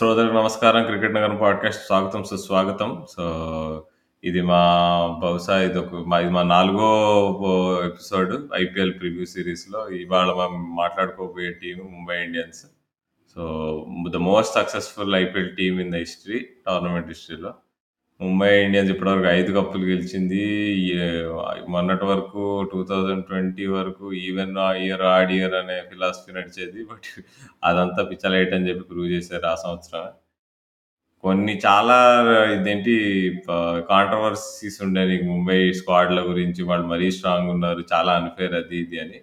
శ్రోతలకు 0.00 0.32
నమస్కారం. 0.32 0.84
'క్రికెట్ 0.84 1.14
నగరం' 1.14 1.38
పాడ్‌కాస్ట్ 1.42 1.86
స్వాగతం, 1.86 2.24
సుస్వాగతం. 2.24 3.06
సో, 3.16 3.86
ఇది 4.24 4.42
మా 4.42 4.60
బహుశా 5.22 5.62
ఇదొక 5.62 5.94
మా 5.94 6.20
ఇది 6.20 6.30
మా 6.30 6.42
నాలుగో 6.42 7.82
ఎపిసోడ్ 7.84 8.48
ఐపీఎల్ 8.54 9.00
ప్రివ్యూ 9.00 9.24
సిరీస్లో 9.24 9.88
ఇవాళ 9.88 10.32
మనం 10.32 10.76
మాట్లాడుకోబోయే 10.76 11.50
team 11.50 11.78
Mumbai 11.78 12.24
Indians. 12.24 12.66
So, 13.34 13.42
the 14.10 14.16
most 14.16 14.54
successful 14.54 15.14
IPL 15.14 15.56
team 15.56 15.80
in 15.80 15.92
the 15.92 15.94
history, 15.94 16.48
tournament 16.66 17.08
హిస్టరీలో. 17.08 17.54
ముంబై 18.20 18.48
ఇండియన్స్ 18.64 18.90
ఇప్పటివరకు 18.92 19.28
5 19.28 19.50
కప్పులు 19.56 19.84
గెలిచింది. 19.84 20.40
మొన్నటి 21.68 22.04
వరకు 22.04 22.42
2020 22.64 23.66
వరకు 23.68 24.06
ఈవెన్ 24.22 24.54
ఇయర్, 24.82 25.04
ఆడ్ 25.12 25.32
ఇయర్ 25.32 25.54
అనే 25.54 25.76
ఫిలాసఫీ 25.90 26.32
నడిచేది. 26.32 26.80
బట్ 26.84 27.08
అదంతా 27.64 28.02
పిచ్చలైట్ 28.04 28.54
అని 28.54 28.68
చెప్పి 28.68 28.84
ప్రూవ్ 28.90 29.08
చేశారు 29.08 29.46
ఆ 29.46 29.56
సంవత్సరమే. 29.64 30.12
కొన్ని 31.24 31.54
చాలా 31.66 31.96
ఇదేంటి 32.54 32.94
ప 33.46 33.50
కాంట్రోవర్సీస్ 33.90 34.78
ఉండే 34.82 35.02
నీకు 35.06 35.26
ముంబై 35.26 35.58
స్క్వాడ్‌ల 35.72 36.20
గురించి 36.30 36.62
వాళ్ళు 36.62 36.86
మరీ 36.86 37.08
స్ట్రాంగ్ 37.10 37.50
ఉన్నారు. 37.50 37.82
చాలా 37.92 38.12
అన్‌ఫెయిర్ 38.12 38.54
అది 38.54 38.76
ఇది 38.78 38.98
అని. 39.00 39.18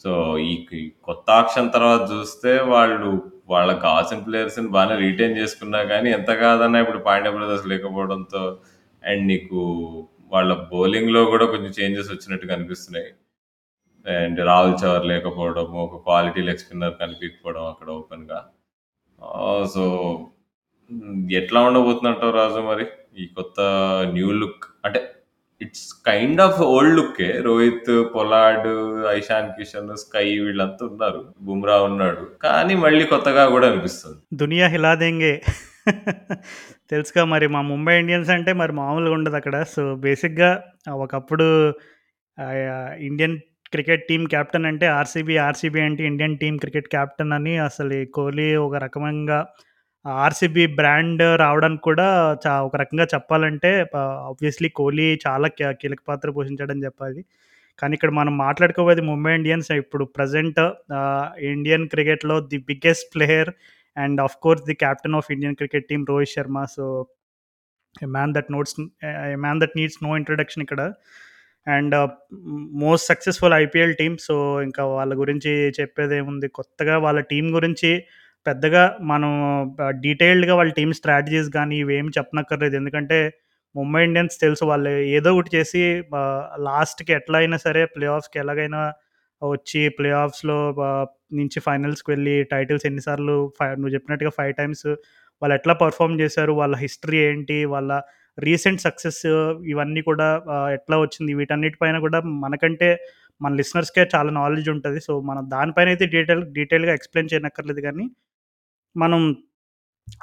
సో, 0.00 0.12
ఈ 0.46 0.52
ఈ 0.74 0.92
కొత్త 1.02 1.26
ఆక్షన్ 1.34 1.72
తర్వాత 1.72 2.02
చూస్తే 2.12 2.52
వాళ్ళు 2.70 3.10
వాళ్ళకి 3.52 3.80
కావాల్సిన 3.80 4.20
ప్లేయర్స్‌ని 4.26 4.70
బానే 4.74 4.96
రిటైన్ 5.02 5.38
చేసుకున్నా 5.38 5.80
గానీ, 5.92 6.10
ఎంత 6.12 6.30
కాదన్నా 6.42 6.80
ఇప్పుడు 6.84 7.00
పాండ్య 7.06 7.32
బ్రదర్స్ 7.36 7.66
లేకపోవడంతో 7.72 8.42
అండ్ 9.02 9.24
నీకు 9.28 9.60
వాళ్ళ 10.32 10.52
బౌలింగ్‌లో 10.70 11.22
కూడా 11.26 11.46
కొంచెం 11.46 11.72
చేంజెస్ 11.78 12.10
వచ్చినట్టు 12.12 12.46
కనిపిస్తున్నాయి. 12.52 13.08
అండ్ 14.06 14.38
రాహుల్ 14.44 14.76
చవర్ 14.82 15.06
లేకపోవడము, 15.10 15.78
ఒక 15.84 15.96
క్వాలిటీ 16.04 16.42
లెగ్ 16.42 16.62
స్పిన్నర్ 16.62 16.94
కనిపియకపోవడం 17.02 17.64
అక్కడ 17.72 17.88
ఓపెన్‌గా. 17.98 18.38
ఆహ్, 19.20 19.66
సో, 19.74 19.84
హ్మ్, 20.90 21.20
ఎట్లా 21.32 21.60
ఉండబోతుందంటావు 21.68 22.34
రాజు 22.34 22.60
మరి? 22.66 22.86
ఈ 23.16 23.26
కొత్త 23.36 23.58
న్యూ 24.14 24.30
లుక్ 24.40 24.66
అంటే 24.84 25.00
ఇట్స్ 25.62 25.86
కైండ్ 26.06 26.40
ఆఫ్ 26.40 26.58
ఓల్డ్ 26.68 26.94
లుక్కే. 26.98 27.30
రోహిత్, 27.40 27.92
పొలాడ్ 28.14 28.68
ఐషాన్ 29.10 29.50
కిషన్, 29.56 29.90
స్కై 29.96 30.26
వీళ్ళంతా 30.44 30.82
ఉన్నారు. 30.86 31.20
బుమ్రా 31.40 31.76
ఉన్నాడు. 31.82 32.24
కానీ 32.42 32.74
మళ్ళీ 32.84 33.04
కొత్తగా 33.04 33.44
కూడా 33.48 33.68
అనిపిస్తుంది. 33.70 34.18
దునియా 34.34 34.68
హిలాదెంగే 34.68 35.34
తెలుసుగా 36.90 37.22
మరి 37.24 37.46
మా 37.48 37.60
ముంబై 37.70 37.94
ఇండియన్స్ 37.98 38.30
అంటే 38.30 38.52
మరి 38.52 38.72
మామూలుగా 38.72 39.14
ఉండదు 39.14 39.36
అక్కడ 39.36 39.56
సో, 39.72 39.82
బేసిక్‌గా 40.04 40.50
ఒకప్పుడు 40.96 41.48
ఇండియన్ 43.08 43.36
క్రికెట్ 43.72 44.02
టీం 44.08 44.22
కెప్టెన్ 44.26 44.66
అంటే 44.66 44.86
ఆర్‌సీబీ, 44.96 45.34
ఆర్‌సీబీ 45.46 45.80
అంటే 45.80 46.02
ఇండియన్ 46.04 46.38
టీం 46.38 46.54
క్రికెట్ 46.56 46.88
కెప్టెన్ 46.88 47.32
అని 47.32 47.54
అసలు 47.66 47.98
కోహ్లీ 48.14 48.48
ఒక 48.66 48.74
రకంగా 48.84 49.38
ఆర్‌సీబీ 50.04 50.64
బ్రాండ్ 50.76 51.22
రావడానికి 51.38 51.82
కూడా 51.82 52.06
చా 52.44 52.52
ఒక 52.66 52.76
రకంగా 52.76 53.06
చెప్పాలంటే 53.12 53.70
ఆబ్వియస్‌లీ 54.28 54.68
కోహ్లీ 54.78 55.06
చాలా 55.26 55.48
క 55.52 55.72
కీలక 55.80 56.02
పాత్ర 56.08 56.30
పోషించాడని 56.36 56.84
చెప్పాలి. 56.84 57.20
కానీ 57.78 57.94
ఇక్కడ 57.94 58.12
మనం 58.12 58.34
మాట్లాడుకోబోయేది 58.38 59.04
ముంబై 59.10 59.32
ఇండియన్స్ 59.34 59.70
ఇప్పుడు 59.76 60.04
ప్రెజెంట్ 60.16 60.60
ఆహ్, 60.98 61.28
ఇండియన్ 61.52 61.86
క్రికెట్‌లో 61.88 62.36
the 62.50 62.58
biggest 62.68 63.08
player 63.14 63.50
and 63.96 64.20
of 64.26 64.36
course 64.44 64.64
the 64.68 64.76
captain 64.82 65.16
of 65.16 65.30
Indian 65.34 65.56
cricket 65.56 65.88
team 65.90 66.04
Rohit 66.10 66.34
Sharma. 66.36 66.58
So, 66.76 66.84
a 67.94 68.10
man 68.14 68.34
that 68.36 68.50
notes 68.54 68.74
a 69.28 69.40
man 69.44 69.60
that 69.62 69.76
needs 69.78 70.00
no 70.04 70.12
introduction 70.20 70.64
ఇక్కడ. 70.66 70.82
And 71.66 71.94
most 72.82 73.06
successful 73.08 73.54
IPL 73.58 73.94
team. 74.00 74.16
So, 74.26 74.36
ఇంకా 74.62 74.84
వాళ్ళ 74.94 75.12
గురించి 75.20 75.52
చెప్పేదేముంది. 75.78 76.48
కొత్తగా 76.58 76.96
వాళ్ళ 77.06 77.20
team 77.32 77.50
గురించి 77.54 77.92
పెద్దగా 78.46 78.82
మనం 79.10 79.32
డీటెయిల్డ్‌గా 80.04 80.54
వాళ్ళ 80.58 80.72
టీమ్ 80.78 80.92
స్ట్రాటజీస్ 80.98 81.50
గానీ 81.56 81.76
ఇవేమి 81.82 82.10
చెప్పనక్కర్లేదు. 82.16 82.74
ఎందుకంటే 82.80 83.18
ముంబై 83.74 84.00
ఇండియన్స్ 84.04 84.36
తెలుసు 84.42 84.64
వాళ్ళు 84.70 84.90
ఏదో 85.16 85.30
ఒకటి 85.34 85.50
చేసి 85.56 85.82
ఆహ్, 86.16 86.40
లాస్ట్‌కి 86.66 87.12
ఎట్లా 87.18 87.36
అయినా 87.38 87.58
సరే 87.64 87.82
ప్లే 87.94 88.06
ఆఫ్స్‌కి 88.14 88.38
ఎలాగైనా 88.42 88.80
వచ్చి 89.42 89.82
ప్లే 89.96 90.10
ఆఫ్స్‌లో 90.22 90.56
ఆహ్, 90.88 91.06
నుంచి 91.38 91.58
ఫైనల్స్‌కి 91.66 92.08
వెళ్ళి 92.12 92.34
టైటిల్స్ 92.52 92.86
ఎన్ని 92.90 93.02
సార్లు 93.06 93.36
ఫై 93.58 93.68
నువ్వు 93.76 93.94
చెప్పినట్టుగా 93.96 94.32
5 94.38 94.58
టైమ్స్ 94.60 94.86
వాళ్ళు 95.42 95.54
ఎట్లా 95.56 95.74
పెర్ఫార్మ్ 95.80 96.16
చేశారు, 96.20 96.52
వాళ్ళ 96.60 96.74
హిస్టరీ 96.82 97.18
ఏంటి, 97.28 97.58
వాళ్ళ 97.72 97.90
రీసెంట్ 98.38 98.82
సక్సెస్ 98.84 99.22
ఇవన్నీ 99.72 100.02
కూడా 100.10 100.26
ఆహ్, 100.54 100.70
ఎట్లా 100.76 100.96
వచ్చింది 101.02 101.32
వీటన్నిటిపైన 101.40 101.96
కూడా 102.06 102.18
మనకంటే 102.44 102.88
మన 103.40 103.52
లిసనర్స్‌కే 103.60 104.02
చాలా 104.14 104.30
నాలెడ్జ్ 104.36 104.68
ఉంటది. 104.74 104.98
సో, 105.06 105.12
మనం 105.28 105.42
దానిపైన 105.52 105.88
అయితే 105.94 106.06
డీటెయిల్ 106.14 106.42
డీటెయిల్‌గా 106.56 106.92
ఎక్స్‌ప్లెయిన్ 106.98 107.30
చేయనక్కర్లేదు 107.32 107.82
గానీ, 107.88 108.04
మనం 108.96 109.20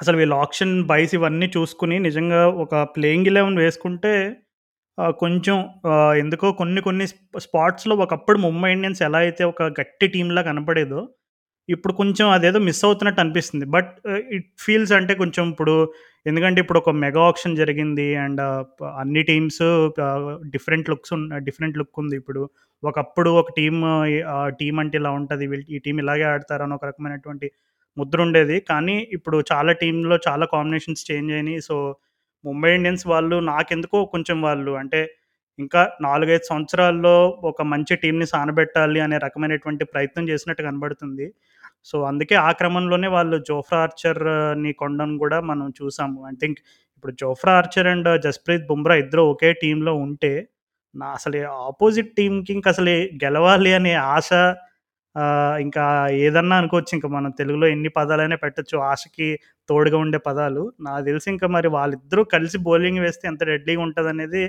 అసలు 0.00 0.16
వీళ్ళు 0.16 0.36
ఆక్షన్ 0.36 0.74
బైస్ 0.84 1.12
ఇవన్నీ 1.14 1.46
చూసుకుని 1.56 1.96
నిజంగా 2.00 2.40
ఒక 2.62 2.82
ప్లేయింగ్ 2.96 3.28
11 3.28 3.58
వేసుకుంటే 3.60 4.12
కొంచెం 5.18 5.56
ఎందుకో 6.18 6.48
కొన్ని 6.52 6.80
కొన్ని 6.82 7.04
స్పాట్స్‌లో 7.40 7.94
ఒకప్పుడు 8.02 8.38
ముంబై 8.38 8.70
ఇండియన్స్ 8.72 9.02
ఎలా 9.02 9.18
అయితే 9.18 9.42
ఒక 9.44 9.62
గట్టి 9.78 10.06
టీమ్‌లా 10.08 10.42
కనపడేదో, 10.48 11.00
ఇప్పుడు 11.68 11.92
కొంచెం 11.92 12.26
అదేదో 12.30 12.58
మిస్ 12.60 12.82
అవుతున్నట్టు 12.86 13.20
అనిపిస్తుంది. 13.20 13.66
బట్ 13.68 13.90
ఆహ్, 14.10 14.22
ఇట్ 14.36 14.48
ఫీల్స్ 14.60 14.92
అంటే 14.92 15.14
కొంచెం 15.14 15.44
ఇప్పుడు 15.52 15.74
ఎందుకంటే 16.26 16.58
ఇప్పుడు 16.60 16.80
ఒక 16.80 16.92
మెగా 17.02 17.22
ఆక్షన్ 17.28 17.56
జరిగింది. 17.56 18.06
అండ్ 18.24 18.40
ఆహ్, 18.46 18.64
ప 18.78 18.92
అన్ని 19.02 19.22
టీమ్స్ 19.30 19.62
ఆహ్, 20.08 20.26
డిఫరెంట్ 20.54 20.90
లుక్స్ 20.92 21.14
ఉన్న 21.18 21.38
డిఫరెంట్ 21.48 21.78
లుక్ 21.78 22.00
ఉంది 22.02 22.16
ఇప్పుడు. 22.16 22.42
ఒకప్పుడు 22.82 23.32
ఒక 23.40 23.54
టీమ్ 23.58 23.80
ఆహ్, 24.34 24.50
టీమ్ 24.60 24.80
అంటే 24.82 24.98
ఇలా 25.00 25.12
ఉంటది. 25.18 25.46
వీళ్ళు 25.52 25.66
ఈ 25.70 25.80
టీమ్ 25.86 26.00
ఇలాగే 26.04 26.26
ఆడతారని 26.32 26.76
ఒక 26.78 26.86
రకమైనటువంటి 26.86 27.48
ముద్ర 27.96 28.18
ఉండేది. 28.22 28.56
కానీ 28.70 28.96
ఇప్పుడు 29.12 29.38
చాలా 29.52 29.72
టీంలో 29.80 30.16
చాలా 30.26 30.44
కాంబినేషన్స్ 30.52 31.04
చేంజ్ 31.10 31.32
అయినాయి. 31.32 31.60
సో, 31.62 31.76
ముంబై 32.44 32.70
ఇండియన్స్ 32.74 33.04
వాళ్ళు 33.08 33.36
నాకెందుకో 33.48 33.98
కొంచెం 34.14 34.38
వాళ్ళు 34.42 34.72
అంటే 34.80 35.00
ఇంకా 35.58 35.80
4, 36.00 36.30
5 36.30 36.46
సంవత్సరాల్లో 36.50 37.14
ఒక 37.44 37.62
మంచి 37.72 37.94
టీంని 38.02 38.26
సానబెట్టాలి 38.28 39.00
అనే 39.00 39.16
రకమైనటువంటి 39.24 39.84
ప్రయత్నం 39.92 40.24
చేసినట్టు 40.30 40.62
కనబడుతుంది. 40.62 41.26
సో, 41.86 41.96
అందుకే 42.10 42.36
ఆ 42.42 42.50
క్రమంలోనే 42.58 43.08
వాళ్ళు 43.10 43.36
జోఫ్రా 43.48 43.80
ఆర్చర్‌ని 43.84 44.72
కొనడం 44.80 45.12
కూడా 45.18 45.38
మనం 45.50 45.66
చూసాము. 45.80 46.18
ఐ 46.28 46.34
థింక్ 46.42 46.60
ఇప్పుడు 46.96 47.14
Jofra 47.20 47.52
Archer 47.58 47.88
and 47.88 48.10
Jasprit 48.24 48.66
Bumrah 48.70 48.96
ఇద్దరు 48.96 49.22
ఒకే 49.32 49.50
టీంలో 49.62 49.94
ఉంటే, 50.04 50.32
నా 50.94 51.08
అసలు 51.18 51.38
ఆపోజిట్ 51.66 52.10
టీంకి 52.16 52.52
ఇంక 52.52 52.66
అసలు 52.74 52.94
గెలవాలి 53.24 53.72
అనే 53.74 53.92
ఆశ 54.10 54.30
ఇంకా 55.60 55.84
ఏదన్నా 56.20 56.56
అనుకోవచ్చు. 56.56 56.92
ఇంక 56.96 57.06
మనం 57.14 57.30
తెలుగులో 57.38 57.66
ఎన్ని 57.66 57.90
పదాలైనా 57.96 58.36
పెట్టొచ్చు. 58.36 58.76
ఆశకి 58.90 59.28
తోడుగా 59.68 59.98
ఉండే 59.98 60.18
పదాలు. 60.26 60.62
నాకు 60.80 61.02
తెలిసి 61.04 61.28
ఇంకా 61.30 61.46
మరి 61.48 61.68
వాళ్ళిద్దరూ 61.76 62.22
కలిసి 62.34 62.58
బౌలింగ్ 62.66 63.00
వేస్తే 63.00 63.24
ఎంత 63.28 63.42
డెడ్లీగా 63.50 63.82
ఉంటదనేది 63.82 64.42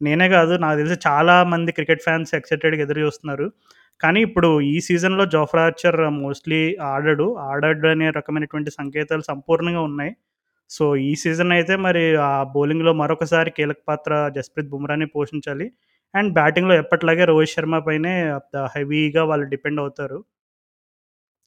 నేనే 0.00 0.26
కాదు 0.30 0.54
నాకు 0.62 0.76
తెలిసి 0.78 0.96
చాలా 1.06 1.34
మంది 1.52 1.70
క్రికెట్ 1.72 2.02
ఫ్యాన్స్ 2.02 2.32
ఎక్సైటెడ్‌గా 2.34 2.82
ఎదురు 2.82 3.00
చూస్తున్నారు. 3.04 3.46
కానీ 4.00 4.20
ఇప్పుడు 4.26 4.48
ఈ 4.70 4.76
సీజన్‌లో 4.86 5.24
జోఫ్రా 5.34 5.62
ఆర్చర్ 5.66 5.98
మోస్ట్‌లీ 6.18 6.60
ఆడడు. 6.90 7.26
ఆడడు 7.48 7.88
అనే 7.88 8.08
రకమైనటువంటి 8.18 8.70
సంకేతాలు 8.78 9.24
సంపూర్ణంగా 9.30 9.82
ఉన్నాయి. 9.82 10.12
సో, 10.70 10.84
ఈ 11.04 11.12
సీజన్ 11.22 11.52
అయితే 11.56 11.74
మరి 11.84 12.02
ఆ 12.26 12.44
బౌలింగ్‌లో 12.54 12.92
మరొకసారి 12.94 13.50
కీలక 13.58 13.80
పాత్ర 13.88 14.12
జస్‌ప్రీత్ 14.36 14.70
బుమ్రాని 14.72 15.06
పోషించాలి. 15.14 15.66
అండ్ 16.16 16.32
బ్యాటింగ్‌లో 16.34 16.74
ఎప్పట్లాగే 16.76 17.24
రోహిత్ 17.24 17.54
శర్మ 17.54 17.78
పైనే 17.86 18.14
హెవీగా 18.76 19.24
వాళ్ళు 19.24 19.46
డిపెండ్ 19.54 19.80
అవుతారు. 19.80 20.18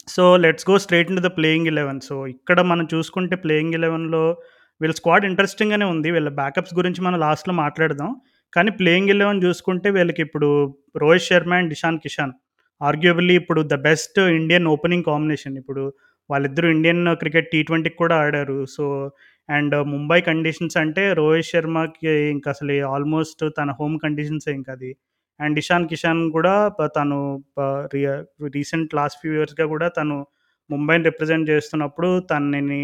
So, 0.07 0.23
let's 0.43 0.65
go 0.69 0.75
straight 0.83 1.09
in 1.11 1.21
the 1.21 1.29
playing 1.37 1.67
11. 1.69 1.99
So, 2.07 2.15
ఇక్కడ 2.33 2.59
మనం 2.71 2.85
చూసుకుంటే 2.93 3.35
ప్లేయింగ్ 3.43 3.75
11లో 3.75 4.23
వీళ్ళ 4.81 4.93
స్క్వాడ్ 4.95 5.25
ఇంట్రెస్టింగ్‌గానే 5.25 5.85
ఉంది. 5.93 6.09
వీళ్ళ 6.11 6.29
బ్యాకప్స్ 6.39 6.73
గురించి 6.73 7.01
మనం 7.01 7.17
లాస్ట్‌లో 7.19 7.53
మాట్లాడదాం. 7.59 8.11
కానీ 8.53 8.71
ప్లేయింగ్ 8.79 9.11
11 9.13 9.41
చూసుకుంటే 9.45 9.87
వీళ్ళకి 9.91 10.21
ఇప్పుడు 10.27 10.49
రోహిత్ 10.97 11.27
శర్మ 11.27 11.53
అండ్ 11.59 11.73
ఇషాన్ 11.73 11.99
కిషాన్ 12.05 12.33
ఆర్గ్యుబుల్లీ 12.81 13.33
ఇప్పుడు 13.41 13.61
the 13.71 13.77
best 13.85 14.19
Indian 14.37 14.67
opening 14.73 15.07
combination. 15.09 15.55
ఇప్పుడు 15.61 15.83
వాళ్ళిద్దరూ 16.29 16.67
ఇండియన్ 16.75 17.03
క్రికెట్ 17.21 17.51
టీ20కి 17.53 17.97
కూడా 18.01 18.15
ఆడారు. 18.23 18.57
సో, 18.75 18.83
అండ్ 19.49 19.75
ముంబై 19.93 20.19
కండిషన్స్ 20.21 20.77
అంటే 20.77 21.03
రోహిత్ 21.13 21.49
శర్మకి 21.51 22.11
ఇంకా 22.33 22.49
అసలు 22.55 22.75
ఆల్మోస్ట్ 22.93 23.43
తన 23.59 23.69
హోమ్ 23.79 23.95
కండిషన్స్ 24.03 24.49
ఇంకా 24.55 24.73
అది 24.77 24.91
అండ్ 25.39 25.57
ఇషాన్ 25.61 25.87
కిషాన్ 25.91 26.21
కూడా 26.31 26.53
తను 26.97 27.17
రీసెంట్ 28.55 28.91
లాస్ట్ 28.99 29.19
ఫ్యూ 29.21 29.31
ఇయర్స్‌గా 29.37 29.65
కూడా 29.73 29.87
తను 29.97 30.17
ముంబైని 30.69 31.05
రిప్రజెంట్ 31.09 31.47
చేస్తున్నప్పుడు 31.51 32.09
తనని 32.31 32.81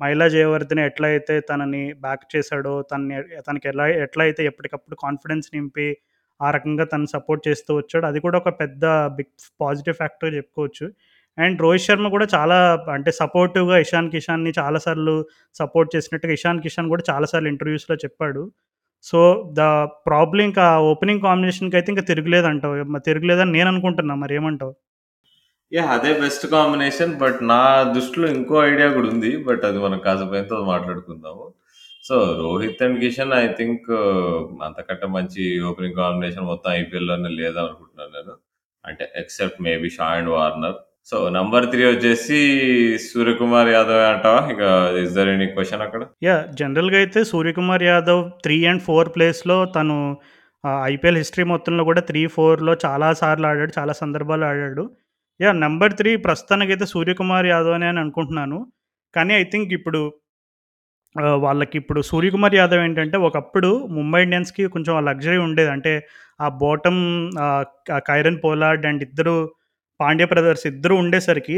మైలా 0.00 0.26
జయవర్ధన్ 0.28 0.82
ఎట్లా 0.86 1.08
అయితే 1.08 1.34
తనని 1.50 1.82
బ్యాక్ 2.04 2.24
చేశాడో 2.34 2.74
తనని 2.90 3.16
తనకి 3.46 3.66
ఎలా 3.68 3.86
ఎట్లా 4.04 4.22
అయితే 4.24 4.42
ఎప్పటికప్పుడు 4.44 4.96
కాన్ఫిడెన్స్ 5.04 5.48
నింపి, 5.54 5.86
ఆ 6.40 6.48
రకంగా 6.50 6.84
తను 6.84 7.06
సపోర్ట్ 7.14 7.42
చేస్తూ 7.48 7.70
వచ్చాడు 7.78 8.06
అది 8.06 8.20
కూడా 8.26 8.36
ఒక 8.42 8.50
పెద్ద 8.60 8.84
బిగ్ 9.18 9.32
పాజిటివ్ 9.60 9.96
ఫ్యాక్టర్ 10.00 10.32
చెప్పుకోవచ్చు. 10.34 10.86
అండ్ 11.38 11.58
రోహిత్ 11.62 11.86
శర్మ 11.86 12.08
కూడా 12.08 12.26
చాలా 12.34 12.58
అంటే 12.94 13.10
సపోర్టివ్‌గా 13.20 13.78
ఇషాన్ 13.78 14.10
కిషాన్‌ని 14.10 14.52
చాలాసార్లు 14.58 15.14
సపోర్ట్ 15.56 15.90
చేసినట్టుగా 15.96 16.32
ఇషాన్ 16.32 16.62
కిషాన్ 16.62 16.88
కూడా 16.88 17.04
చాలా 17.10 17.26
సార్లు 17.26 17.48
ఇంటర్వ్యూస్‌లో 17.48 17.96
చెప్పాడు. 18.04 18.42
సో, 19.04 19.20
ద 19.54 19.62
ప్రాబ్లం 20.06 20.44
ఇంకా 20.46 20.66
ఓపెనింగ్ 20.90 21.22
కాంబినేషన్‌కైతే 21.22 21.90
ఇంక 21.94 22.04
తిరుగులేదంటావు. 22.10 22.76
మ 22.94 22.98
తిరగలేదని 23.08 23.52
నేను 23.52 23.68
అనుకుంటున్నా. 23.68 24.14
మరేమంటావు? 24.16 24.74
యా 25.72 25.84
అదే 25.94 26.10
బెస్ట్ 26.20 26.46
కాంబినేషన్. 26.50 27.12
బట్ 27.18 27.38
నా 27.50 27.60
దృష్టిలో 27.94 28.26
ఇంకో 28.36 28.56
ఐడియా 28.64 28.88
కూడా 28.90 29.08
ఉంది. 29.08 29.30
బట్ 29.48 29.64
అది 29.64 29.78
మనం 29.78 29.98
కాసేపు 30.00 30.34
మాట్లాడుకుందాము. 30.66 31.46
So, 32.04 32.16
Rohit 32.40 32.82
and 32.82 32.98
Kishan 33.00 33.34
I 33.36 33.46
think 33.58 33.86
uh, 33.98 34.36
అంతకంటే 34.62 35.06
మంచి 35.16 35.42
ఓపెనింగ్ 35.70 35.98
కాంబినేషన్ 36.02 36.46
మొత్తం 36.52 36.70
ఐపీఎల్‌లోనే 36.80 37.30
లేదనుకుంటున్నాను 37.40 38.12
నేను. 38.18 38.34
అంటే 38.84 39.04
except 39.16 39.60
maybe 39.68 39.90
Shaw 39.90 40.08
and 40.18 40.30
Warner. 40.36 40.78
So, 41.08 41.16
number 41.34 41.64
three 41.72 41.82
వచ్చేసి 41.86 42.38
సూర్యకుమార్ 43.04 43.68
యాదవ్ 43.72 44.00
అంటావా? 44.06 44.40
ఇక 44.52 44.62
ఇస్ 45.02 45.12
దర్ 45.16 45.28
ఎనీ 45.32 45.46
క్వశ్చన్ 45.52 45.82
అక్కడ? 45.84 46.02
యా 46.26 46.36
జనరల్‌గా 46.60 46.98
అయితే 47.02 47.20
Suryakumar 47.30 47.84
Yadav 47.88 48.22
three 48.44 48.56
and 48.70 48.82
four 48.86 49.08
ప్లేస్‌లో 49.14 49.58
తను 49.76 49.96
ఐపీఎల్ 50.86 51.18
హిస్టరీ 51.20 51.44
మొత్తంలో 51.52 51.82
కూడా 51.90 52.02
3, 52.02 52.22
4లో 52.36 52.72
చాలా 52.84 53.08
సార్లు 53.20 53.46
ఆడాడు. 53.50 53.72
చాలా 53.78 53.92
సందర్భాలు 54.02 54.44
ఆడాడు. 54.50 54.84
యా 55.40 55.50
నెంబర్ 55.64 55.94
త్రీ 56.00 56.12
ప్రస్తుతానికైతే 56.26 56.86
సూర్యకుమార్ 56.94 57.48
యాదవ్ 57.52 57.76
అని 57.78 57.88
అనుకుంటున్నాను. 58.04 58.58
కానీ 59.14 59.32
ఐ 59.40 59.44
థింక్ 59.52 59.72
ఇప్పుడు 59.78 60.00
వాళ్ళకి 61.44 61.76
ఇప్పుడు 61.80 62.00
సూర్యకుమార్ 62.10 62.56
యాదవ్ 62.58 62.82
ఏంటంటే 62.86 63.16
ఒకప్పుడు 63.28 63.70
ముంబై 63.96 64.20
ఇండియన్స్‌కి 64.26 64.64
కొంచెం 64.74 64.94
లగ్జరీ 65.08 65.38
ఉండేది. 65.46 65.70
అంటే 65.76 65.92
ఆ 66.40 66.48
బాటమ్ 66.62 67.02
కైరన్ 68.08 68.40
పోలార్డ్ 68.44 68.86
అండ్ 68.90 69.04
ఇద్దరు 69.08 69.36
పాండ్య 70.00 70.24
బ్రదర్స్ 70.32 70.64
ఇద్దరు 70.70 70.94
ఉండేసరికి 71.02 71.56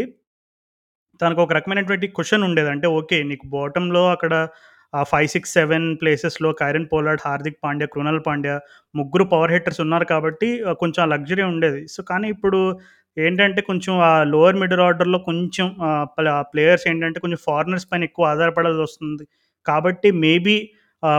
తనకు 1.20 1.40
ఒక 1.44 1.52
రకమైనటువంటి 1.58 2.06
క్వశ్చన్ 2.16 2.44
ఉండేది. 2.48 2.70
అంటే 2.74 2.86
ఓకే. 2.98 3.18
నీకు 3.30 3.46
బాటంలో 3.54 4.02
అక్కడ 4.14 4.34
ఫైవ్ 5.04 5.28
సిక్స్ 5.32 5.52
సెవెన్ 5.56 5.86
ప్లేసెస్‌లో 6.00 6.50
కైరన్ 6.60 6.86
పోలార్డ్, 6.92 7.22
హార్దిక్ 7.26 7.58
పాండ్యా, 7.64 7.88
కృణాల్ 7.94 8.20
పాండ్యా 8.26 8.54
ముగ్గురు 8.94 9.24
పవర్ 9.32 9.52
హిట్టర్స్ 9.54 9.80
ఉన్నారు 9.84 10.06
కాబట్టి 10.12 10.48
కొంచెం 10.82 11.00
ఆ 11.04 11.10
లగ్జరీ 11.14 11.44
ఉండేది. 11.50 11.80
సో, 11.94 12.00
కానీ 12.10 12.26
ఇప్పుడు 12.34 12.60
ఏంటంటే 13.16 13.60
కొంచెం 13.68 13.94
ఆ 14.08 14.22
లోవర్ 14.32 14.58
మిడిల్ 14.62 14.82
ఆర్డర్‌లో 14.86 15.18
కొంచెం 15.28 15.66
ప్లేయర్స్ 16.52 16.84
ఏంటంటే 16.90 17.18
కొంచెం 17.24 17.40
ఫారినర్స్ 17.46 17.86
పైన 17.90 18.02
ఎక్కువ 18.08 18.26
ఆధారపడాల్సి 18.32 18.82
వస్తుంది 18.86 19.24
కాబట్టి 19.66 20.08
maybe 20.24 20.56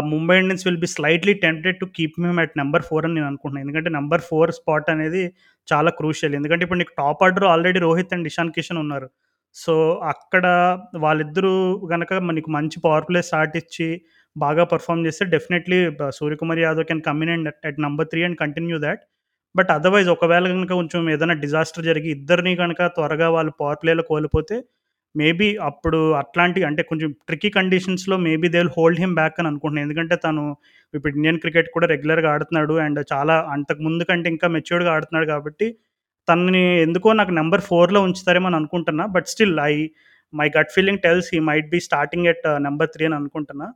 Mumbai 0.09 0.35
Indians 0.41 0.65
will 0.67 0.81
be 0.81 0.89
slightly 0.93 1.33
tempted 1.43 1.77
to 1.81 1.87
keep 1.97 2.15
him 2.21 2.39
at 2.43 2.55
number 2.61 2.83
four 2.87 3.05
అని 3.07 3.15
నేను 3.17 3.27
అనుకుంటున్నాను. 3.29 3.63
ఎందుకంటే 3.65 3.89
నెంబర్ 3.97 4.23
ఫోర్ 4.29 4.51
స్పాట్ 4.57 4.89
అనేది 4.95 5.23
చాలా 5.67 5.89
క్రూషియల్. 5.97 6.35
ఎందుకంటే 6.35 6.63
ఇప్పుడు 6.65 6.81
నీకు 6.81 6.93
top 6.99 7.21
order 7.25 7.47
already 7.51 7.79
Rohit 7.85 8.13
and 8.13 8.27
Ishan 8.27 8.53
Kishan 8.55 8.79
ఉన్నారు. 8.83 9.07
సో, 9.55 9.73
అక్కడ 10.11 10.45
వాళ్ళిద్దరూ 11.03 11.53
కనుక 11.91 12.13
మనకి 12.27 12.49
మంచి 12.51 12.77
పవర్ 12.83 13.05
ప్లే 13.07 13.19
స్టార్ట్ 13.29 13.55
ఇచ్చి 13.61 13.87
బాగా 14.35 14.63
పెర్ఫార్మ్ 14.73 15.05
చేస్తే 15.07 15.23
definitely 15.31 15.79
Suryakumar 16.19 16.61
Yadav 16.61 16.87
can 16.89 17.03
come 17.07 17.21
in 17.25 17.31
and 17.35 17.49
at 17.69 17.79
number 17.85 18.09
three 18.11 18.21
and 18.23 18.37
continue 18.39 18.77
that 18.79 19.01
but 19.55 19.71
otherwise 19.75 20.09
ఒకవేళ 20.15 20.45
గనుక 20.51 20.71
కొంచెం 20.73 21.01
ఏదైనా 21.09 21.35
డిజాస్టర్ 21.43 21.85
జరిగి 21.85 22.09
ఇద్దరిని 22.17 22.53
కనుక 22.55 22.81
త్వరగా 22.97 23.27
వాళ్ళు 23.35 23.51
పవర్ 23.59 23.79
ప్లేలో 23.81 24.03
కోల్పోతే 24.09 24.57
మేబీ 25.15 25.47
అప్పుడు 25.67 25.99
అట్లాంటి 26.19 26.59
అంటే 26.67 26.81
కొంచెం 26.89 27.09
ట్రిక్కీ 27.27 27.49
కండిషన్స్‌లో 27.55 28.15
maybe 28.25 28.47
they 28.53 28.59
will 28.59 28.73
hold 28.75 28.99
him 29.03 29.15
back 29.19 29.37
అని 29.41 29.49
అనుకుంటున్నాను. 29.51 29.85
ఎందుకంటే 29.87 30.15
తను 30.25 30.43
ఇప్పుడు 30.93 31.11
ఇండియన్ 31.15 31.39
క్రికెట్ 31.43 31.69
కూడా 31.75 31.87
రెగ్యులర్‌గా 31.93 32.29
ఆడుతున్నాడు. 32.35 32.75
అండ్ 32.85 32.99
చాలా 33.13 33.35
అంతకు 33.55 33.81
ముందు 33.87 34.03
కంటే 34.09 34.29
ఇంకా 34.35 34.49
మెచ్యూర్డ్‌గా 34.55 34.91
ఆడుతున్నాడు 34.95 35.27
కాబట్టి 35.33 35.67
తనని 36.27 36.63
ఎందుకో 36.85 37.09
నాకు 37.19 37.33
నెంబర్ 37.39 37.63
ఫోర్లో 37.69 37.99
ఉంచుతారేమో 38.07 38.47
అని 38.49 38.57
అనుకుంటున్నా. 38.61 39.05
But 39.15 39.29
still 39.33 39.55
I 39.67 39.73
my 40.33 40.47
gut 40.55 40.71
feeling 40.75 41.01
tells 41.05 41.29
he 41.35 41.41
might 41.47 41.69
be 41.71 41.79
starting 41.87 42.27
at 42.31 42.45
number 42.67 42.89
three 42.93 43.03
అని 43.07 43.17
అనుకుంటున్నా. 43.19 43.67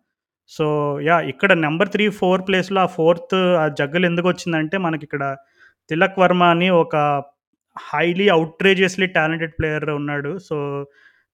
సో, 0.52 0.66
యా 1.08 1.16
ఇక్కడ 1.32 1.52
నెంబర్ 1.66 1.90
త్రీ 1.94 2.06
ఫోర్ 2.20 2.42
ప్లేస్‌లో 2.48 2.80
ఆ 2.84 2.90
ఫోర్త్ 2.96 3.36
ఆ 3.62 3.66
జగ్గలు 3.80 4.06
ఎందుకు 4.12 4.28
వచ్చిందంటే 4.32 4.78
మనకి 4.86 5.04
ఇక్కడ 5.08 5.24
తిలక్ 5.90 6.20
వర్మ 6.22 6.44
అని 6.54 6.68
ఒక 6.82 6.96
హైలీ 7.78 8.28
అవుట్రేజియస్లీ 8.36 9.08
టాలెంటెడ్ 9.16 9.56
ప్లేయర్ 9.60 9.88
ఉన్నాడు. 10.00 10.32
సో, 10.42 10.58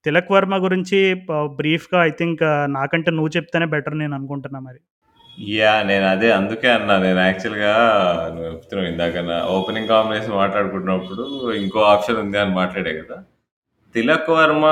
తిలక్ 0.04 0.30
వర్మ 0.32 0.54
గురించి 0.64 0.98
బ్రీఫ్‌గా 1.58 1.98
ఐ 2.04 2.12
థింక్ 2.20 2.42
నాకంటే 2.76 3.10
నువ్వు 3.16 3.30
చెప్తేనే 3.36 3.66
బెటర్ 3.74 3.96
నేను 4.02 4.14
అనుకుంటున్నా 4.18 4.60
మరి. 4.68 4.80
యా 5.54 5.72
నేను 5.90 6.06
అదే 6.06 6.28
అందుకే 6.38 6.68
అన్నా. 6.76 6.94
నేను 7.04 7.20
యాక్చువల్‌గా 7.26 7.72
నువ్వు 8.34 8.48
చెప్తున్నావు 8.50 8.88
ఇందాక 8.92 9.16
ఓపెనింగ్ 9.56 9.90
కాంబినేషన్ 9.92 10.34
మాట్లాడుకుంటున్నప్పుడు 10.40 11.24
ఇంకో 11.60 11.80
ఆప్షన్ 11.92 12.20
ఉంది 12.24 12.38
అని 12.42 12.54
మాట్లాడే 12.60 12.92
కదా! 13.00 13.18
తిలక్ 13.94 14.30
వర్మ 14.36 14.64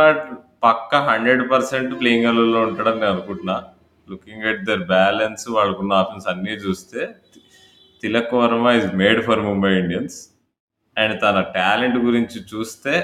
పక్క 0.64 0.94
హండ్రెడ్ 1.08 1.44
పర్సెంట్ 1.52 1.92
ప్లేయింగ్ 2.00 2.28
11లో 2.28 2.60
ఉంటాడని 2.68 3.00
నేను 3.00 3.12
అనుకుంటున్నా. 3.14 3.56
లుకింగ్ 4.08 4.46
ఎట్ 4.52 4.64
దర్ 4.68 4.84
బ్యాలెన్స్ 4.92 5.44
వాళ్ళకున్న 5.56 5.92
ఆప్షన్స్ 6.02 6.28
అన్నీ 6.32 6.54
చూస్తే 6.64 7.02
Tilak 8.02 8.34
Varma 8.40 8.68
is 8.80 8.90
made 9.00 9.20
for 9.26 9.42
Mumbai 9.48 9.72
Indians. 9.82 10.18
And 10.96 11.16
తన 11.24 11.38
టాలెంట్ 11.56 11.98
గురించి 12.08 12.38
చూస్తే 12.52 12.94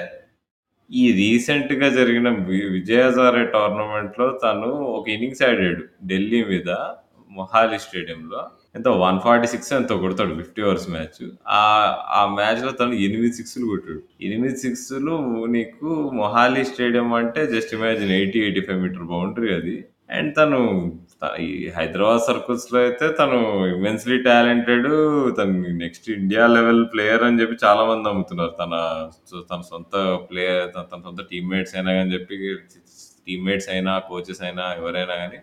ఈ 0.91 1.05
రీసెంట్‌గా 1.13 1.89
జరిగిన 1.91 2.29
వి 2.47 2.59
విజయ్ 2.71 3.07
టోర్నమెంట్‌లో 3.53 4.27
తను 4.43 4.69
ఒక 4.95 5.07
ఇన్నింగ్స్ 5.09 5.43
ఆడాడు. 5.43 5.83
ఢిల్లీ 6.07 6.41
మీద 6.45 6.69
మొహాలీ 7.31 7.79
స్టేడియంలో. 7.79 8.41
ఎంతో 8.75 8.91
146 9.01 9.47
ఎంతో 9.73 9.95
కొడతాడు 9.99 10.33
50 10.35 10.63
ఓవర్స్ 10.65 10.87
మ్యాచ్. 10.91 11.19
ఆహ్, 11.59 11.91
ఆ 12.13 12.21
మ్యాచ్‌లో 12.37 12.71
తను 12.73 12.95
8 13.01 13.31
సిక్స్‌లు 13.39 13.67
కొట్టాడు. 13.67 14.01
8 14.23 14.59
సిక్స్‌లు 14.63 15.15
నీకు 15.51 15.89
మొహాలీ 16.15 16.63
స్టేడియం 16.65 17.11
అంటే 17.21 17.43
జస్ట్ 17.47 17.75
ఇమాజిన్ 17.75 18.13
80, 18.19 18.41
85 18.49 18.81
మీటర్ 18.83 19.07
బౌండరీ 19.13 19.51
అది. 19.55 19.77
అండ్ 20.11 20.33
తను 20.37 20.61
ఈ 21.43 21.49
హైదరాబాద్ 21.77 22.23
సర్కిల్స్‌లో 22.27 22.79
అయితే 22.81 23.07
తను 23.13 23.37
ఇమ్మెన్స్‌లీ 23.69 24.17
టాలెంటెడ్. 24.23 24.89
తను 25.39 25.53
నెక్స్ట్ 25.83 26.07
ఇండియా 26.17 26.45
లెవెల్ 26.49 26.83
ప్లేయర్ 26.93 27.23
అని 27.23 27.41
చెప్పి 27.41 27.57
చాలా 27.65 27.83
మంది 27.85 28.05
నమ్ముతున్నారు. 28.09 28.55
తన 28.61 28.75
సో, 29.31 29.37
తన 29.51 29.61
సొంత 29.71 29.95
ప్లేయర్ 30.31 30.67
తన 30.75 30.85
తన 30.93 31.01
సొంత 31.01 31.21
టీమ్‌మేట్స్ 31.31 31.75
అయినా 31.77 31.93
గాని 31.93 32.15
చెప్పి 32.15 32.37
టీమ్‌మేట్స్ 33.27 33.69
అయినా, 33.75 33.93
కోచెస్ 34.09 34.43
అయినా 34.43 34.65
ఎవరైనా 34.75 35.15
గాని 35.17 35.39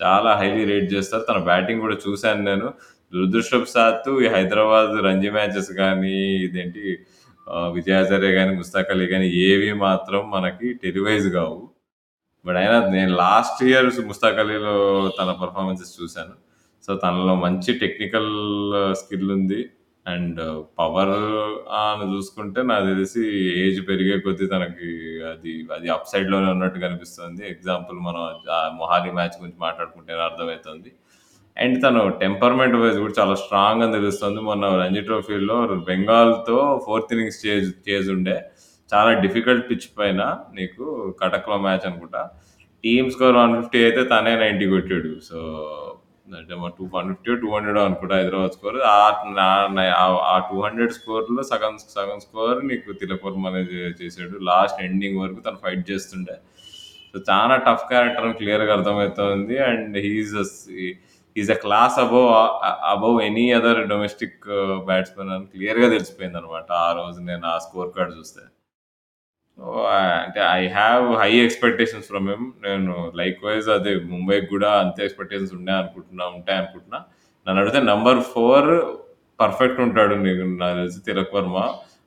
చాలా 0.00 0.30
హైలీ 0.36 0.64
రేట్ 0.64 0.88
చేస్తారు. 0.94 1.24
తన 1.30 1.38
బ్యాటింగ్ 1.44 1.80
కూడా 1.80 1.96
చూసాను 2.06 2.42
నేను. 2.44 2.68
దురదృష్టవశాత్తు 3.12 4.12
ఈ 4.24 4.28
హైదరాబాద్ 4.28 4.94
రంజీ 5.06 5.30
మ్యాచెస్ 5.30 5.72
గానీ, 5.78 6.16
ఇదేంటి 6.46 6.84
ఆహ్, 7.46 7.70
విజయ్ 7.74 7.98
హజారే 8.00 8.30
గాని, 8.32 8.52
ముస్తాక్ 8.56 8.90
అలీ 8.90 9.06
గాని 9.06 9.28
ఏవి 9.44 9.70
మాత్రం 9.82 10.22
మనకి 10.30 10.68
టెలివైజ్ 10.82 11.28
గావు. 11.36 11.58
బట్ 12.48 12.56
అయినా 12.56 12.76
నేను 12.88 13.12
లాస్ట్ 13.16 13.62
ఇయర్ 13.64 13.88
ముస్తాక్ 14.06 14.38
అలీలో 14.38 14.74
తన 15.20 15.30
పర్ఫార్మెన్సెస్ 15.42 15.94
చూశాను 16.02 16.34
సో, 16.88 16.94
తనలో 16.96 17.34
మంచి 17.36 17.70
టెక్నికల్ 17.78 18.30
స్కిల్ 18.92 19.28
uh, 19.28 19.34
ఉంది. 19.34 19.60
అండ్ 20.06 20.38
uh, 20.40 20.58
పవర్ 20.78 21.14
అని 21.78 22.06
చూసుకుంటే 22.14 22.62
నాకు 22.62 22.86
తెలిసి 22.86 23.22
ఏజ్ 23.64 23.80
పెరిగే 23.88 24.18
కొద్దీ 24.18 24.46
తనకి 24.46 24.88
అది 25.32 25.52
అది 25.74 25.88
అప్ 25.88 26.08
సైడ్‌లోనే 26.08 26.48
ఉన్నట్టు 26.50 26.78
కనిపిస్తుంది. 26.78 27.42
ఎగ్జాంపుల్ 27.50 27.98
మనం 27.98 28.22
మొహాలి 28.76 29.10
మ్యాచ్ 29.12 29.36
గురించి 29.40 29.60
మాట్లాడుకుంటే 29.60 30.12
అర్థమవుతుంది 30.20 30.92
అండ్ 31.56 31.76
తను 31.82 32.08
టెంపర్‌మెంట్ 32.20 32.76
వైజ్ 32.76 32.98
కూడా 32.98 33.14
చాలా 33.18 33.34
స్ట్రాంగ్ 33.34 33.82
అని 33.82 33.92
తెలుస్తుంది. 33.92 34.40
మొన్న 34.40 34.64
రంజీ 34.82 35.00
ట్రోఫీలో 35.00 35.58
బెంగాల్‌తో 35.90 36.58
ఫోర్త్ 36.86 37.12
ఇన్నింగ్స్ 37.12 37.40
చేజ్ 37.46 37.68
చేజ్ 37.88 38.08
ఉండే. 38.10 38.38
చాలా 38.90 39.10
డిఫికల్ట్ 39.24 39.64
పిచ్ 39.70 39.88
పైన 39.98 40.20
నీకు 40.54 40.84
కటక్‌లో 41.20 41.56
మ్యాచ్ 41.64 41.86
అనుకుంటా. 41.88 42.22
టీమ్ 42.84 43.08
స్కోర్ 43.10 43.36
150 43.38 43.80
అయితే 43.84 44.02
తనే 44.04 44.32
90 44.36 44.66
కొట్టాడు. 44.74 45.12
సో, 45.28 45.38
అంటే 46.32 46.54
ఫిఫ్టీ 46.54 46.76
టూ 46.78 46.84
150 46.88 47.34
200 47.44 47.82
అనుకుంటా 47.86 48.14
హైదరాబాద్ 48.16 48.54
స్కోర్. 48.56 48.78
ఆ 50.28 50.36
టూ 50.48 50.56
హండ్రెడ్ 50.66 50.94
స్కోర్‌లో 50.98 51.42
సగం 51.50 51.74
సగం 51.96 52.18
స్కోర్ 52.26 52.58
నీకు 52.64 52.92
తిలపూర్ 53.00 53.34
వర్మనే 53.36 53.62
చేసాడు. 54.00 54.36
లాస్ట్ 54.50 54.80
ఎండింగ్ 54.88 55.20
వరకు 55.22 55.40
తను 55.40 55.60
ఫైట్ 55.64 55.84
చేస్తుండే. 55.90 56.36
సో, 57.12 57.18
చాలా 57.30 57.56
టఫ్ 57.66 57.86
క్యారెక్టర్ 57.92 58.26
అని 58.26 58.38
క్లియర్‌గా 58.42 58.72
అర్థమవుతుంది 58.78 59.56
and 59.68 59.96
he is 60.06 60.36
is 61.36 61.50
a 61.50 61.58
class 61.64 61.96
above 61.98 62.28
above 62.34 62.54
above 62.92 63.18
any 63.22 63.46
other 63.52 63.80
domestic 63.92 64.40
batsmen 64.88 65.32
అని 65.34 65.46
క్లియర్‌గా 65.54 65.88
తెలిసిపోయింది 65.96 66.38
అనమాట 66.40 66.70
ఆ 66.86 66.90
రోజు 67.00 67.20
నేను 67.30 67.46
ఆ 67.48 67.58
స్కోర్ 67.66 67.92
కార్డ్ 67.96 68.14
చూస్తే. 68.18 68.44
అంటే 69.58 70.40
I 70.56 70.62
have 70.76 71.04
high 71.22 71.30
expectations 71.44 72.08
from 72.10 72.28
him. 72.32 72.46
నేను 72.66 72.92
లైక్ 73.20 73.38
వైజ్ 73.46 73.68
అదే 73.76 73.92
ముంబైకి 74.12 74.48
కూడా 74.54 74.70
అంతే 74.82 75.00
ఎక్స్‌పెక్టేషన్స్ 75.06 75.54
ఉన్నాయనుకుంటున్నా 75.58 76.24
ఉంటాయనుకుంటున్నా. 76.36 76.98
నన్నడిగితే 77.46 77.80
నంబర్ 77.92 78.18
4 78.28 78.76
పర్ఫెక్ట్ 79.38 79.80
ఉంటాడు 79.86 80.14
నీకు 80.24 80.44
నాకు 80.62 80.76
తెలిసి 80.80 81.00
తిలక్ 81.08 81.34
వర్మ. 81.36 81.56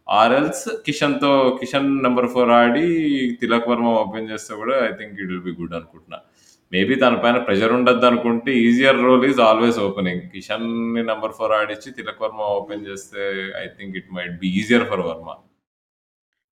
ఆర్ 0.07 0.33
ఎల్స్ 0.39 0.65
కిషన్‌తో 0.85 1.31
కిషన్ 1.59 1.89
నంబర్ 2.05 2.27
4 2.35 2.51
ఆడి 2.59 2.85
తిలక్ 3.41 3.69
వర్మ 3.71 3.89
ఓపెన్ 4.01 4.29
చేస్తే 4.31 4.53
కూడా 4.61 4.75
I 4.87 4.91
think 4.99 5.13
it 5.21 5.29
will 5.31 5.45
be 5.49 5.53
good 5.61 5.75
అనుకుంటున్నా. 5.79 6.19
మేబీ 6.71 6.95
తన 7.03 7.15
పైన 7.23 7.37
pressure 7.47 7.73
ఉండద్దనుకుంటే 7.77 8.51
easier 8.67 8.99
role 9.07 9.25
is 9.29 9.41
always 9.49 9.79
opening. 9.87 10.23
కిషన్‌ని 10.33 11.03
number 11.11 11.33
4 11.39 11.53
ఆడిచ్చి 11.59 11.89
తిలక్ 11.99 12.21
వర్మ 12.25 12.41
ఓపెన్ 12.59 12.85
చేస్తే 12.89 13.23
I 13.63 13.67
think 13.77 13.95
it 14.01 14.11
might 14.17 14.35
be 14.43 14.49
easier 14.61 14.87
for 14.91 15.03
Varma. 15.09 15.29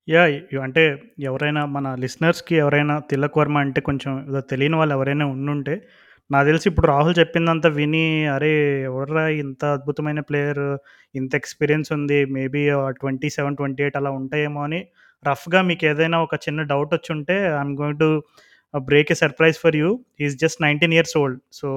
Yeah 0.10 0.22
అంటే 0.66 0.84
ఎవరైనా 1.28 1.62
మన 1.76 1.88
లిసనర్స్‌కి 2.04 2.56
ఎవరైనా 2.62 2.96
తిలక్ 3.10 3.38
వర్మ 3.40 3.58
అంటే 3.66 3.80
కొంచెం 3.88 4.12
ఏదో 4.28 4.42
తెలియని 4.52 4.78
వాళ్ళు 4.80 4.94
ఎవరైనా 4.98 5.26
ఉండుంటే, 5.34 5.74
నాకు 6.30 6.46
తెలిసి 6.50 6.66
ఇప్పుడు 6.72 6.88
రాహుల్ 6.92 7.16
చెప్పిందంతా 7.20 7.70
విని 7.78 8.04
అరే! 8.36 8.52
ఎవర్రా 8.90 9.24
ఇంత 9.44 9.64
అద్భుతమైన 9.76 10.20
ప్లేయర్ 10.30 10.64
ఇంత 11.16 11.32
ఎక్స్‌పీరియన్స్ 11.42 11.90
ఉంది. 11.98 12.20
మేబీ 12.36 12.64
ఆహ్, 12.76 12.84
27, 12.96 13.30
28 13.60 13.72
అలా 14.02 14.12
ఉంటాయేమో 14.20 14.62
అని 14.68 14.82
రఫ్‌గా 15.24 15.62
మీకేదైనా 15.70 16.18
ఒక 16.26 16.36
చిన్న 16.46 16.62
డౌట్ 16.72 16.92
వచ్చి 16.96 17.10
ఉంటే 17.16 17.38
I'm 17.52 17.74
going 17.80 18.00
to 18.04 18.10
break 18.74 19.12
a 19.12 19.20
surprise 19.24 19.58
for 19.64 19.78
you. 19.80 19.90
He 20.20 20.26
is 20.28 20.38
just 20.44 20.60
19 20.62 20.94
years 20.96 21.16
old. 21.22 21.40
So, 21.60 21.68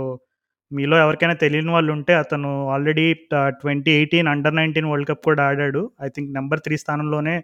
మీలో 0.73 0.97
ఎవరికైనా 1.05 1.37
తెలియని 1.43 1.73
వాళ్ళు 1.75 1.91
ఉంటే 1.97 2.13
అతను 2.23 2.51
already 2.75 3.07
twenty 3.61 3.93
2018 3.95 4.31
under 4.33 4.55
19 4.55 4.91
world 4.93 5.09
cup 5.11 5.25
కూడా 5.29 5.43
ఆడాడు. 5.51 5.83
ఐ 6.01 6.11
థింక్ 6.15 6.31
నంబర్ 6.39 6.61
3 6.63 6.79
స్థానంలోనే 6.83 7.35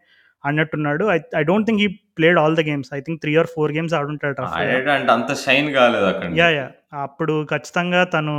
ఆడినట్టున్నాడు. 0.44 1.04
I 1.08 1.18
I 1.36 1.42
don't 1.44 1.66
think 1.68 1.80
he 1.82 1.88
played 2.18 2.38
all 2.38 2.56
the 2.56 2.64
games. 2.68 2.90
I 2.94 3.00
think 3.00 3.18
3 3.20 3.36
or 3.40 3.48
4 3.52 3.70
games 3.76 3.94
ఆడుంటాడు 3.98 4.42
అంటే 4.48 4.66
అంత 5.14 5.32
షైన్ 5.44 5.68
కాలేదక్కడ 5.78 6.28
యాహ్! 6.36 6.52
నుంచి. 6.52 6.58
యాహ్! 6.58 6.72
అప్పుడు 7.04 7.34
ఖచ్చితంగా 7.52 8.02
తను 8.14 8.34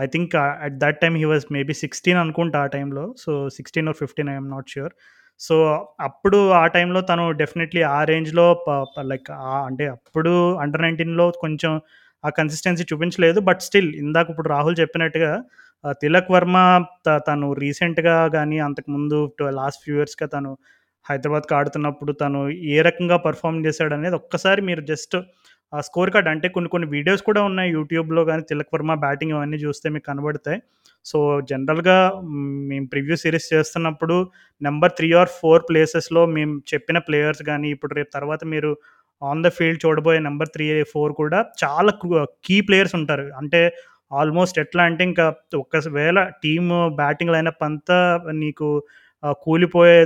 I 0.00 0.06
think 0.06 0.32
at 0.66 0.76
that 0.78 0.98
time 1.02 1.16
he 1.16 1.26
was 1.26 1.46
maybe 1.56 1.74
16 1.82 2.18
అనుకుంటా 2.22 2.60
ఆ 2.60 2.70
టైంలో. 2.76 3.04
So, 3.16 3.30
16 3.56 3.88
or 3.90 3.98
15 4.02 4.30
I 4.30 4.36
am 4.36 4.50
not 4.50 4.70
sure. 4.70 4.92
So, 5.40 5.54
అప్పుడు 6.00 6.38
ఆ 6.54 6.64
టైంలో 6.68 7.00
తను 7.02 7.24
డెఫినెట్‌లీ 7.38 7.82
ఆ 7.90 8.00
రేంజ్‌లో 8.04 8.46
లైక్ 9.10 9.28
అంటే 9.68 9.84
అప్పుడు 9.88 10.32
అండర్ 10.64 10.82
19లో 10.82 11.26
కొంచెం 11.44 11.72
ఆ 12.24 12.30
కన్సిస్టెన్సీ 12.38 12.84
చూపించలేదు. 12.90 13.38
బట్ 13.40 13.60
స్టిల్ 13.60 13.90
ఇందాక 14.02 14.26
ఇప్పుడు 14.30 14.48
రాహుల్ 14.48 14.76
చెప్పినట్టుగా 14.80 15.30
తిలక్ 16.00 16.30
వర్మ 16.30 16.56
తను 17.28 17.46
రీసెంట్‌గా 17.62 18.16
గాని 18.34 18.58
అంతకుముందు 18.60 19.18
లాస్ట్ 19.58 19.80
ఫ్యూ 19.84 19.94
ఇయర్స్‌గా 19.96 20.26
తను 20.34 20.50
హైదరాబాద్‌కి 21.06 21.54
ఆడుతున్నప్పుడు 21.54 22.12
తను 22.14 22.40
ఏ 22.72 22.78
రకంగా 22.82 23.16
పెర్ఫార్మ్ 23.18 23.64
చేశాడనేది 23.66 24.16
ఒక్కసారి 24.16 24.60
మీరు 24.62 24.82
జస్ట్ 24.86 25.16
ఆ 25.72 25.80
స్కోర్ 25.80 26.10
కార్డ్ 26.10 26.28
అంటే 26.28 26.46
కొన్ని 26.48 26.68
కొన్ని 26.70 26.88
వీడియోస్ 26.88 27.22
కూడా 27.22 27.40
ఉన్నాయి 27.42 27.70
యూట్యూబ్‌లో 27.70 28.22
కానీ 28.24 28.42
తిలక్ 28.48 28.72
వర్మ 28.74 28.94
బ్యాటింగ్ 29.04 29.34
అవన్నీ 29.36 29.58
చూస్తే 29.58 29.88
మీకు 29.88 30.06
కనబడతాయి. 30.06 30.58
సో, 31.06 31.18
జనరల్‌గా 31.42 31.96
మేము 32.70 32.86
ప్రివ్యూ 32.86 33.16
సిరీస్ 33.16 33.46
చేస్తున్నప్పుడు 33.52 34.16
నెంబర్ 34.60 34.92
త్రీ 34.92 35.08
ఆర్ 35.12 35.30
ఫోర్ 35.38 35.62
ప్లేసెస్‌లో 35.68 36.22
మేము 36.34 36.54
చెప్పిన 36.72 36.98
ప్లేయర్స్ 37.06 37.42
కానీ 37.42 37.68
ఇప్పుడు 37.70 37.94
రేపు 37.94 38.10
తర్వాత 38.14 38.42
మీరు 38.46 38.72
ఆన్ 39.22 39.44
ద 39.44 39.50
ఫీల్డ్ 39.50 39.82
చూడబోయే 39.84 40.20
నెంబర్ 40.20 40.48
త్రీ 40.48 40.66
ఫోర్ 40.92 41.12
కూడా 41.14 41.38
చాలా 41.64 41.92
కీ 42.44 42.58
ప్లేయర్స్ 42.68 42.96
ఉంటారు. 43.00 43.26
అంటే 43.40 43.60
ఆల్మోస్ట్ 44.12 44.56
ఎట్లా 44.58 44.82
అంటే 44.82 45.02
ఇంకా 45.04 45.24
ఒకవేళ 45.60 46.18
టీమ్ 46.42 46.70
బ్యాటింగ్ 46.96 47.32
లైనప్ 47.32 47.62
అంతా 47.62 47.98
నీకు 48.40 48.68
కూలిపోయే 49.42 49.98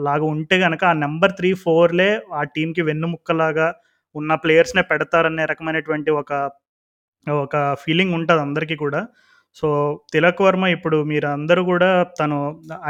లాగా 0.00 0.26
ఉంటే 0.34 0.60
కనుక 0.60 0.84
ఆ 0.84 0.94
నెంబర్ 0.98 1.32
త్రీ 1.32 1.54
ఫోర్లే 1.64 2.10
ఆ 2.34 2.42
టీంకి 2.54 2.82
వెన్నుముక్కలాగా 2.82 3.68
ఉన్న 4.14 4.32
ప్లేయర్స్‌నే 4.36 4.82
పెడతారనే 4.82 5.44
రకమైనటువంటి 5.46 6.10
ఒక 6.20 6.32
ఒక 7.26 7.56
ఫీలింగ్ 7.84 8.14
ఉంటుంది 8.14 8.42
అందరికీ 8.42 8.76
కూడా. 8.76 9.00
సో, 9.56 9.68
తిలక్ 10.12 10.42
వర్మ 10.42 10.64
ఇప్పుడు 10.68 10.98
మీరు 11.04 11.26
అందరూ 11.28 11.62
కూడా 11.64 11.90
తను 12.20 12.36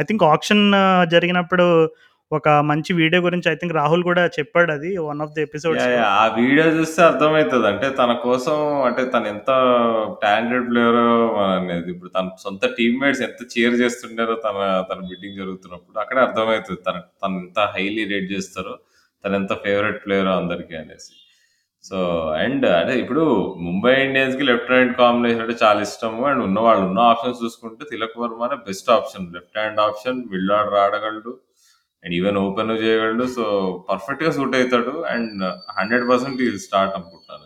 ఐ 0.00 0.04
థింక్ 0.04 0.24
ఆక్షన్ 0.34 0.64
జరిగినప్పుడు 1.10 1.66
ఒక 2.32 2.48
మంచి 2.48 2.92
వీడియో 2.92 3.22
గురించి 3.22 3.52
ఐ 3.52 3.54
థింక్ 3.54 3.74
రాహుల్ 3.74 4.02
కూడా 4.02 4.26
చెప్పాడు 4.26 4.72
అది 4.72 4.96
వన్ 4.98 5.20
ఆఫ్ 5.20 5.30
ది 5.30 5.42
ఎపిసోడ్స్ 5.42 5.84
ఆ 6.18 6.26
వీడియో 6.26 6.66
చూస్తే 6.66 7.02
అర్థమవుతుంది 7.02 7.66
అంటే 7.66 7.90
తన 7.90 8.12
కోసం 8.12 8.82
అంటే 8.82 9.04
తను 9.04 9.26
ఎంత 9.26 9.50
టాలెంటెడ్ 10.22 10.68
ప్లేయర్ 10.70 10.98
అనేది 11.40 11.90
ఇప్పుడు 11.90 12.10
తన 12.10 12.30
సొంత 12.38 12.66
టీమ్‌మేట్స్ 12.78 13.22
ఎంత 13.22 13.58
చేర్ 13.58 13.74
చేస్తుండారో 13.74 14.34
తన 14.34 14.84
తన 14.90 14.98
బిడ్డింగ్ 15.08 15.36
జరుగుతున్నప్పుడు 15.36 15.98
అక్కడే 15.98 16.20
అర్థమవుతుంది 16.20 16.80
తన 16.80 17.02
తను 17.22 17.38
ఎంత 17.38 17.58
హైలీ 17.76 18.04
రేట్ 18.04 18.32
చేస్తారో, 18.32 18.78
తనెంత 19.24 19.54
ఫేవరెట్ 19.54 20.04
ప్లేయర్ 20.04 20.26
అందరికి 20.26 20.76
అనేసి. 20.76 21.12
సో, 21.84 21.98
అండ్ 22.38 22.66
అంటే 22.66 23.00
ఇప్పుడు 23.00 23.22
ముంబై 23.60 24.04
ఇండియన్స్కి 24.04 24.42
లెఫ్ట్ 24.42 24.72
హ్యాండ్ 24.72 24.96
కాంబినేషన్ 24.96 25.42
అంటే 25.42 25.56
చాలా 25.62 25.82
ఇష్టము. 25.82 26.26
అండ్ 26.26 26.42
ఉన్న 26.44 26.60
వాళ్ళు 26.60 26.86
ఉన్న 26.86 26.98
ఆప్షన్స్ 26.98 27.44
చూసుకుంటే 27.44 27.84
Tilak 27.90 28.18
వర్మనే 28.18 28.56
best 28.56 28.90
option. 28.90 29.34
Left 29.34 29.58
hand 29.58 29.80
option, 29.80 30.18
middle 30.30 30.50
order 30.50 30.74
ఆడగలడు. 30.74 31.32
And 32.04 32.14
even 32.14 32.38
open 32.42 32.72
చేయగలడు. 32.82 33.24
సో, 33.36 33.44
పర్ఫెక్ట్‌గా 33.88 34.30
సూట్ 34.30 34.56
అవుతాడు 34.56 34.94
అండ్ 35.14 35.42
హండ్రెడ్ 35.78 36.06
పర్సెంట్ 36.10 36.42
స్టార్ట్ 36.66 36.94
అనుకుంటున్నాను. 36.98 37.44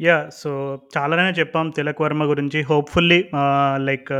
యా 0.00 0.16
సో, 0.32 0.50
చాలానే 0.94 1.32
చెప్పాం 1.38 1.66
తిలక్ 1.70 2.00
వర్మ 2.02 2.24
గురించి. 2.24 2.58
హోప్‌ఫుల్లీ 2.62 3.18
లైక్ 3.86 4.12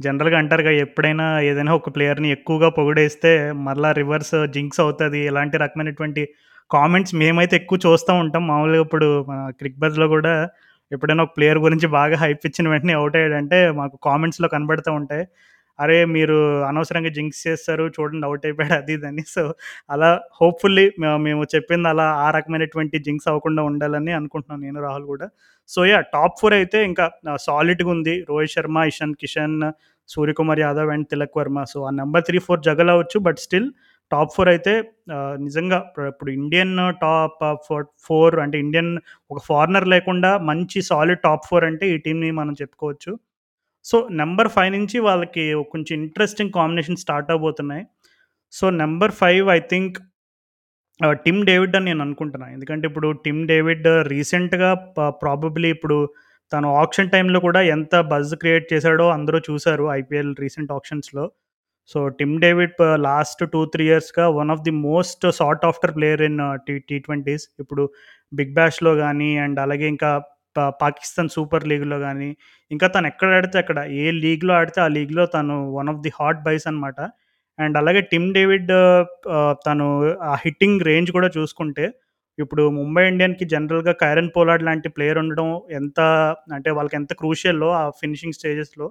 జనరల్‌గా 0.00 0.36
అంటారుగా 0.38 0.72
ఎప్పుడైనా 0.84 1.26
ఏదైనా 1.42 1.72
ఒక 1.74 1.90
ప్లేయర్‌ని 1.96 2.28
ఎక్కువగా 2.30 2.68
పొగిడేస్తే 2.76 3.32
మరలా 3.64 3.90
రివర్స్ 3.92 4.34
జింక్స్ 4.54 4.80
అవుతుంది 4.80 5.20
ఇలాంటి 5.30 5.56
రకమైనటువంటి 5.58 6.22
కామెంట్స్ 6.70 7.14
మేమైతే 7.14 7.54
ఎక్కువ 7.56 7.78
చూస్తూ 7.86 8.12
ఉంటాం. 8.22 8.42
మామూలుగా 8.46 8.82
ఇప్పుడు 8.86 9.08
మన 9.28 9.40
క్రిక్ 9.60 9.80
బజ్‌లో 9.80 10.06
కూడా 10.08 10.34
ఎప్పుడైనా 10.92 11.22
ఒక 11.22 11.32
ప్లేయర్ 11.36 11.60
గురించి 11.66 11.86
బాగా 11.98 12.16
హైప్ 12.16 12.44
ఇచ్చిన 12.46 12.68
వెంటనే 12.68 12.94
అవుట్ 12.94 13.16
అయ్యాడంటే 13.16 13.58
మాకు 13.72 13.96
కామెంట్స్‌లో 14.06 14.48
కనబడుతూ 14.48 14.90
ఉంటాయి. 15.00 15.24
అరే! 15.78 15.96
మీరు 16.14 16.36
అనవసరంగా 16.68 17.10
జింక్స్ 17.16 17.40
చేస్తారు. 17.46 17.84
చూడండి 17.96 18.26
అవుట్ 18.28 18.44
అయిపోయాడు 18.48 18.74
అది 18.76 18.92
ఇది 18.96 19.06
అని. 19.10 19.22
సో, 19.34 19.42
అలా 19.90 20.10
హోప్‌ఫుల్లీ 20.38 20.84
మేము 21.24 21.42
చెప్పింది 21.54 21.88
అలా 21.92 22.06
ఆ 22.20 22.28
రకమైనటువంటి 22.36 22.96
జింక్స్ 23.06 23.28
అవ్వకుండా 23.32 23.62
ఉండాలని 23.70 24.12
అనుకుంటున్నాను 24.18 24.62
నేను, 24.66 24.78
రాహుల్ 24.86 25.06
కూడా 25.12 25.26
సో, 25.70 25.80
యా 25.90 25.98
టాప్ 26.14 26.36
ఫోర్ 26.40 26.54
అయితే 26.56 26.78
ఇంకా 26.88 27.04
సాలిడ్‌గా 27.46 27.90
ఉంది. 27.94 28.14
రోహిత్ 28.30 28.54
శర్మ, 28.54 28.78
ఇషాన్ 28.90 29.14
కిషన్, 29.22 29.58
సూర్యకుమార్ 30.08 30.60
యాదవ్ 30.64 30.90
అండ్ 30.94 31.06
తిలక్ 31.12 31.36
వర్మ. 31.38 31.58
సో, 31.72 31.78
ఆ 31.84 32.00
నెంబర్ 32.00 32.24
త్రీ 32.28 32.38
ఫోర్ 32.46 32.62
జగల్ 32.68 32.92
అవ్వచ్చు. 32.94 33.18
బట్ 33.26 33.40
స్టిల్ 33.44 33.68
టాప్ 34.12 34.32
ఫోర్ 34.34 34.48
అయితే 34.50 34.72
నిజంగా 35.44 35.76
ఇప్పుడు 36.10 36.30
ఇండియన్ 36.34 36.74
టాప్ 37.00 37.38
ఫోర్ 37.66 37.86
ఫోర్ 38.04 38.34
అంటే 38.40 38.56
ఇండియన్ 38.64 38.90
ఒక 39.30 39.38
ఫారినర్ 39.46 39.86
లేకుండా 39.94 40.30
మంచి 40.50 40.78
సాలిడ్ 40.90 41.22
టాప్ 41.24 41.46
ఫోర్ 41.48 41.64
అంటే 41.64 41.84
ఈ 41.92 41.98
టీమ్‌ని 42.04 42.30
మనం 42.40 42.54
చెప్పుకోవచ్చు. 42.60 43.12
సో, 43.84 43.96
నెంబర్ 44.20 44.50
ఫైవ్ 44.54 44.70
నుంచి 44.74 44.98
వాళ్ళకి 45.06 45.42
కొంచెం 45.72 45.94
interesting 46.00 46.52
combination 46.58 47.00
start 47.02 47.32
అవబోతున్నాయి 47.34 47.84
so, 48.52 48.66
number 48.82 49.14
five 49.20 49.46
I 49.56 49.60
think 49.72 49.96
Tim 51.24 51.40
David 51.48 51.74
అని 51.76 51.86
నేను 51.88 52.02
అనుకుంటున్నాను 52.04 52.52
ఎందుకంటే 52.56 52.84
ఇప్పుడు 52.90 53.08
టిమ్ 53.24 53.40
డేవిడ్ 53.48 53.86
రీసెంట్‌గా 54.12 54.70
ప్రాబబ్లీ 55.22 55.68
ఇప్పుడు 55.76 55.96
తను 56.52 56.68
ఆక్షన్ 56.82 57.10
టైంలో 57.10 57.38
కూడా 57.46 57.60
ఎంత 57.74 57.94
బజ్ 58.10 58.32
క్రియేట్ 58.42 58.66
చేశాడో 58.72 59.06
అందరూ 59.16 59.38
చూశారు 59.48 59.84
ఐపీఎల్ 59.94 60.32
రీసెంట్ 60.42 60.72
ఆక్షన్స్‌లో. 60.76 61.24
సో, 61.90 61.98
టిమ్ 62.18 62.36
డేవిడ్ 62.44 62.76
లాస్ట్ 63.06 63.42
2, 63.44 63.62
3 63.66 63.84
ఇయర్స్‌గా 63.86 64.26
one 64.38 64.52
of 64.54 64.62
the 64.66 64.74
most 64.86 65.24
sought 65.40 65.64
after 65.70 65.94
player 65.98 66.22
in 66.28 66.38
T 66.66 66.76
T 66.88 66.98
twenties. 67.06 67.46
ఇప్పుడు 67.62 67.84
బిగ్ 68.32 68.54
బ్యాష్లో 68.58 68.92
కానీ 69.02 69.30
అండ్ 69.44 69.58
అలాగే 69.64 69.88
ఇంకా 69.94 70.12
పాకిస్తాన్ 70.82 71.30
సూపర్ 71.34 71.66
లీగ్‌లో 71.70 71.98
కానీ 72.00 72.28
ఇంకా 72.70 72.86
తను 72.88 73.06
ఎక్కడ 73.06 73.30
ఆడితే 73.38 73.58
అక్కడ 73.58 73.78
ఏ 73.98 74.06
లీగ్‌లో 74.24 74.52
ఆడితే 74.54 74.80
ఆ 74.80 74.88
లీగ్‌లో 74.96 75.24
తను 75.34 75.56
one 75.76 75.90
of 75.92 76.00
the 76.02 76.12
hot 76.18 76.40
buys 76.46 76.66
అనమాట. 76.70 76.98
అండ్ 77.58 77.76
అలాగే 77.80 78.00
టిమ్ 78.12 78.28
డేవిడ్ 78.34 78.70
ఆహ్, 79.34 79.54
తను 79.66 79.86
ఆ 80.24 80.34
హిట్టింగ్ 80.44 80.80
రేంజ్ 80.88 81.10
కూడా 81.12 81.28
చూసుకుంటే, 81.36 81.84
ఇప్పుడు 82.38 82.62
ముంబై 82.78 83.04
ఇండియన్స్‌కి 83.10 83.46
జనరల్‌గా 83.52 83.92
కైరన్ 84.00 84.30
పోలార్డ్ 84.36 84.64
లాంటి 84.68 84.88
ప్లేయర్ 84.96 85.18
ఉండడం 85.22 85.48
ఎంత 85.78 85.98
అంటే 86.56 86.70
వాళ్ళకి 86.78 86.96
ఎంత 87.00 87.12
క్రూషియల్లో 87.20 87.68
ఆ 87.76 87.92
ఫినిషింగ్ 88.00 88.36
స్టేజెస్‌లో. 88.38 88.86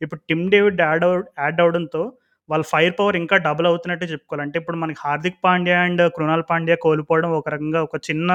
ఇప్పుడు 0.00 0.20
టిమ్ 0.30 0.46
డేవిడ్ 0.50 0.80
యాడ్ 0.82 1.04
అవ్ 1.06 1.14
యాడ్ 1.38 1.60
అవ్వడంతో 1.62 2.02
వాళ్ళ 2.48 2.64
ఫైర్ 2.70 2.94
పవర్ 2.98 3.16
ఇంకా 3.20 3.36
డబుల్ 3.46 3.66
అవుతున్నట్టే 3.70 4.06
చెప్పుకోవాలి. 4.10 4.44
అంటే 4.46 4.56
ఇప్పుడు 4.60 4.78
మనకి 4.82 5.00
హార్దిక్ 5.04 5.38
పాండ్యా 5.44 5.78
అండ్ 5.86 6.02
కృణాల్ 6.16 6.44
పాండ్యా 6.50 6.76
కోల్పోవడం 6.84 7.30
ఒక 7.38 7.48
రకంగా 7.54 7.80
ఒక 7.82 7.96
చిన్న 8.08 8.30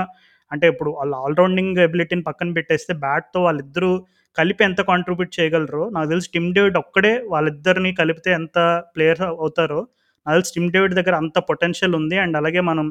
అంటే 0.51 0.65
ఇప్పుడు 0.74 0.91
వాళ్ళ 0.98 1.13
ఆల్రౌండింగ్ 1.25 1.79
ఎబిలిటీని 1.86 2.24
పక్కన 2.29 2.50
పెట్టేస్తే 2.58 2.93
బ్యాట్‌తో 3.03 3.41
వాళ్ళిద్దరూ 3.48 3.91
కలిపి 4.38 4.63
ఎంత 4.65 4.81
కాంట్రిబ్యూట్ 4.89 5.31
చేయగలరో 5.38 5.84
నాకు 5.96 6.08
తెలిసి 6.10 6.29
టిమ్ 6.36 6.51
డేవిడ్ 6.53 6.77
ఒక్కడే 6.81 7.13
వాళ్ళిద్దరిని 7.34 7.91
కలిపితే 8.00 8.29
ఎంత 8.39 8.58
ప్లేయర్ 8.96 9.22
అవుతారో 9.36 9.79
నాకు 10.25 10.36
తెలిసి 10.38 10.53
టిమ్ 10.55 10.70
డేవిడ్ 10.74 10.93
దగ్గర 10.98 11.15
అంత 11.22 11.38
పొటెన్షియల్ 11.48 11.96
ఉంది. 12.00 12.17
అండ్ 12.24 12.36
అలాగే 12.39 12.62
మనం 12.62 12.86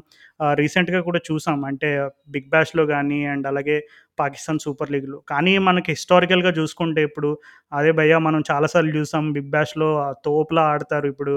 రీసెంట్‌గా 0.60 1.00
కూడా 1.08 1.20
చూసాం. 1.28 1.58
అంటే 1.68 1.88
బిగ్ 2.28 2.48
బ్యాష్లో 2.54 2.84
కానీ 2.90 3.18
అండ్ 3.32 3.46
అలాగే 3.50 3.76
పాకిస్తాన్ 4.18 4.60
సూపర్ 4.64 4.92
లీగ్‌లో. 4.94 5.18
కానీ 5.30 5.52
మనకి 5.68 5.90
హిస్టారికల్‌గా 5.94 6.52
చూసుకుంటే 6.58 7.02
ఇప్పుడు 7.08 7.30
అదే 7.72 7.92
భయ్యా 8.00 8.18
మనం 8.28 8.42
చాలాసార్లు 8.50 8.92
చూసాం 8.98 9.26
బిగ్ 9.36 9.52
బ్యాష్లో 9.54 9.90
తోపులా 10.26 10.64
ఆడతారు. 10.72 11.08
ఇప్పుడు 11.14 11.34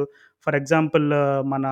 ఫర్ 0.47 0.57
ఎగ్జాంపుల్ 0.61 1.07
మన 1.53 1.65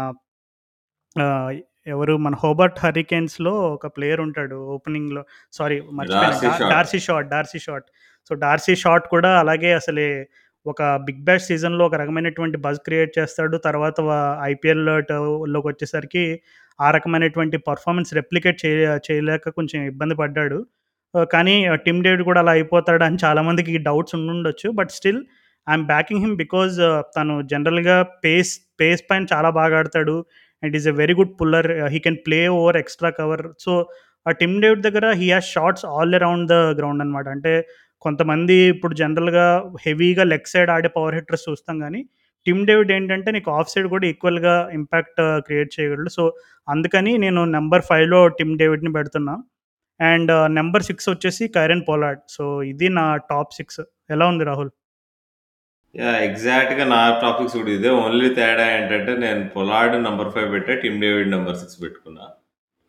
ఎవరు 1.87 2.13
మన 2.17 2.35
హోబర్ట్ 2.43 2.79
హరికేన్స్‌లో 2.79 3.53
ఒక 3.75 3.87
ప్లేయర్ 3.95 4.21
ఉంటాడు 4.25 4.57
ఓపెనింగ్‌లో 4.73 5.21
సారీ 5.53 5.77
మర్చిపోయాను. 5.99 6.69
Darcy 6.73 6.99
Short. 6.99 7.27
Darcy 7.31 7.59
Short. 7.59 7.87
So, 8.31 8.35
Darcy 8.43 8.73
Short 8.75 9.05
కూడా 9.07 9.31
అలాగే 9.39 9.71
అసలే 9.73 10.07
ఒక 10.65 10.81
బిగ్ 11.05 11.21
బాష్ 11.27 11.45
సీజన్‌లో 11.47 11.83
ఒక 11.85 11.95
రకమైనటువంటి 11.95 12.57
బజ్ 12.57 12.79
క్రియేట్ 12.85 13.11
చేస్తాడు. 13.19 13.55
తర్వాత 13.67 13.95
ఐపీఎల్ 14.51 14.83
ట 15.03 15.13
లోకొచ్చేసరికి 15.55 16.25
ఆ 16.79 16.89
రకమైనటువంటి 16.91 17.57
పెర్ఫార్మన్స్ 17.67 18.11
రెప్లికేట్ 18.13 18.59
చేయ 18.63 18.77
చేయలేక 19.07 19.49
కొంచెం 19.57 19.79
ఇబ్బంది 19.91 20.15
పడ్డాడు. 20.15 20.59
కానీ 21.31 21.55
టిమ్ 21.85 22.03
డేవిడ్ 22.03 22.23
కూడా 22.23 22.39
అలా 22.41 22.51
అయిపోతాడని 22.51 23.17
చాలామందికి 23.23 23.73
డౌట్స్ 23.87 24.15
ఉండుండొచ్చు. 24.17 24.67
But 24.71 24.91
still 24.91 25.21
I'm 25.67 25.85
backing 25.87 26.21
him 26.21 26.35
because 26.37 26.77
తను 27.17 27.33
జనరల్‌గా 27.51 27.95
పేస్ 28.23 28.51
పేస్ 28.81 29.03
పైన 29.09 29.23
చాలా 29.33 29.49
బాగా 29.51 29.75
ఆడతాడు. 29.77 30.15
And 30.63 30.75
is 30.79 30.87
a 30.87 30.95
very 30.99 31.13
good 31.19 31.33
puller. 31.39 31.69
He 31.93 31.99
can 32.05 32.19
play 32.25 32.39
over 32.57 32.77
extra 32.81 33.09
cover. 33.19 33.43
So, 33.65 33.71
ఆ 34.25 34.31
టిమ్ 34.41 34.55
డేవిడ్ 34.63 34.83
దగ్గర 34.87 35.05
he 35.21 35.27
has 35.31 35.49
shots 35.55 35.85
all 35.91 36.15
around 36.19 36.47
the 36.51 36.57
ground 36.79 37.03
అనమాట. 37.05 37.27
అంటే 37.35 37.53
కొంతమంది 38.05 38.55
ఇప్పుడు 38.73 38.93
జనరల్‌గా 39.01 39.45
హెవీగా 39.85 40.23
లెగ్ 40.31 40.49
సైడ్ 40.53 40.71
ఆడే 40.75 40.89
పవర్ 40.95 41.17
హిట్టర్స్ 41.17 41.45
చూస్తాం 41.49 41.77
కానీ 41.83 42.01
టిమ్ 42.45 42.61
డేవిడ్ 42.69 42.91
ఏంటంటే 42.95 43.29
నీకు 43.35 43.49
ఆఫ్ 43.57 43.71
సైడ్ 43.73 43.87
కూడా 43.93 44.05
ఈక్వల్‌గా 44.11 44.55
ఇంపాక్ట్ 44.79 45.19
క్రియేట్ 45.47 45.71
చేయగలడు. 45.75 46.11
సో, 46.17 46.23
అందుకని 46.67 47.13
నేను 47.25 47.41
నెంబర్ 47.57 47.85
ఫైవ్లో 47.89 48.21
టిమ్ 48.39 48.53
డేవిడ్‌ని 48.61 48.93
పెడుతున్నా. 48.97 49.35
అండ్ 49.99 50.31
నెంబర్ 50.57 50.85
సిక్స్ 50.87 51.09
వచ్చేసి 51.11 51.43
కైరన్ 51.57 51.85
పోలాడ్ 51.89 52.21
సో, 52.29 52.43
ఇది 52.71 52.89
నా 52.99 53.03
టాప్ 53.31 53.53
సిక్స్ 53.59 53.81
ఎలా 54.11 54.27
ఉంది 54.33 54.45
రాహుల్? 54.49 54.71
యాహ్! 55.95 56.19
ఎగ్జాక్ట్‌గా 56.25 56.83
నా 56.91 56.99
టాపిక్స్ 57.23 57.55
కూడా 57.57 57.71
ఇదే. 57.71 57.89
ఓన్లీ 58.03 58.27
తేడా 58.37 58.65
ఏంటంటే 58.75 59.13
నేను 59.23 59.41
పొలార్డ్ 59.55 59.95
నంబర్ 60.05 60.29
5 60.35 60.51
పెట్టా. 60.53 60.73
టిమ్ 60.83 61.01
డేవిడ్ 61.03 61.31
నంబర్ 61.33 61.57
6 61.61 61.75
పెట్టుకున్నా. 61.83 62.25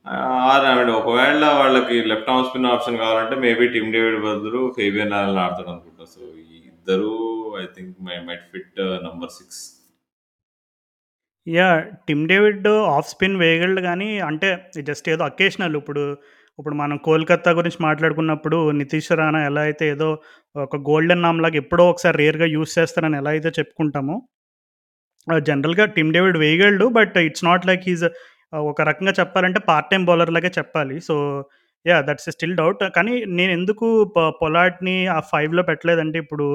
ఆహ్, 0.06 0.37
ఆర్ 0.68 0.90
ఒకవేళ 0.99 1.42
వాళ్ళకి 1.61 1.97
లెఫ్ట్ 2.11 2.30
ఆర్మ్ 2.32 2.47
స్పిన్ 2.49 2.71
ఆప్షన్ 2.73 3.00
కావాలంటే 3.02 3.37
మేబీ 3.44 3.66
టిమ్ 3.76 3.92
డేవిడ్ 3.97 4.21
బదులు 4.26 4.62
ఫేబియన్ 4.78 5.14
ఆలన్ 5.18 5.42
ఆడతాడనుకుంటా. 5.44 6.06
సో, 6.14 6.21
ఈ 6.47 6.59
ఇద్దరు 6.73 7.12
I 7.62 7.66
think 7.76 7.94
my 8.09 8.18
might 8.28 8.47
fit 8.52 8.78
number 9.06 9.32
6. 9.38 9.61
Yeah! 11.47 11.78
Tim 12.09 12.25
David 12.28 12.66
off 12.92 13.09
spin 13.09 13.38
వేయగలడు 13.40 13.82
గానీ, 13.87 14.09
అంటే 14.28 14.49
జస్ట్ 14.88 15.06
ఏదో 15.09 15.23
అకేషనల్ 15.30 15.76
ఇప్పుడు, 15.80 16.02
ఇప్పుడు 16.59 16.75
మనం 16.75 16.97
కోల్‌కత్తా 17.04 17.50
గురించి 17.59 17.78
మాట్లాడుకున్నప్పుడు 17.80 18.59
నితీష్ 18.78 19.11
రాణా 19.21 19.40
ఎలా 19.47 19.62
అయితే 19.68 19.85
ఏదో 19.88 20.09
ఒక 20.56 20.80
గోల్డెన్ 20.88 21.23
నామ్‌లాగా 21.23 21.56
ఎప్పుడో 21.62 21.85
ఒకసారి 21.92 22.16
రేర్‌గా 22.23 22.49
యూజ్ 22.54 22.73
చేస్తారని 22.78 23.16
ఎలా 23.21 23.30
అయితే 23.37 23.50
చెప్పుకుంటామో, 23.59 24.16
జనరల్‌గా 25.47 25.85
Tim 25.97 26.12
David 26.14 26.38
వేయగలడు. 26.42 26.87
But 26.97 27.16
it's 27.26 27.44
not 27.44 27.66
like 27.68 27.85
he's 27.88 28.04
ఒక 28.64 28.80
రకంగా 28.88 29.12
చెప్పాలంటే 29.21 29.61
పార్ట్ 29.68 29.90
టైం 29.92 30.02
బౌలర్ 30.09 30.32
లాగే 30.37 30.50
చెప్పాలి. 30.59 30.97
So, 31.09 31.14
yeah 31.87 31.97
that's 32.09 32.28
still 32.35 32.56
doubt. 32.59 32.82
కానీ 32.97 33.14
నేను 33.38 33.52
ఎందుకు 33.59 33.87
పొలాట్ని 34.42 34.97
ఆ 35.16 35.21
ఫైవ్లో 35.32 35.62
పెట్టలేదంటే 35.71 36.18
ఇప్పుడు 36.25 36.47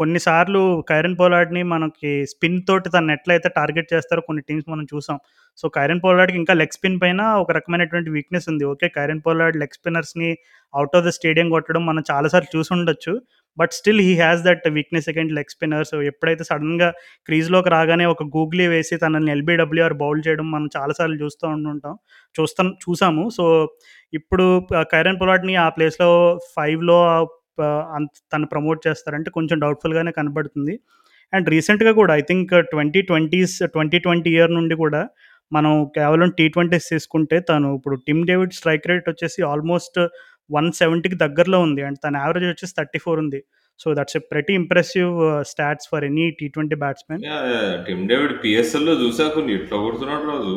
కొన్నిసార్లు 0.00 0.60
కైరన్ 0.90 1.16
పొలార్డ్‌ని 1.18 1.62
మనకి 1.70 2.12
స్పిన్ 2.30 2.58
తోటి 2.68 2.88
తనని 2.90 3.12
ఎట్లయితే 3.12 3.48
టార్గెట్ 3.56 3.92
చేస్తారో 3.94 4.22
కొన్ని 4.22 4.42
టీమ్స్ 4.48 4.68
మనం 4.68 4.84
చూసాం. 4.92 5.18
సో, 5.58 5.66
కైరన్ 5.68 6.02
పొలార్డ్‌కి 6.04 6.38
ఇంకా 6.40 6.54
లెగ్ 6.54 6.76
స్పిన్ 6.76 7.00
పైన 7.02 7.22
ఒక 7.40 7.50
రకమైనటువంటి 7.58 8.10
వీక్‌నెస్ 8.10 8.48
ఉంది. 8.52 8.64
ఓకే. 8.72 8.88
కైరన్ 8.96 9.22
పొలార్డ్ 9.26 9.58
లెగ్ 9.62 9.76
స్పిన్నర్స్‌ని 9.78 10.30
అవుట్ 10.74 10.94
ఆఫ్ 10.98 11.06
ద 11.06 11.12
స్టేడియం 11.18 11.48
కొట్టడం 11.50 11.82
మనం 11.86 12.02
చాలాసార్లు 12.10 12.50
చూసి 12.54 12.72
ఉండొచ్చు 12.76 13.12
but 13.58 13.72
still 13.72 14.00
he 14.00 14.12
has 14.20 14.42
that 14.44 14.66
weakness 14.76 15.08
against 15.12 15.36
leg 15.38 15.52
spinners. 15.54 15.92
ఎప్పుడైతే 16.10 16.44
సడన్గా 16.50 16.88
క్రీజ్‌లోకి 17.28 17.70
రాగానే 17.70 18.04
ఒక 18.12 18.24
గూగ్లీ 18.34 18.66
వేసి 18.68 18.96
తనని 19.02 19.32
ఎల్బీడబ్ల్యూఆర్ 19.32 19.96
బౌల్ 20.02 20.22
చేయడం 20.26 20.46
మనం 20.50 20.68
చాలాసార్లు 20.76 21.18
చూస్తూ 21.22 21.44
ఉంటుంటాం 21.56 21.96
చూస్తాం 22.34 22.68
చూసాము. 22.84 23.24
సో, 23.38 23.44
ఇప్పుడు 24.12 24.46
కైరన్ 24.92 25.20
పొలాట్ని 25.20 25.56
ఆ 25.58 25.68
ప్లేస్‌లో 25.70 26.10
ఫైవ్లో 26.54 26.98
తను 28.32 28.46
ప్రమోట్ 28.46 28.80
చేస్తారంటే 28.86 29.30
కొంచెం 29.30 29.58
డౌట్‌ఫుల్‌గానే 29.60 30.12
కనబడుతుంది 30.12 30.74
అండ్ 31.32 31.48
రీసెంట్‌గా 31.48 31.92
కూడా 31.92 32.12
ఐ 32.14 32.22
థింక్ 32.22 32.52
2020స్ 32.72 33.56
2020 33.66 34.30
ఇయర్ 34.34 34.52
నుండి 34.52 34.74
కూడా 34.74 35.02
మనం 35.52 35.72
కేవలం 35.94 36.28
టీ20స్ 36.30 36.88
తీసుకుంటే 36.88 37.40
తను 37.40 37.68
ఇప్పుడు 37.76 37.96
టిమ్ 38.06 38.26
డేవిడ్ 38.26 38.52
స్ట్రైక్ 38.52 38.86
రేట్ 38.86 39.08
వచ్చేసి 39.08 39.42
ఆల్మోస్ట్ 39.42 39.98
170కి 40.50 41.16
దగ్గరలో 41.16 41.60
ఉంది. 41.60 41.82
అండ్ 41.82 41.98
తన 42.04 42.16
యావరేజ్ 42.16 42.48
వచ్చేసి 42.52 42.74
34 42.74 43.18
ఉంది. 43.24 43.40
So, 43.80 43.88
that's 43.96 44.16
a 44.16 44.22
pretty 44.30 44.52
impressive 44.60 45.12
stats 45.50 45.86
for 45.90 46.04
any 46.08 46.24
T20 46.38 46.76
batsmen. 46.82 47.22
Yeah! 47.28 47.46
Yeah! 47.52 47.76
Tim 47.86 48.02
David 48.10 48.34
పీఎస్ఎల్‌లో 48.42 48.94
చూసా 49.02 49.26
కొన్ని 49.36 49.52
ఎట్లా 49.58 49.76
కొడుతున్నాడు 49.84 50.26
రాజు. 50.30 50.54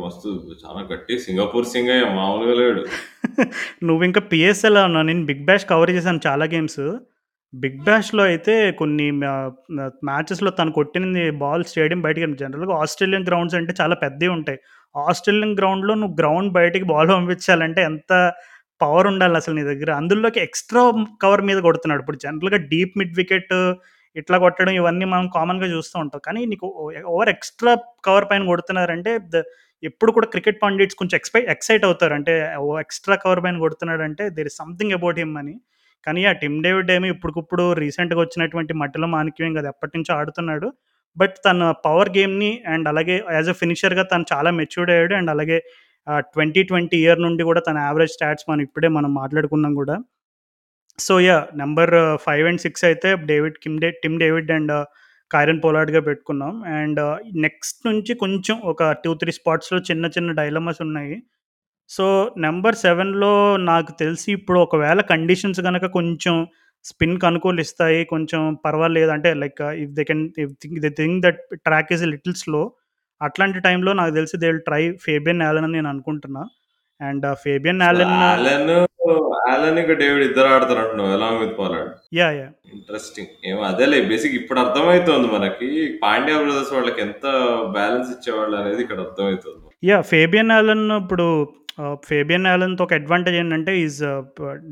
మస్తు 0.00 0.28
చాలా 0.62 0.82
గట్టి 0.90 1.16
సింగపూర్ 1.24 1.66
సింగయ్య 1.72 2.04
మామూలుగా 2.18 2.54
లేడు. 2.60 2.82
నువ్వింకా 3.88 4.22
పీఎస్ఎల్ 4.30 4.78
అన్నావు. 4.82 5.08
నేను 5.08 5.24
బిగ్ 5.30 5.44
బ్యాష్ 5.48 5.66
కవర్ 5.72 5.92
చేశాను 5.96 6.22
చాలా 6.28 6.46
గేమ్స్. 6.52 6.82
బిగ్ 7.52 7.80
బ్యాష్‌లో 7.86 8.22
అయితే 8.28 8.52
కొన్ని 8.78 9.06
మ్యా 9.16 9.32
మ్యా 9.72 9.86
మ్యాచెస్‌లో 10.08 10.50
తను 10.58 10.70
కొట్టింది 10.76 11.24
బాల్ 11.42 11.64
స్టేడియం 11.70 12.00
బయటికి 12.06 12.28
జనరల్‌గా 12.42 12.76
ఆస్ట్రేలియన్ 12.82 13.26
గ్రౌండ్స్ 13.28 13.56
అంటే 13.58 13.72
చాలా 13.80 13.96
పెద్దయి 14.04 14.30
ఉంటాయి. 14.36 14.58
ఆస్ట్రేలియన్ 14.94 15.56
గ్రౌండ్‌లో 15.58 15.94
నువ్వు 16.00 16.16
గ్రౌండ్ 16.18 16.50
బయటికి 16.56 16.86
బాల్ 16.92 17.10
పంపించాలంటే 17.14 17.82
ఎంత 17.90 18.12
పవర్ 18.82 19.06
ఉండాలి 19.10 19.36
అసలు 19.40 19.54
నీ 19.58 19.64
దగ్గర. 19.70 19.90
అందులోకి 20.00 20.40
ఎక్స్‌ట్రా 20.46 20.82
కవర్ 21.24 21.42
మీద 21.48 21.58
కొడుతున్నాడు. 21.66 22.02
ఇప్పుడు 22.04 22.20
జనరల్‌గా 22.24 22.58
డీప్ 22.72 22.94
మిడ్ 23.00 23.16
వికెట్ 23.20 23.54
ఇట్లా 24.16 24.36
కొట్టడం 24.44 24.74
ఇవన్నీ 24.80 25.06
మనం 25.12 25.26
కామన్‌గా 25.36 25.68
చూస్తూ 25.74 25.96
ఉంటాం. 26.04 26.20
కానీ 26.26 26.40
నీకు 26.50 26.66
ఓవర్ 27.12 27.30
ఎక్స్‌ట్రా 27.34 27.72
కవర్ 28.06 28.26
పైన 28.30 28.42
కొడుతున్నారంటే 28.50 29.12
ద 29.32 29.36
ఎప్పుడు 29.82 30.10
కూడా 30.16 30.26
క్రికెట్ 30.32 30.58
పండిట్స్ 30.62 30.96
కొంచెం 30.98 31.16
ఎక్స్‌పై 31.20 31.40
ఎక్సైట్ 31.54 31.84
అవుతారు. 31.88 32.14
అంటే 32.18 32.34
ఓ 32.62 32.68
ఎక్స్‌ట్రా 32.82 33.16
కవర్ 33.24 33.40
పైన 33.44 33.56
కొడుతున్నాడంటే 33.64 34.24
there 34.36 34.50
is 34.50 34.58
something 34.62 34.94
about 34.98 35.20
him 35.22 35.36
అని. 35.42 35.54
కానీ 36.06 36.22
ఆ 36.26 36.34
టిమ్ 36.40 36.58
డేవిడ్ 36.64 36.90
ఏమి 36.94 37.08
ఇప్పటికప్పుడు 37.14 37.64
రీసెంట్‌గా 37.82 38.20
వచ్చినటువంటి 38.22 38.72
మట్టిలో 38.80 39.08
మాణిక్యం 39.12 39.48
ఎప్పటి 39.50 39.70
ఎప్పటినుంచో 39.72 40.12
ఆడుతున్నాడు. 40.18 40.68
బట్ 41.16 41.34
తన 41.46 41.62
పవర్ 41.84 42.10
గేమ్‌ని 42.14 42.50
అండ్ 42.72 42.86
అలాగే 42.92 43.16
యాస్ 43.34 43.50
అ 43.50 43.56
ఫినిషర్‌గా 43.60 44.04
తను 44.12 44.24
చాలా 44.32 44.50
మెచ్యూర్డ్ 44.60 44.92
అయ్యాడు. 44.94 45.14
అండ్ 45.18 45.30
అలాగే 45.34 45.58
ట్వంటీ 46.34 46.62
ట్వంటీ 46.64 46.98
ఇయర్ 47.04 47.20
నుండి 47.20 47.42
కూడా 47.44 47.60
తన 47.68 47.78
యావరేజ్ 47.86 48.12
స్టాట్స్ 48.12 48.46
మనం 48.50 48.62
ఇప్పుడే 48.62 48.88
మనం 48.90 49.10
మాట్లాడుకున్నాం 49.14 49.74
కూడా. 49.74 49.96
So, 50.98 51.14
yeah 51.22 51.38
number 51.56 51.92
five 52.26 52.46
and 52.48 52.62
six 52.66 52.84
అయితే 52.84 53.10
డేవిడ్ 53.30 53.56
కిమ్ 53.64 53.78
డే 53.84 53.90
టిమ్ 54.02 54.18
డేవిడ్ 54.18 54.50
అండ్ 54.52 54.72
కైరన్ 55.30 55.60
పోలాడ్గా 55.64 56.00
పెట్టుకున్నాం. 56.08 56.54
అండ్ 56.78 57.00
నెక్స్ట్ 57.44 57.80
నుంచి 57.88 58.14
కొంచెం 58.16 58.56
ఒక 58.72 58.82
2, 58.96 59.12
3 59.14 59.34
స్పాట్స్‌లో 59.38 59.78
చిన్న 59.90 60.06
చిన్న 60.16 60.30
డైలమాస్ 60.40 60.82
ఉన్నాయి. 60.82 61.16
సో, 61.90 62.06
నెంబర్ 62.38 62.76
సెవెన్లో 62.84 63.32
నాకు 63.64 63.92
తెలిసి 64.02 64.28
ఇప్పుడు 64.38 64.58
ఒకవేళ 64.60 65.00
కండిషన్స్ 65.12 65.60
కనుక 65.68 65.86
కొంచెం 65.98 66.36
స్పిన్‌కి 66.84 67.26
అనుకూలిస్తాయి. 67.26 68.00
కొంచెం 68.06 68.40
పర్వాలేదు 68.64 69.10
అంటే 69.16 69.30
like 69.42 69.62
if 69.84 69.92
they 69.98 70.04
can 70.10 70.24
if 70.44 70.54
think 70.62 70.78
they 70.84 70.90
think 71.00 71.18
that 71.26 71.40
track 71.66 71.92
is 71.96 72.04
little 72.14 72.36
slow 72.42 72.62
అట్లాంటి 73.22 73.60
టైంలో 73.60 73.92
నాకు 73.92 74.12
తెలిసి 74.14 74.36
they 74.42 74.46
will 74.46 74.64
try 74.68 74.82
Fabian 75.04 75.42
Allen 75.42 75.64
అని 75.64 75.76
నేను 75.78 75.88
అనుకుంటున్నా. 75.88 76.42
అండ్ 77.00 77.24
ఫేబియన్ 77.44 77.80
ఆలన్, 77.86 78.16
ఆలన్ 79.52 79.78
ఇంకా 79.78 79.94
డేవిడ్ 80.00 80.24
ఇద్దరు 80.26 80.48
ఆడతారంటున్నావు 80.48 81.10
along 81.14 81.40
with 81.40 81.54
Pollard. 81.56 81.92
Yeah! 82.14 82.34
Yeah! 82.38 82.52
Interesting. 82.74 83.32
ఏమో 83.50 83.62
అదేలే 83.70 83.98
బేసిక్ 84.10 84.36
ఇప్పుడు 84.40 84.60
అర్థమైతోంది 84.60 85.28
మనకి. 85.34 85.68
పాండ్యా 86.04 86.36
బ్రదర్స్ 86.42 86.72
వాళ్ళకి 86.76 87.00
ఎంత 87.00 87.24
బ్యాలెన్స్ 87.76 88.10
ఇచ్చేవాళ్ళు 88.14 88.56
అనేది 88.56 88.80
ఇక్కడ 88.84 89.00
అర్థమైతుంది. 89.06 89.58
యాహ్! 89.82 90.04
ఫేబియన్ 90.12 90.52
ఆలన్ 90.58 90.86
ఇప్పుడు 91.00 91.26
ఫేబియన్ 92.08 92.46
ఆలన్‌తో 92.46 92.82
ఒక 92.86 92.94
అడ్వాంటేజ్ 93.00 93.36
ఏంటంటే 93.40 93.72
ఈజ్ 93.84 93.98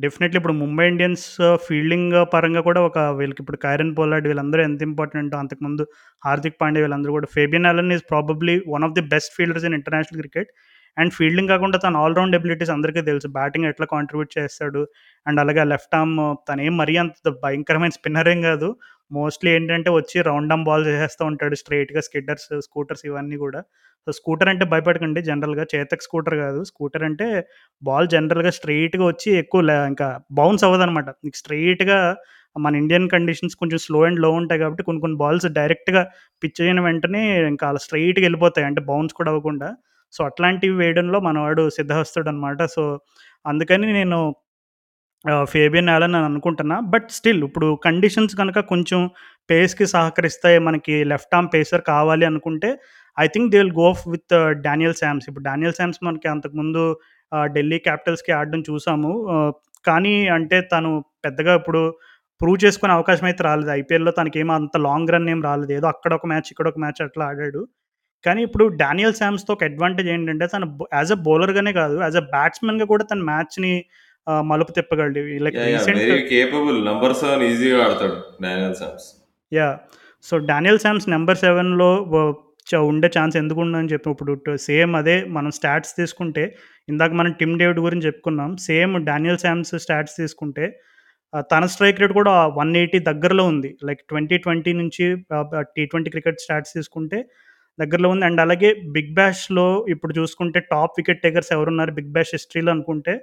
డెఫినెట్‌లీ 0.02 0.36
uh, 0.36 0.40
ఇప్పుడు 0.40 0.54
ముంబై 0.62 0.84
ఇండియన్స్ 0.92 1.24
ఫీల్డింగ్ 1.66 2.14
పరంగా 2.34 2.62
కూడా 2.68 2.80
ఒక 2.88 2.98
వీళ్ళకి 3.18 3.40
ఇప్పుడు 3.42 3.58
కైరన్ 3.64 3.92
పోలాడ్ 3.98 4.26
వీళ్ళందరూ 4.30 4.62
ఎంత 4.68 4.82
ఇంపార్టెంటో 4.88 5.38
అంతకుముందు 5.42 5.84
హార్దిక్ 6.22 6.58
పాండే 6.62 6.82
వీళ్ళందరూ 6.84 7.12
కూడా 7.18 7.28
Fabian 7.36 7.68
Allen 7.70 7.92
is 7.96 8.04
probably 8.12 8.56
one 8.74 8.84
of 8.88 8.94
the 8.98 9.04
best 9.14 9.32
fielders 9.38 9.66
in 9.70 9.76
international 9.80 10.20
cricket. 10.22 10.50
And 10.96 11.12
fielding 11.18 11.50
కాకుండా 11.52 11.76
తన 11.84 11.98
ఆల్ 12.02 12.16
రౌండ్ 12.18 12.36
ఎబిలిటీస్ 12.38 12.72
అందరికీ 12.76 13.02
తెలుసు. 13.10 13.28
బ్యాటింగ్ 13.36 13.66
ఎట్లా 13.70 13.86
కాంట్రిబ్యూట్ 13.94 14.32
చేస్తాడు. 14.38 14.82
అండ్ 15.26 15.40
అలాగే 15.44 15.64
లెఫ్ట్ 15.72 15.94
ఆర్మ్ 16.00 16.16
తనేం 16.50 16.74
మరీ 16.82 16.96
అంత 17.04 17.30
భయంకరమైన 17.44 17.94
స్పిన్నర్ 17.98 18.30
ఏం 18.34 18.40
కాదు. 18.48 18.70
మోస్ట్‌లీ 19.10 19.50
ఏంటంటే 19.52 19.90
వచ్చి 19.94 20.18
రౌండ్ 20.28 20.52
ఆర్మ్ 20.52 20.64
బాల్స్ 20.64 20.88
ఏసేస్తూ 20.88 21.22
ఉంటాడు. 21.30 21.56
స్ట్రెయిట్‌గా 21.62 22.02
స్కిడ్డర్స్, 22.06 22.48
స్కూటర్స్ 22.66 23.04
ఇవన్నీ 23.08 23.36
కూడా. 23.38 23.60
సో, 24.06 24.10
స్కూటర్ 24.18 24.48
అంటే 24.48 24.64
భయపడకండి 24.72 25.20
జనరల్‌గా 25.26 25.64
చేతక్ 25.72 26.04
స్కూటర్ 26.06 26.36
కాదు. 26.42 26.60
స్కూటర్ 26.70 27.04
అంటే 27.08 27.26
బాల్ 27.82 28.08
జనరల్‌గా 28.14 28.52
స్ట్రెయిట్‌గా 28.58 29.04
వచ్చి 29.06 29.30
ఎక్కువ 29.42 29.60
ఇంకా 29.90 30.08
బౌన్స్ 30.38 30.64
అవ్వదనమాట. 30.68 31.08
నీకు 31.24 31.38
స్ట్రెయిట్‌గా 31.42 31.98
మన 32.56 32.74
ఇండియన్ 32.76 33.06
కండిషన్స్ 33.12 33.56
కొంచెం 33.58 33.78
స్లో 33.84 33.98
అండ్లో 34.06 34.28
ఉంటాయి 34.38 34.60
కాబట్టి 34.60 34.82
కొన్ని 34.82 35.00
కొన్ని 35.00 35.18
బాల్స్ 35.18 35.46
డైరెక్ట్‌గా 35.58 36.02
పిచ్ 36.42 36.60
అయిన 36.62 36.80
వెంటనే 36.86 37.22
ఇంకా 37.50 37.64
అలా 37.70 37.80
స్ట్రైట్గా 37.84 38.24
వెళ్ళిపోతాయి 38.26 38.66
అంటే 38.66 38.80
బౌన్స్ 38.88 39.14
కూడా 39.14 39.30
అవ్వకుండా. 39.32 39.68
సో, 40.14 40.20
అట్లాంటివి 40.28 40.74
వేయడంలో 40.80 41.18
మనవాడు 41.22 41.64
సిద్ధహస్తుడనమాట. 41.76 42.60
సో, 42.74 42.84
అందుకని 43.44 43.88
నేను 43.92 44.18
ఫేబియన్ 45.44 45.90
ఆలన్ 45.90 46.14
అని 46.16 46.26
అనుకుంటున్నా. 46.26 46.76
బట్ 46.92 47.08
స్టిల్ 47.10 47.42
ఇప్పుడు 47.44 47.68
కండిషన్స్ 47.84 48.34
కనుక 48.36 48.58
కొంచెం 48.70 49.00
పేస్‌కి 49.50 49.86
సహకరిస్తాయి. 49.86 50.58
మనకి 50.58 50.94
లెఫ్ట్ 51.12 51.34
ఆర్మ్ 51.34 51.50
పేసర్ 51.54 51.82
కావాలి 51.90 52.24
అనుకుంటే 52.24 52.70
I 53.16 53.26
think 53.26 53.48
they 53.52 53.58
will 53.58 53.74
go 53.80 53.88
with 54.14 54.34
Daniel 54.66 54.94
Sams. 54.94 55.26
ఇప్పుడు 55.30 55.44
డానియల్ 55.44 55.74
శామ్స్ 55.74 56.00
మనకి 56.02 56.28
అంతకుముందు 56.28 56.82
ఢిల్లీ 57.52 57.78
క్యాపిటల్స్‌కి 57.88 58.32
ఆడడం 58.32 58.60
చూసాము. 58.70 59.10
కానీ 59.84 60.14
అంటే 60.28 60.56
తను 60.72 60.90
పెద్దగా 61.24 61.52
ఇప్పుడు 61.54 61.82
ప్రూవ్ 62.40 62.58
చేసుకునే 62.64 62.92
అవకాశం 62.92 63.26
అయితే 63.30 63.42
రాలేదు. 63.44 63.70
ఐపీఎల్‌లో 63.80 64.12
తనకి 64.12 64.38
ఏమో 64.38 64.52
అంత 64.54 64.76
లాంగ్ 64.86 65.10
రన్ 65.14 65.28
ఏం 65.28 65.40
రాలేదు. 65.42 65.72
ఏదో 65.78 65.86
అక్కడ 65.86 66.12
ఒక 66.18 66.26
మ్యాచ్, 66.26 66.48
ఇక్కడ 66.52 66.66
ఒక 66.68 66.78
మ్యాచ్ 66.78 67.00
అట్లా 67.06 67.24
ఆడాడు. 67.30 67.62
కానీ 68.24 68.40
ఇప్పుడు 68.48 68.64
డానియల్ 68.82 69.14
శామ్స్‌తో 69.14 69.52
ఒక 69.54 69.64
అడ్వాంటేజ్ 69.64 70.08
ఏంటంటే 70.08 70.46
తను 70.46 70.66
యాజ్ 70.94 71.12
అ 71.12 71.18
బౌలర్‌గానే 71.26 71.72
కాదు, 71.78 71.96
యాస్ 72.02 72.16
అ 72.16 72.26
బ్యాట్స్‌మెన్‌గా 72.34 72.86
కూడా 72.92 73.04
తన 73.04 73.20
మ్యాచ్‌ని 73.30 73.72
మలుపు 74.50 74.72
తిప్పగలడు. 74.76 75.20
Like 75.44 75.56
capable. 76.30 76.78
నంబర్ 76.88 77.14
7 77.22 77.42
ఈజీగా 77.48 77.78
ఆడతాడు 77.84 78.16
Daniel 78.44 78.76
Sams. 78.80 79.06
Yeah! 79.52 79.76
So, 80.24 80.34
Daniel 80.50 80.80
Sams 80.84 81.06
number 81.14 81.38
7లో 81.44 81.90
వ 82.12 82.16
చ 82.66 82.80
ఉండే 82.90 83.08
ఛాన్స్ 83.14 83.36
ఎందుకుండదని 83.40 83.90
చెప్పి 83.92 84.08
ఇప్పుడు 84.14 84.32
టు 84.44 84.52
సేమ్ 84.64 84.92
అదే 84.98 85.14
మనం 85.36 85.50
స్టాట్స్ 85.58 85.92
తీసుకుంటే 85.96 86.42
ఇందాక 86.88 87.12
మనం 87.20 87.32
టిమ్ 87.40 87.54
డేవిడ్ 87.60 87.80
గురించి 87.86 88.06
చెప్పుకున్నాం. 88.08 88.50
సేమ్ 88.66 88.92
డానియల్ 89.08 89.40
శామ్స్ 89.44 89.72
స్టాట్స్ 89.84 90.16
తీసుకుంటే 90.20 90.64
తన 91.50 91.64
స్ట్రైక్ 91.72 92.00
రేట్ 92.02 92.14
కూడా 92.18 92.30
180 92.52 92.98
దగ్గరలో 93.08 93.44
ఉంది. 93.52 93.70
లైక్ 93.88 94.02
2020 94.10 94.72
నుంచి 94.80 95.04
ఆహ్, 95.36 95.46
బ 95.50 95.62
టీ20 95.76 96.12
క్రికెట్ 96.14 96.42
స్టాట్స్ 96.44 96.72
తీసుకుంటే 96.78 97.18
దగ్గరలో 97.78 98.08
ఉంది. 98.14 98.24
అండ్ 98.28 98.40
అలాగే 98.44 98.70
బిగ్ 98.96 99.12
బ్యాష్‌లో 99.18 99.66
ఇప్పుడు 99.94 100.12
చూసుకుంటే 100.18 100.60
టాప్ 100.72 100.96
వికెట్ 101.00 101.22
టేకర్స్ 101.24 101.52
ఎవరున్నారు 101.56 101.92
బిగ్ 101.98 102.12
బ్యాష్ 102.16 102.32
హిస్టరీలో 102.36 102.72
అనుకుంటే 102.76 103.14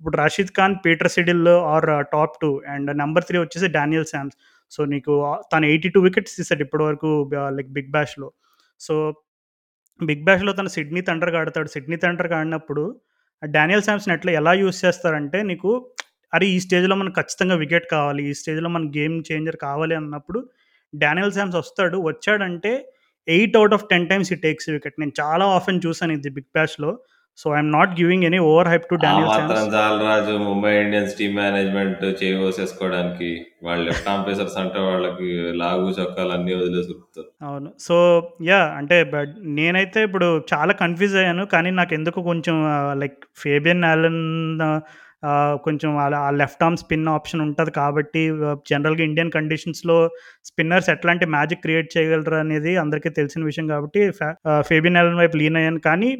ఇప్పుడు 0.00 0.16
Rashid 0.20 0.52
Khan, 0.58 0.74
Peter 0.84 1.10
Siddle 1.14 1.44
are 1.72 1.86
top 2.12 2.34
two 2.42 2.50
and 2.74 2.90
number 3.00 3.24
three 3.28 3.36
వచ్చేసి 3.40 3.68
డానియల్ 3.76 4.06
శామ్స్. 4.12 4.36
సో, 4.72 4.80
నీకు 4.92 5.12
తను 5.52 5.66
ఎయిటీ 5.70 5.88
టూ 5.94 6.00
వికెట్స్ 6.06 6.34
తీసాడు 6.38 6.62
ఇప్పటి 6.66 6.84
వరకు 6.88 7.10
లైక్ 7.56 7.70
బిగ్ 7.76 7.90
బ్యాష్‌లో. 7.94 8.28
సో, 8.80 8.94
బిగ్ 10.00 10.24
బ్యాష్‌లో 10.26 10.52
తను 10.58 10.70
సిడ్నీ 10.76 11.00
థండర్‌గా 11.08 11.38
ఆడతాడు. 11.42 11.70
సిడ్నీ 11.74 11.96
థండర్‌గా 12.04 12.36
ఆడినప్పుడు 12.40 12.84
డానియల్ 13.42 13.84
శామ్స్‌ని 13.86 14.14
ఎట్లా 14.14 14.32
ఎలా 14.40 14.52
యూజ్ 14.60 14.78
చేస్తారంటే 14.84 15.38
నీకు 15.50 15.70
అరే! 16.32 16.46
ఈ 16.48 16.58
స్టేజ్‌లో 16.64 16.94
మనకు 16.96 17.16
ఖచ్చితంగా 17.20 17.56
వికెట్ 17.62 17.86
కావాలి. 17.92 18.22
ఈ 18.30 18.34
స్టేజ్‌లో 18.40 18.68
మన 18.70 18.86
గేమ్ 18.96 19.16
చేంజర్ 19.28 19.58
కావాలి 19.64 19.94
అన్నప్పుడు 20.00 20.40
డానియల్ 20.92 21.32
శామ్స్ 21.32 21.56
వస్తాడు. 21.60 21.98
వచ్చాడంటే 22.08 22.72
eight 23.28 23.56
out 23.58 23.74
of 23.76 23.84
10 23.86 24.06
times 24.10 24.30
he 24.32 24.44
takes 24.44 24.68
wicket. 24.74 24.96
నేను 25.00 25.14
చాలా 25.20 25.46
ఆఫెన్ 25.56 25.80
చూసాను 25.86 26.12
ఇది 26.18 26.30
Big 26.36 26.50
బ్యాష్‌లో. 26.54 26.90
So, 27.38 27.46
I 27.50 27.56
am 27.56 27.70
not 27.70 27.92
giving 27.98 28.24
any 28.24 28.38
over 28.46 28.68
hype 28.68 28.86
to 28.90 28.96
Daniel 29.02 29.28
మాత్రం 29.28 29.66
రాజు 30.04 30.32
ముంబై 30.44 30.72
ఇండియన్స్ 30.80 31.18
టీమ్ 31.18 31.36
మేనేజ్మెంట్ 31.36 32.04
చేయి 32.20 32.34
కోసేసుకోవడానికి. 32.38 33.28
వాళ్ళు 33.62 33.84
లెఫ్ట్ 33.84 34.08
ఆర్మ్ 34.08 34.24
పేసర్స్ 34.26 34.56
అంటే 34.56 34.78
వాళ్ళకి 34.80 35.28
లాగు 35.56 35.88
చొక్కాలు 35.98 36.32
అన్నీ 36.32 36.54
వదిలేసి 36.54 36.90
ఉరుకుతారు. 36.90 37.28
అవును. 37.42 37.70
So, 37.78 37.96
yeah! 38.44 38.70
అంటే 38.76 39.04
బట్ 39.12 39.34
నేనైతే 39.56 40.02
ఇప్పుడు 40.02 40.28
చాలా 40.52 40.72
కన్‌ఫ్యూజ్ 40.74 41.16
అయ్యాను. 41.16 41.46
కానీ 41.46 41.70
నాకెందుకో 41.72 42.22
కొంచెం 42.22 42.56
ఆహ్, 42.72 42.96
లైక్ 42.98 43.18
ఫేబియన్ 43.36 43.84
ఆలన్ 43.84 44.22
ఆహ్, 44.62 44.80
కొంచెం 45.64 45.98
అలా 45.98 46.18
ఆ 46.18 46.30
లెఫ్ట్ 46.30 46.62
ఆర్మ్ 46.62 46.76
స్పిన్ 46.76 47.08
ఆప్షన్ 47.08 47.42
ఉంటుంది 47.42 47.70
కాబట్టి 47.70 48.22
జనరల్‌గా 48.70 49.04
ఇండియన్ 49.04 49.30
కండిషన్స్‌లో 49.30 49.96
స్పిన్నర్స్ 50.44 50.90
ఎట్లాంటి 50.90 51.26
మ్యాజిక్ 51.26 51.62
క్రియేట్ 51.62 51.88
చేయగలరు 51.96 52.36
అనేది 52.36 52.76
అందరికీ 52.76 53.08
తెలిసిన 53.10 53.44
విషయం 53.44 53.66
కాబట్టి 53.68 54.02
ఫేబిన్ 54.68 54.96
ఎలన్ 54.96 55.18
వైపు 55.18 55.36
లీన్ 55.36 55.56
అయ్యాను. 55.56 55.80
కానీ 55.80 56.10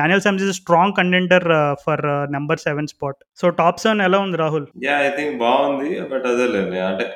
Daniel 0.00 0.20
Sams 0.20 0.44
is 0.44 0.56
strong 0.56 0.96
contender 0.96 1.48
for 1.84 2.04
number 2.30 2.58
seven 2.58 2.86
spot. 2.86 3.20
So, 3.36 3.50
top 3.50 3.80
seven 3.80 4.00
ఎలా 4.00 4.18
ఉంది 4.18 4.36
రాహుల్? 4.36 4.66
యా 4.84 4.96
ఐ 4.98 5.10
థింక్ 5.16 5.38
బాగుంది 5.38 5.90
బట్ 6.12 6.26
అదేలేండి. 6.26 6.78
అంటే 6.80 7.06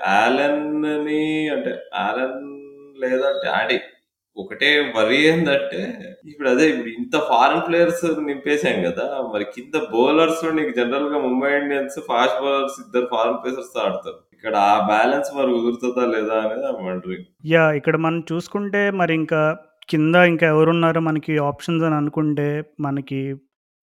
అంటే 1.56 1.72
ఆలన్ 1.96 2.38
లేదా 3.00 3.30
డాడీ 3.44 3.78
ఒకటే 4.36 4.68
వరి 4.96 5.18
ఏంటంటే 5.26 5.80
ఇప్పుడు 6.24 6.48
అదే 6.48 6.64
ఇప్పుడు 6.70 6.90
ఇంత 6.96 7.16
ఫారెన్ 7.28 7.64
ప్లేయర్స్ 7.66 8.04
నింపేశాం 8.26 8.78
కదా 8.86 9.04
మరి 9.32 9.44
కింద 9.54 9.76
బౌలర్స్ 9.92 10.44
నీకు 10.58 10.72
జనరల్‌గా 10.78 11.20
ముంబై 11.26 11.50
ఇండియన్స్ 11.60 11.98
ఫాస్ట్ 12.08 12.40
బౌలర్స్ 12.40 12.78
ఇద్దరు 12.84 13.06
ఫారెన్ 13.12 13.38
ప్లేయర్స్ 13.42 13.76
ఆడతారు. 13.84 14.18
ఇక్కడ 14.36 14.54
ఆ 14.66 14.74
బ్యాలెన్స్ 14.88 15.30
మరి 15.36 15.50
కుదురుతుందా 15.56 16.04
లేదా 16.14 16.36
అనేది 16.42 16.66
వండరింగ్. 16.80 17.26
యా 17.46 17.64
ఇక్కడ 17.78 17.96
మనం 17.98 18.20
చూసుకుంటే 18.32 18.82
మరి 19.00 19.14
ఇంకా 19.14 19.40
కింద 19.88 20.16
ఇంకా 20.32 20.46
ఎవరున్నారు 20.46 21.00
మనకి 21.00 21.34
ఆప్షన్స్ 21.48 21.84
అని 21.88 21.96
అనుకుంటే 21.96 22.48
మనకి 22.80 23.20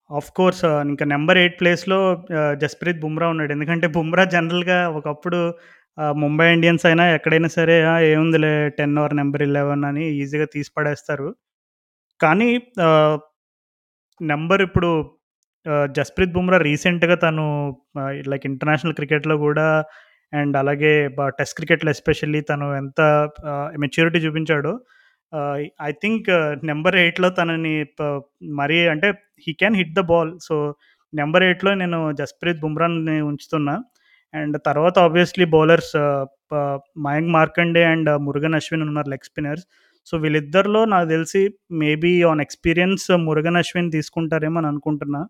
ఆఫ్‌కోర్స్ 0.10 0.64
ఇంకా 0.90 1.06
నెంబర్ 1.12 1.38
ఎయిట్ 1.38 1.60
ప్లేస్‌లో 1.60 2.00
జస్ప్రీత్ 2.64 3.00
బుమ్రా 3.00 3.28
ఉన్నాడు. 3.34 3.52
ఎందుకంటే 3.52 3.88
బుమ్రా 3.96 4.24
జనరల్‌గా 4.36 4.80
ఒకప్పుడు 5.00 5.40
ముంబై 6.20 6.46
ఇండియన్స్ 6.56 6.86
అయినా 6.90 7.04
ఎక్కడైనా 7.16 7.50
సరే 7.56 7.76
ఆ! 7.86 7.96
ఏముందిలే 8.12 8.52
10 8.74 9.00
ఆర్ 9.04 9.14
నెంబర్ 9.20 9.44
11 9.46 9.60
అని 9.90 10.06
ఈజీగా 10.20 10.48
తీసి 10.54 10.72
పడేస్తారు. 10.78 11.28
కానీ 12.20 12.50
ఆహ్, 12.88 13.18
ఇప్పుడు 14.68 14.90
ఆహ్, 15.66 15.88
జస్ప్రీత్ 15.98 16.34
బుమ్రా 16.36 16.60
రీసెంట్‌గా 16.68 17.16
తను 17.24 17.46
ఆహ్, 18.02 18.14
లైక్ 18.32 18.46
ఇంటర్నేషనల్ 18.52 18.98
క్రికెట్‌లో 19.00 19.38
గూడా 19.44 19.68
అండ్ 20.34 20.56
అలాగే 20.62 20.92
బ 21.18 21.30
టెస్ట్ 21.40 21.58
క్రికెట్‌లో 21.60 21.92
ఎస్పెషల్లీ 21.96 22.42
తను 22.52 22.68
ఎంత 22.82 23.00
ఆహ్, 23.52 23.70
మెచ్యూరిటీ 23.84 24.20
చూపించాడో 24.26 24.74
ఆహ్, 25.34 25.60
ఐ 25.84 25.94
థింక్ 26.02 26.30
నెంబర్ 26.72 26.98
8లో 27.04 27.30
తనని 27.38 27.76
ప 27.98 28.02
మరీ 28.60 28.80
అంటే 28.90 29.10
he 29.48 29.54
can 29.62 29.78
hit 29.82 29.96
the 29.96 30.12
ball. 30.12 30.32
So, 30.48 30.56
number 31.14 31.44
8లో 31.46 31.72
నేను 31.82 32.00
జస్ప్రీత్ 32.20 32.62
బుమ్రాని 32.64 33.18
ఉంచుతున్నా. 33.30 33.76
అండ్ 34.34 34.58
తర్వాత 34.68 34.96
ఆబ్వియస్లీ 35.00 35.46
బౌలర్స్ 35.56 35.94
uh, 35.98 36.22
ప 36.52 36.56
మయాంక్ 37.08 37.30
మార్కండే 37.38 37.84
అండ్ 37.92 38.10
uh, 38.10 38.20
మురుగన్ 38.28 38.58
అశ్విన్ 38.60 38.84
ఉన్నారు 38.88 39.10
లెగ్ 39.14 39.28
స్పిన్నర్స్. 39.30 39.66
సో, 40.08 40.14
వీళ్ళిద్దరిలో 40.18 40.82
నాకు 40.94 41.08
తెలిసి 41.10 41.42
maybe 41.82 42.12
on 42.32 42.42
experience 42.46 43.06
Murugan 43.28 43.60
Ashwin 43.62 43.90
తీసుకుంటారేమో 43.92 44.58
అని 44.62 44.70
అనుకుంటున్నా. 44.72 45.22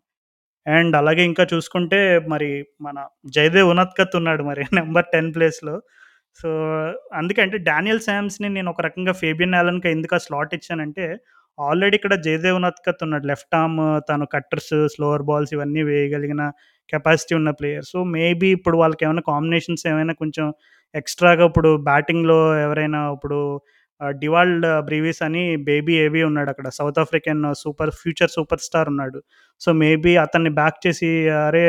అండ్ 0.65 0.93
అలాగే 0.95 1.23
ఇంకా 1.31 1.43
చూసుకుంటే 1.53 1.99
మరి 2.33 2.49
మన 2.81 2.97
జయదేవ్ 3.35 3.69
ఉన్నత్కత్ 3.73 4.15
ఉన్నాడు 4.21 4.43
మరి 4.43 4.63
నెంబర్ 4.79 5.07
టెన్ 5.13 5.31
ప్లేస్‌లో. 5.35 5.75
సో, 6.37 6.49
అందుకే 7.13 7.41
అంటే 7.45 7.57
డానియల్ 7.69 8.01
శామ్స్‌ని 8.07 8.49
నేను 8.49 8.69
ఒక 8.73 8.81
రకంగా 8.87 9.13
ఫేబియన్ 9.23 9.57
ఆలన్‌కి 9.61 9.89
ఎందుకు 9.89 10.15
ఆ 10.15 10.21
స్లాట్ 10.27 10.53
ఇచ్చానంటే 10.59 11.05
ఆల్రెడీ 11.57 11.95
ఇక్కడ 11.99 12.13
జయదేవ్ 12.27 12.57
ఉన్నత్కత్ 12.59 13.03
ఉన్నాడు. 13.07 13.25
లెఫ్ట్ 13.31 13.55
ఆర్మ్ 13.61 13.79
తను 14.09 14.25
కట్టర్స్, 14.35 14.73
స్లోవర్ 14.95 15.25
బాల్స్ 15.29 15.53
ఇవన్నీ 15.57 15.83
వేయగలిగిన 15.89 16.43
కెపాసిటీ 16.89 17.33
ఉన్న 17.39 17.51
ప్లేయర్. 17.59 17.85
సో, 17.85 17.97
మేబీ 18.15 18.49
ఇప్పుడు 18.57 18.77
వాళ్ళకి 18.77 19.03
ఏమైనా 19.07 19.23
కాంబినేషన్స్ 19.29 19.85
ఏమైనా 19.91 20.13
కొంచెం 20.21 20.47
ఎక్స్‌ట్రాగా 20.95 21.43
ఇప్పుడు 21.49 21.69
బ్యాటింగ్‌లో 21.87 22.37
ఎవరైనా 22.65 23.01
ఇప్పుడు 23.15 23.39
డివాల్డ్ 24.17 24.65
బ్రీవిస్ 24.87 25.21
అని 25.27 25.43
బేబీ 25.67 25.93
ఏబీ 26.03 26.21
ఉన్నాడు 26.29 26.49
అక్కడ 26.53 26.67
South 26.77 26.99
African 27.03 27.43
super 27.61 27.91
future 27.99 28.31
super 28.35 28.63
star 28.65 28.89
ఉన్నాడు. 28.93 29.19
సో, 29.61 29.69
మేబీ 29.83 30.13
అతన్ని 30.23 30.51
బ్యాక్ 30.59 30.79
చేసి 30.85 31.11
అరే! 31.43 31.65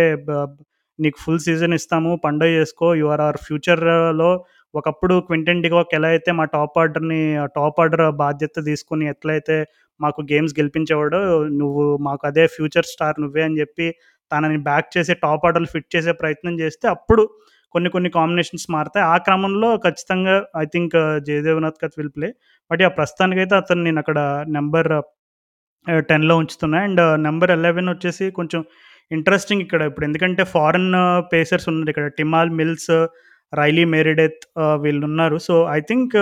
నీకు 0.98 1.18
ఫుల్ 1.22 1.40
సీజన్ 1.44 1.74
ఇస్తాము. 1.77 2.11
పండగ 2.24 2.50
చేసుకో. 2.59 2.88
యూ 2.98 3.07
ఆర్ 3.14 3.22
ఆర్ 3.24 3.38
ఫ్యూచర్‌లో 3.46 4.31
ఒకప్పుడు 4.74 5.14
క్వింటన్ 5.27 5.62
డికాక్ 5.64 5.92
ఎలా 5.94 6.09
అయితే 6.14 6.31
మా 6.38 6.44
టాప్ 6.55 6.77
ఆర్డర్‌ని 6.83 7.20
టాప్ 7.57 7.79
ఆర్డర్ 7.81 8.05
బాధ్యత 8.20 8.64
తీసుకొని 8.68 9.05
ఎట్లయితే 9.12 9.57
మాకు 10.00 10.20
గేమ్స్ 10.31 10.55
గెలిపించేవాడో 10.57 11.20
నువ్వు 11.59 11.85
మాకు 12.07 12.22
అదే 12.27 12.44
ఫ్యూచర్ 12.55 12.88
స్టార్ 12.92 13.18
నువ్వే 13.22 13.42
అని 13.42 13.59
చెప్పి 13.61 13.87
తనని 14.35 14.61
బ్యాక్ 14.68 14.88
చేసే 14.97 15.14
టాప్ 15.25 15.44
ఆర్డర్లు 15.49 15.70
ఫిట్ 15.75 15.90
చేసే 15.97 16.14
ప్రయత్నం 16.23 16.55
చేస్తే 16.62 16.87
అప్పుడు 16.97 17.25
కొన్ని 17.75 17.88
కొన్ని 17.94 18.11
కాంబినేషన్స్ 18.16 18.66
మారతాయి. 18.75 19.05
ఆ 19.12 19.14
క్రమంలో 19.27 19.68
ఖచ్చితంగా 19.85 20.35
ఐ 20.62 20.64
థింక్ 20.75 20.92
uh, 21.01 21.14
జయదేవనాథ్ 21.29 21.79
కత్ 21.83 21.97
విల్ 21.99 22.12
ప్లే. 22.16 22.29
బట్ 22.70 22.81
ప్రస్తుతానికి 22.81 22.97
ప్రస్తుతానికైతే 22.99 23.55
అతను 23.62 23.83
నేను 23.87 23.99
అక్కడ 24.03 24.18
నంబర్ 24.57 24.88
ఆహ్, 24.99 25.07
uh, 25.87 26.03
10లో 26.11 26.35
ఉంచుతున్నా. 26.42 26.81
అండ్ 26.88 27.01
uh, 27.07 27.16
నెంబర్ 27.27 27.53
ఎలెవెన్ 27.57 27.90
వచ్చేసి 27.94 28.27
కొంచెం 28.38 28.62
ఇంట్రెస్టింగ్ 29.11 29.62
ఇక్కడ 29.66 29.83
ఇప్పుడు 29.90 30.07
ఎందుకంటే 30.09 30.42
ఫారెన్ 30.55 30.90
పేసర్స్ 31.33 31.66
ఉన్నారు 31.73 31.90
ఇక్కడ. 31.94 32.07
టిమాల్ 32.20 32.53
మిల్స్, 32.61 32.92
రైలీ 33.53 33.85
మేరిడెత్ 33.94 34.44
వీళ్ళు 34.85 35.05
ఉన్నారు 35.11 35.37
so, 35.49 35.55
I 35.77 35.81
think 35.90 36.14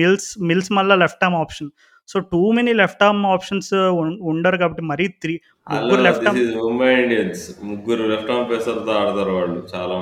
Mills 0.00 0.28
Mills 0.50 0.70
మళ్ళీ 0.78 0.96
left 1.04 1.24
arm 1.26 1.38
option. 1.44 1.70
So, 2.08 2.16
too 2.32 2.40
many 2.52 2.72
left 2.74 3.02
arm 3.02 3.22
options 3.26 3.70
ఉండరు 4.30 4.56
కాబట్టి 4.56 4.82
మరీ 4.90 5.06
3 5.14 5.34
హలో! 5.66 5.78
ముగ్గురు 5.78 6.02
లెఫ్ట్ 6.06 6.26
ఆర్మ్ 6.28 6.82
ఇండియన్స్. 6.98 7.40
ముగ్గురు 7.70 8.04
లెఫ్ట్ 8.10 8.30
ఆర్మ్ 8.30 8.46
పేసర్‌తో 8.50 8.92
ఆడతారు 8.98 9.32
వాళ్ళు 9.38 9.60
చాలా. 9.72 9.96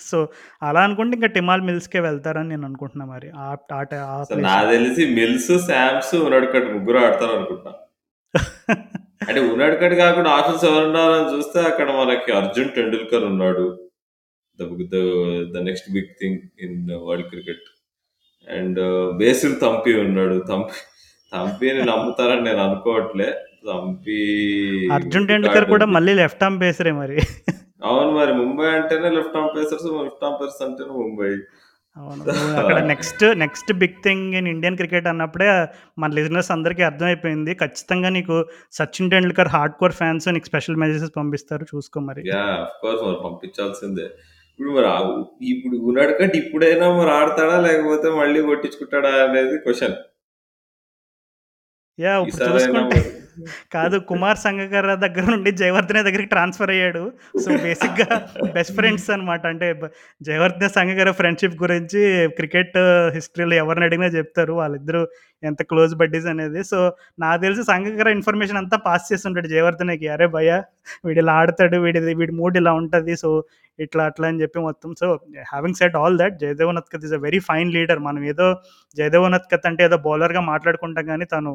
సో, 0.00 0.18
అలా 0.62 0.80
అనుకుంటే 0.86 1.14
ఇంకా 1.18 1.30
టిమాల్ 1.36 1.64
మిల్స్‌కే 1.68 2.00
వెళ్తారని 2.00 2.48
నేను 2.48 2.66
అనుకుంటున్నా 2.66 3.06
మరి. 3.06 3.28
ఆ 3.38 3.48
ఆ 3.72 3.82
ట 3.82 3.94
ఆ 4.08 4.18
సో, 4.20 4.28
ప్లేస్‌లో. 4.28 4.44
నాకు 4.48 4.68
తెలిసి 4.70 5.04
మిల్స్, 5.16 5.52
శామ్స్, 5.66 6.14
ఉనడ్కట్ 6.26 6.68
ముగ్గురు 6.76 7.00
ఆడతారనుకుంటా. 7.00 7.72
అంటే 9.28 9.40
ఉనడ్కట్ 9.52 9.94
కాకుండా 9.96 10.30
ఆప్షన్స్ 10.30 10.64
ఎవరున్నారని 10.64 11.28
చూస్తే 11.32 11.60
అక్కడ 11.62 11.88
మనకి 11.92 12.30
అర్జున్ 12.32 12.70
టెండూల్కర్ 12.76 13.24
ఉన్నాడు. 13.24 13.64
The 15.52 15.58
next 15.66 15.88
big 15.92 16.12
thing 16.20 16.38
in 16.60 16.78
world 17.02 17.28
cricket. 17.32 17.66
And 18.48 18.80
Basil 19.18 19.56
Thampi 19.60 19.94
ఉన్నాడు. 20.04 20.36
థంపీ 20.50 20.78
థంపీని 21.32 21.82
నమ్ముతారని 21.82 22.42
నేను 22.42 22.58
అనుకోవట్లే. 22.58 23.28
థంపీ 23.66 24.18
అర్జున్ 24.92 25.28
టెండూల్కర్ 25.28 25.64
కూడా. 25.64 25.86
మళ్ళీ 25.86 26.14
లెఫ్ట్ 26.14 26.44
ఆర్మ్ 26.44 26.60
పేసరే 26.60 26.92
మరి. 26.92 27.16
అవును 27.84 28.10
మరి 28.12 28.32
ముంబై 28.32 28.66
అంటేనే 28.66 29.10
left 29.10 29.36
arm 29.36 29.56
pacers. 29.56 29.84
Left 30.04 30.24
arm 30.24 30.38
pacers 30.42 30.62
అంటేనే 30.62 30.90
ముంబై. 30.90 31.32
అవును. 31.96 32.22
అక్కడ 32.56 32.78
next 32.84 33.24
next 33.36 33.72
big 33.72 33.96
thing 34.04 34.34
in 34.34 34.48
Indian 34.48 34.76
cricket 34.76 35.06
అన్నప్పుడే 35.06 35.48
మన 35.98 36.10
లిజనర్స్ 36.12 36.50
అందరికీ 36.50 36.82
అర్థమైపోయింది. 36.82 37.54
ఖచ్చితంగా 37.54 38.08
నీకు 38.08 38.36
సచిన్ 38.72 39.10
టెండూల్కర్ 39.10 39.48
హార్డ్‌కోర్ 39.48 39.92
ఫ్యాన్స్ 39.92 40.28
నీకు 40.28 40.44
స్పెషల్ 40.44 40.76
మెసేజెస్ 40.76 41.12
పంపిస్తారు 41.16 41.66
చూసుకో 41.74 42.00
మరి. 42.00 42.22
ఆఫ్‌కోర్స్ 42.30 43.02
మరి 43.02 43.16
పంపించాల్సిందే. 43.24 44.06
ఇప్పుడు 44.50 44.70
మరి 44.70 44.88
ఇప్పుడు 45.46 45.76
ఉనడ్కట్ 45.76 46.36
ఇప్పుడైనా 46.36 46.92
మరి 46.92 47.10
ఆడతాడా? 47.10 47.60
లేకపోతే 47.60 48.10
మళ్ళీ 48.10 48.42
కొట్టించుకుంటాడా 48.42 49.08
అనేది 49.24 49.58
క్వెషన్. 49.58 49.96
యాహ్! 51.98 52.20
ఇప్పుడు 52.22 52.42
చూసుకుంటే 52.48 52.98
కాదు 53.74 53.96
'కుమార్ 54.08 54.38
సంగకార' 54.38 54.94
దగ్గర 55.04 55.24
నుండి 55.32 55.50
'జయవర్ధనే' 55.58 56.02
దగ్గరికి 56.06 56.30
ట్రాన్స్‌ఫర్ 56.32 56.72
అయ్యాడు. 56.74 57.02
సో, 57.38 57.48
బేసిక్‌గా 57.58 58.06
బెస్ట్ 58.54 58.74
ఫ్రెండ్స్ 58.76 59.08
అనమాట. 59.14 59.42
అంటే 59.52 59.66
'జయవర్ధనే' 60.20 60.70
సంగకార 60.76 61.10
ఫ్రెండ్‌షిప్ 61.18 61.56
గురించి 61.62 62.00
క్రికెట్ 62.38 62.76
హిస్టరీలో 63.16 63.56
ఎవరిని 63.62 63.86
అడిగినా 63.88 64.08
చెప్తారు. 64.16 64.54
వాళ్ళిద్దరూ 64.60 65.02
ఎంత 65.42 65.62
క్లోజ్ 65.70 65.94
బడ్డీస్ 66.00 66.28
అనేది. 66.32 66.62
సో, 66.64 66.78
నాకు 67.18 67.40
తెలిసి 67.44 67.64
సంగకార 67.70 68.08
ఇన్ఫర్మేషన్ 68.18 68.60
అంతా 68.62 68.78
పాస్ 68.86 69.06
చేస్తుంటాడు 69.10 69.50
'జయవర్ధనే'కి. 69.50 70.08
"అరే 70.16 70.28
భయ్యా! 70.36 70.58
వీడిలా 71.06 71.34
ఆడతాడు. 71.40 71.78
వీడిది 71.86 72.14
వీడి 72.14 72.34
మూడ్ 72.40 72.58
ఇలా 72.62 72.74
ఉంటది. 72.80 73.16
సో, 73.18 73.30
ఇట్లా 73.78 74.04
అట్లా" 74.10 74.28
అని 74.30 74.42
చెప్పి 74.42 74.60
మొత్తం. 74.62 74.90
So, 74.96 75.08
having 75.50 75.78
said 75.80 75.98
all 76.00 76.18
that 76.20 76.38
Jaydev 76.40 76.70
Unadkat 76.70 77.06
is 77.08 77.14
a 77.14 77.22
very 77.26 77.42
fine 77.48 77.70
leader. 77.76 78.02
మనం 78.08 78.22
ఏదో 78.32 78.48
జయదేవ్ 78.96 79.26
ఉనత్కత్ 79.28 79.68
అంటే 79.70 79.84
ఏదో 79.84 79.98
బౌలర్‌గా 80.06 80.42
మాట్లాడుకుంటాం 80.48 81.06
గానీ 81.10 81.26
తను 81.34 81.52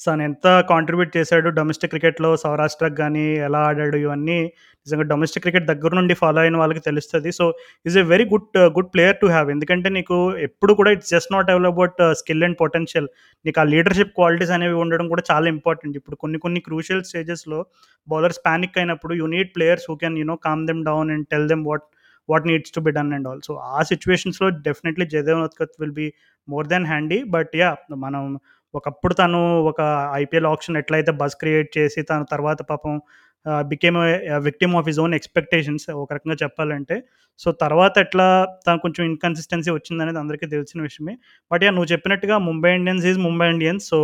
తను 0.00 0.22
ఎంత 0.22 0.46
కాంట్రిబ్యూట్ 0.70 1.12
చేశాడు 1.16 1.48
డొమెస్టిక్ 1.58 1.92
క్రికెట్‌లో 1.92 2.30
సౌరాష్ట్రకి 2.42 2.96
కానీ 2.96 3.24
ఎలా 3.46 3.60
ఆడాడు 3.68 3.98
ఇవన్నీ 4.04 4.38
నిజంగా 4.86 5.04
డొమెస్టిక్ 5.10 5.44
క్రికెట్ 5.44 5.66
దగ్గర 5.70 5.92
నుండి 5.98 6.14
ఫాలో 6.20 6.40
అయిన 6.40 6.56
వాళ్ళకి 6.56 6.82
తెలుస్తుంది 6.88 7.30
so, 7.32 7.44
is 7.86 7.96
a 7.98 8.04
very 8.10 8.26
good 8.32 8.46
good 8.76 8.90
player 8.94 9.18
to 9.22 9.28
have 9.28 9.48
ఎందుకంటే 9.54 9.88
నీకు 9.96 10.16
ఎప్పుడు 10.46 10.72
కూడా 10.80 10.92
it's 10.96 11.10
just 11.14 11.32
not 11.32 11.50
all 11.54 11.68
about 11.70 12.00
skill 12.20 12.44
and 12.44 12.58
potential. 12.62 13.08
నీకు 13.44 13.60
ఆ 13.60 13.66
లీడర్‌షిప్ 13.72 14.14
క్వాలిటీస్ 14.18 14.54
అనేవి 14.56 14.78
ఉండడం 14.82 15.08
కూడా 15.08 15.24
చాలా 15.30 15.48
ఇంపార్టెంట్. 15.54 15.96
ఇప్పుడు 16.00 16.18
కొన్ని 16.22 16.40
కొన్ని 16.40 16.62
క్రూషియల్ 16.68 17.04
స్టేజెస్‌లో 17.10 17.60
బౌలర్స్ 18.08 18.40
పానిక్ 18.46 18.78
అయినప్పుడు 18.78 19.14
you 19.20 19.28
need 19.34 19.52
players 19.56 19.86
who 19.90 19.96
can 20.02 20.18
you know 20.20 20.36
calm 20.46 20.64
them 20.68 20.82
down 20.86 21.10
and 21.14 21.26
tell 21.32 21.48
them 21.52 21.64
what 21.70 21.86
what 22.28 22.46
needs 22.48 22.72
to 22.74 22.80
be 22.84 22.92
done 22.94 23.12
and 23.16 23.26
all. 23.30 23.42
So, 23.46 23.52
ఆ 23.72 23.80
సిచ్యువేషన్స్లో 23.90 24.46
definitely 24.64 25.06
Jaydev 25.12 25.40
Unadkat 25.42 25.76
will 25.80 25.96
be 25.98 26.06
more 26.48 26.66
than 26.68 26.86
handy. 26.88 27.18
But 27.34 27.52
yeah 27.60 27.70
మనం 28.04 28.22
ఒకప్పుడు 28.76 29.14
తను 29.14 29.40
ఒక 29.70 29.80
IPL 30.14 30.46
option 30.46 30.76
ఎట్లయితే 30.76 31.12
buzz 31.12 31.36
create 31.36 31.70
చేసి 31.78 32.00
తను 32.02 32.26
తర్వాత 32.30 32.60
పాపం 32.62 32.94
became 33.66 33.96
victim 34.44 34.74
of 34.76 34.86
his 34.86 35.00
own 35.00 35.14
expectations 35.14 35.86
ఒక 35.96 36.08
రకంగా 36.12 36.36
చెప్పాలంటే. 36.42 36.96
సో, 37.40 37.48
తర్వాత 37.62 37.94
ఎట్లా 37.98 38.26
తను 38.66 38.78
కొంచెం 38.78 39.02
ఇన్‌కన్సిస్టెన్సీ 39.06 39.70
వచ్చిందనేది 39.70 40.18
అందరికీ 40.18 40.46
తెలిసిన 40.46 40.80
విషయమే. 40.82 41.14
బట్ 41.50 41.64
యా 41.64 41.70
నువ్వు 41.70 41.90
చెప్పినట్టుగా 41.92 42.38
Mumbai 42.48 42.72
Indians 42.74 43.06
is 43.06 43.18
Mumbai 43.18 43.48
Indians. 43.50 43.86
So, 43.88 43.98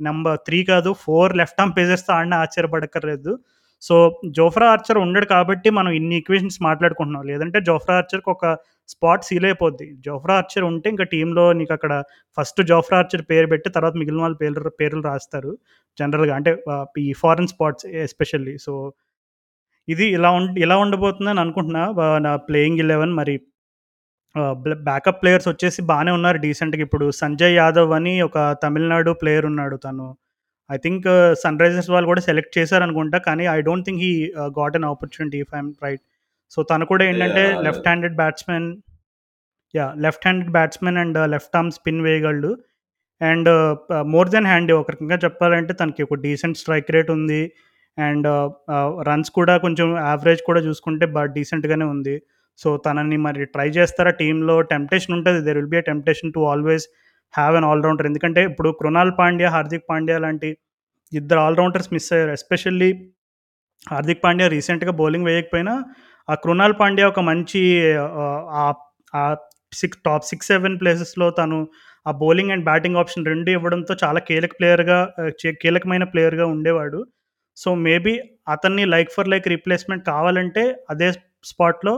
number 0.00 0.38
three 0.46 0.58
కాదు 0.64 0.90
ఫోర్ 1.02 1.32
లెఫ్ట్ 1.36 1.60
ఆర్మ్ 1.60 1.74
పేజెస్తో 1.78 2.12
ఆడినా 2.14 2.36
ఆశ్చర్యపడక్కర్లేదు. 2.40 3.32
సో, 3.82 3.94
జోఫ్రా 4.36 4.66
ఆర్చర్ 4.72 4.98
ఉండడు 5.02 5.26
కాబట్టి 5.30 5.68
మనం 5.76 5.90
ఇన్ని 5.98 6.16
ఈక్వేషన్స్ 6.20 6.58
మాట్లాడుకుంటున్నాం. 6.62 7.24
లేదంటే 7.30 7.58
జోఫ్రా 7.68 7.94
ఆర్చర్‌కి 8.00 8.30
ఒక 8.32 8.44
స్పాట్ 8.88 9.26
సీల్ 9.28 9.46
అయిపోద్ది. 9.48 9.86
జోఫ్రా 10.06 10.34
ఆర్చర్ 10.40 10.64
ఉంటే 10.70 10.88
ఇంకా 10.92 11.04
టీంలో 11.12 11.44
నీకు 11.58 11.72
అక్కడ 11.76 11.92
ఫస్ట్ 12.36 12.60
జోఫ్రా 12.70 12.98
ఆర్చర్ 13.00 13.22
పేరు 13.30 13.48
పెట్టి 13.52 13.68
తర్వాత 13.76 13.94
మిగిలిన 14.00 14.22
వాళ్ళ 14.24 14.36
పేర్లు 14.42 14.72
పేర్లు 14.80 15.02
రాస్తారు. 15.08 15.52
జనరల్‌గా 15.98 16.34
అంటే 16.38 16.52
ఈ 17.04 17.12
ఫారెన్ 17.22 17.50
స్పాట్స్ 17.52 17.86
ఎస్పెషల్లీ. 18.04 18.54
సో, 18.66 18.72
ఇది 19.88 20.06
ఇలా 20.16 20.30
ఉం 20.36 20.44
ఇలా 20.64 20.76
ఉండబోతుందని 20.82 21.40
అనుకుంటున్నా. 21.44 21.84
నా 22.26 22.32
ప్లేయింగ్ 22.48 22.80
11 22.82 23.14
మరి 23.20 23.34
బ్యాకప్ 24.86 25.20
ప్లేయర్స్ 25.22 25.48
వచ్చేసి 25.50 25.80
బాగానే 25.88 26.12
ఉన్నారు 26.18 26.38
డీసెంట్‌గా. 26.44 26.84
ఇప్పుడు 26.86 27.06
సంజయ్ 27.20 27.56
యాదవ్ 27.56 27.92
అని 27.96 28.14
ఒక 28.28 28.38
తమిళనాడు 28.64 29.12
ప్లేయర్ 29.22 29.46
ఉన్నాడు. 29.50 29.76
తను 29.86 30.06
ఐ 30.70 30.78
థింక్ 30.78 31.06
సన్‌రైజర్స్ 31.42 31.90
వాళ్ళు 31.92 32.08
కూడా 32.08 32.22
సెలెక్ట్ 32.26 32.54
చేశారనుకుంటా. 32.58 33.18
కానీ 33.28 33.44
I 33.50 33.58
don't 33.68 33.86
think 33.88 34.00
he 34.04 34.12
got 34.58 34.76
an 34.78 34.86
opportunity 34.90 35.38
if 35.44 35.52
I 35.54 35.60
am 35.60 35.72
right. 35.86 36.02
So, 36.52 36.60
తను 36.70 36.84
కూడా 36.92 37.04
ఏంటంటే! 37.10 37.44
Left 37.66 37.86
handed 37.88 38.16
batsmen 38.20 38.68
yeah! 39.74 39.92
Left 40.04 40.24
handed 40.26 40.52
batsmen 40.56 40.98
and 41.02 41.18
left 41.34 41.56
arm 41.56 41.72
spin 41.76 42.02
వేయగలడు. 42.06 42.52
And 43.20 43.48
more 44.14 44.30
than 44.32 44.46
handy 44.46 44.72
ఒక 44.74 44.90
రకంగా 44.94 45.18
చెప్పాలంటే 45.24 45.72
తనకి 45.80 46.02
ఒక 46.06 46.16
డీసెంట్ 46.24 46.58
స్ట్రైక్ 46.62 46.90
రేట్ 46.96 47.10
ఉంది. 47.16 47.42
అండ్ 47.98 48.28
రన్స్ 49.08 49.30
కూడా 49.38 49.54
కొంచెం 49.64 49.88
యావరేజ్ 50.04 50.42
కూడా 50.48 50.60
చూసుకుంటే 50.66 51.06
బా 51.14 51.22
డీసెంట్‌గానే 51.36 51.86
ఉంది. 51.94 52.16
సో, 52.58 52.68
తనని 52.86 53.18
మరి 53.26 53.44
ట్రై 53.54 53.68
చేస్తారా 53.76 54.12
టీమ్‌లో 54.20 54.56
టెంప్టేషన్ 54.72 55.14
ఉంటది. 55.18 55.40
There 55.46 55.58
will 55.60 55.72
be 55.74 55.80
a 55.80 55.86
temptation 55.90 56.32
to 56.36 56.42
always 56.52 56.86
have 57.34 57.54
an 57.56 57.66
all 57.66 57.84
rounder. 57.86 58.08
ఎందుకంటే 58.10 58.42
ఇప్పుడు 58.50 58.70
కృణాల్ 58.80 59.12
పాండ్యా, 59.20 59.50
హార్దిక్ 59.56 59.86
పాండ్యా 59.90 60.18
లాంటి 60.24 60.50
ఇద్దరు 61.12 61.40
ఆల్ 61.44 61.58
రౌండర్స్ 61.60 61.90
మిస్ 61.94 62.10
అయ్యారు. 62.14 62.32
ఎస్పెషల్లీ 62.38 62.90
హార్దిక్ 63.86 64.22
పాండ్యా 64.24 64.48
రీసెంట్‌గా 64.54 64.92
బౌలింగ్ 65.00 65.28
వేయకపోయినా 65.30 65.74
ఆ 66.28 66.36
కృణాల్ 66.44 66.74
పాండ్యా 66.80 67.06
ఒక 67.08 67.20
మంచి 67.30 67.60
ఆ 69.14 69.22
సిక్స్ 69.72 70.00
టాప్ 70.06 70.24
6, 70.26 70.36
7 70.56 70.76
ప్లేసెస్‌లో 70.80 71.26
తను 71.38 71.58
ఆ 72.06 72.12
బౌలింగ్ 72.20 72.52
అండ్ 72.54 72.64
బ్యాటింగ్ 72.64 72.98
ఆప్షన్ 73.02 73.26
రెండు 73.26 73.50
ఇవ్వడంతో 73.56 73.94
చాలా 74.02 74.20
కీలక 74.28 74.54
ప్లేయర్‌గా 74.58 74.98
కీలకమైన 75.62 76.04
ప్లేయర్‌గా 76.12 76.46
ఉండేవాడు. 76.54 77.00
సో, 77.56 77.70
మేబీ 77.86 78.14
అతన్ని 78.48 78.84
లైక్ 78.94 79.10
ఫర్ 79.16 79.30
లైక్ 79.30 79.46
రీప్లేస్‌మెంట్ 79.54 80.04
కావాలంటే 80.12 80.64
అదే 80.90 81.08
స్పాట్‌లో 81.50 81.94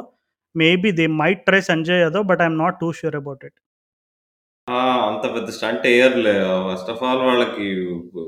maybe 0.54 0.90
they 0.92 1.06
might 1.20 1.44
try 1.48 1.62
Sanjay 1.70 2.02
Yadav. 2.02 2.26
But 2.30 2.42
I'm 2.42 2.58
not 2.64 2.78
too 2.82 2.90
sure 3.00 3.18
about 3.20 3.44
it. 3.44 3.58
Ah! 4.72 4.78
అంత 5.06 5.24
పెద్ద 5.35 5.48
స్టంట్ 5.56 5.87
ఎయ్యరులే. 5.90 6.35
ఫస్ట్ 6.66 6.90
ఆఫ్ 6.92 7.02
ఆల్ 7.06 7.22
వాళ్ళకి 7.26 7.66
ఇప్పుడు 7.96 8.24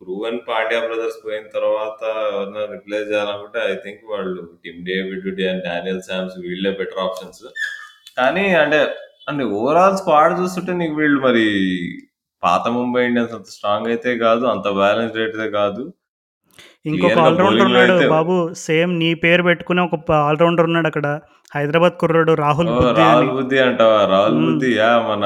ప్రూవెన్ 0.00 0.38
పాండ్యా 0.48 0.80
బ్రదర్స్ 0.84 1.18
పోయిన 1.24 1.46
తర్వాత 1.54 2.00
ఎవరినైనా 2.28 2.64
రిప్లేస్ 2.74 3.08
చేయాలనుకుంటే 3.10 3.60
ఐ 3.66 3.76
థింక్ 3.84 4.02
వాళ్ళు 4.12 4.34
Tim 4.64 4.80
David, 4.88 5.26
Dan 5.40 5.62
Daniel 5.66 6.02
Sams 6.08 6.36
వీళ్ళే 6.44 6.72
బెటర్ 6.78 7.02
ఆప్షన్స్. 7.06 7.42
కానీ 8.18 8.44
అంటే 8.62 8.78
అంటే 9.30 9.44
ఓవరాల్ 9.56 9.98
స్క్వాడ్ 9.98 10.34
చూస్తుంటే 10.40 10.72
నీకు 10.76 10.94
వీళ్ళు 11.00 11.18
మరి 11.24 11.46
పాత 12.42 12.64
ముంబై 12.76 13.00
ఇండియన్స్ 13.08 13.34
అంత 13.36 13.48
స్ట్రాంగ్ 13.54 13.88
అయితే 13.92 14.10
కాదు. 14.22 14.44
అంత 14.52 14.66
బ్యాలెన్స్ 14.78 15.16
రేట్‌దే 15.20 15.48
కాదు. 15.56 15.82
ఇంకొక 16.86 16.98
క్లియర్‌గా 17.00 17.22
ఆల్ 17.22 17.36
రౌండర్ 17.36 17.44
బౌలింగ్‌లో 17.46 17.66
ఉన్నాడు 17.72 17.94
అయితే 17.94 18.06
బాబు. 18.14 18.36
సేమ్ 18.66 18.92
నీ 19.00 19.10
పేరు 19.24 19.42
పెట్టుకుని 19.48 19.80
ఒక 19.86 19.98
ప 20.02 20.20
ఆల్ 20.22 20.40
రౌండర్ 20.42 20.68
ఉన్నాడక్కడ. 20.70 21.06
హైదరాబాద్ 21.52 21.94
కుర్రోడు 22.00 22.32
రాహుల్ 22.42 22.70
ఓహ్! 22.70 22.78
బుద్ధి 22.78 22.90
అని. 22.92 23.02
రాహుల్ 23.02 23.30
బుద్ధి 23.36 23.58
అంటావా? 23.66 23.98
రాహుల్ 24.12 24.34
హ్మ్. 24.34 24.46
బుద్ధి 24.46 24.70
యాహ్! 24.76 25.02
మన 25.10 25.24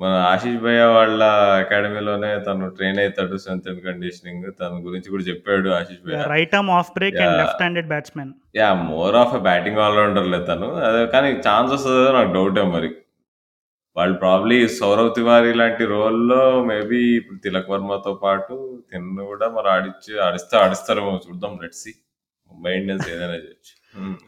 మన 0.00 0.12
ఆశీష్ 0.28 0.56
భయ్య 0.62 0.84
వాళ్ళ 0.92 1.18
అకాడమీలోనే 1.58 2.30
తను 2.46 2.68
ట్రైన్ 2.76 2.98
అయితాడు 3.02 3.36
స్ట్రెంత్ 3.42 3.68
అండ్ 3.70 3.82
కండిషనింగ్. 3.84 4.46
తన 4.58 4.80
గురించి 4.86 5.08
కూడా 5.12 5.24
చెప్పాడు 5.28 5.68
ఆశీష్ 5.76 6.00
భయ్య. 6.04 6.22
Right 6.32 6.54
arm 6.58 6.72
off 6.78 6.90
break 6.96 7.18
and! 7.18 7.36
Left 7.40 7.62
handed 7.62 7.88
batsmen. 7.92 8.32
Yeah! 8.54 8.80
More 8.90 9.16
of 9.22 9.34
a 9.38 9.42
batting 9.46 9.80
all 9.84 9.98
రౌండర్‌లే 10.00 10.40
తను. 10.50 10.68
అదే 10.88 11.02
కానీ 11.14 11.30
ఛాన్స్ 11.46 11.72
వస్తదో 11.76 12.04
నాకు 12.16 12.32
డౌటే 12.36 12.64
మరి. 12.74 12.90
వాళ్ళు 13.96 14.16
ప్రాబబ్లీ 14.20 14.58
సౌరవ్ 14.76 15.10
తివారీ 15.16 15.52
లాంటి 15.58 15.84
రోల్‌లో 15.92 16.40
మేబీ 16.70 17.00
ఇప్పుడు 17.18 17.38
తిలక్ 17.44 17.70
వర్మతో 17.72 18.14
పాటు 18.22 18.54
తిన్ను 18.90 19.24
కూడా 19.30 19.48
మరి 19.56 19.68
ఆడిచ్చి 19.74 20.12
ఆడిస్తే 20.26 20.54
ఆడిస్తారేమో 20.62 21.12
చూద్దాం. 21.26 21.52
Let's 21.62 21.84
see. 21.84 21.92
ముంబై 22.50 22.72
ఇండియన్స్ 22.80 23.06
ఏదైనా 23.12 23.36
చేయొచ్చు. 23.44 23.72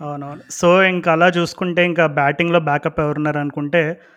అవునవును. 0.05 0.42
సో, 0.59 0.68
ఇంక 0.90 1.07
అలా 1.14 1.29
చూసుకుంటే 1.37 1.83
ఇంకా 1.90 2.05
బ్యాటింగ్‌లో 2.18 2.61
బ్యాకప్ 2.68 3.00
ఎవరున్నారనుకుంటే 3.05 3.83
ఆహ్, 3.90 4.15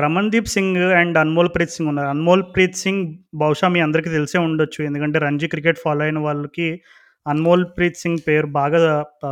రమణ్‌దీప్ 0.00 0.48
సింగ్ 0.48 0.78
అండ్ 1.00 1.16
అన్మోల్ 1.18 1.50
ప్రీత్ 1.54 1.74
సింగ్ 1.76 1.90
ఉన్నారు. 1.92 2.08
అన్మోల్ 2.08 2.42
ప్రీత్ 2.54 2.76
సింగ్ 2.76 3.04
బహుశా 3.34 3.68
మీ 3.68 3.80
అందరికీ 3.80 4.10
తెలిసే 4.10 4.38
ఉండొచ్చు. 4.38 4.80
ఎందుకంటే 4.84 5.18
రంజీ 5.18 5.46
క్రికెట్ 5.48 5.78
ఫాలో 5.84 6.02
అయిన 6.04 6.18
వాళ్ళకి 6.18 6.68
అన్మోల్ 7.26 7.64
ప్రీత్ 7.76 7.98
సింగ్ 8.02 8.20
పేరు 8.28 8.48
బాగా 8.58 8.78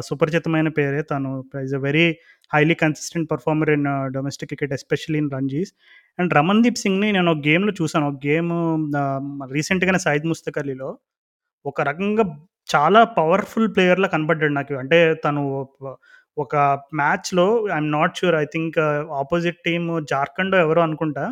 సుపరిచితమైన 0.08 0.68
పేరే. 0.78 1.00
తను 1.12 1.30
is 1.64 1.74
a 1.74 1.82
very 1.86 2.06
highly 2.50 2.74
consistent 2.82 3.28
performer 3.30 3.70
in 3.70 3.86
domestic 4.14 4.50
cricket 4.52 4.74
especially 4.78 5.18
in 5.18 5.30
Ranjis. 5.36 5.72
And 6.18 6.32
Ramandeep 6.34 6.80
సింగ్‌ని 6.84 7.08
నేను 7.12 7.30
ఒక 7.30 7.42
గేమ్‌లో 7.48 7.72
చూసాను. 7.80 8.06
ఒక 8.10 8.18
గేమ్ 8.26 8.50
రీసెంట్‌గానే 9.52 10.00
సాయిద్ 10.06 10.28
ముస్తక్ 10.32 10.60
అలీలో 10.62 10.90
ఒక 11.64 11.80
రకంగా 11.90 12.24
చాలా 12.68 13.00
పవర్‌ఫుల్ 13.18 13.68
ప్లేయర్‌లా 13.74 14.08
కనబడ్డాడు 14.14 14.54
నాకు. 14.58 14.74
అంటే 14.82 14.98
తను 15.24 15.42
ఒక 16.38 16.54
మ్యాచ్‌లో 16.94 17.46
I'm 17.68 17.90
not 17.94 18.18
sure 18.18 18.36
I 18.36 18.46
think 18.52 18.76
opposite 19.20 19.58
team 19.66 19.86
జార్ఖండో 20.10 20.56
ఎవరో 20.64 20.80
అనుకుంటా. 20.82 21.24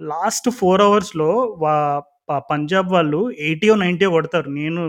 లాస్ట్ 0.00 0.48
4 0.54 0.82
అవర్స్‌లో 0.86 1.30
వా 1.62 1.74
ప 2.28 2.42
పంజాబ్ 2.50 2.88
వాళ్ళు 2.94 3.20
80యో, 3.46 3.74
90యో 3.82 4.10
కొడతారు. 4.16 4.48
నేను 4.60 4.82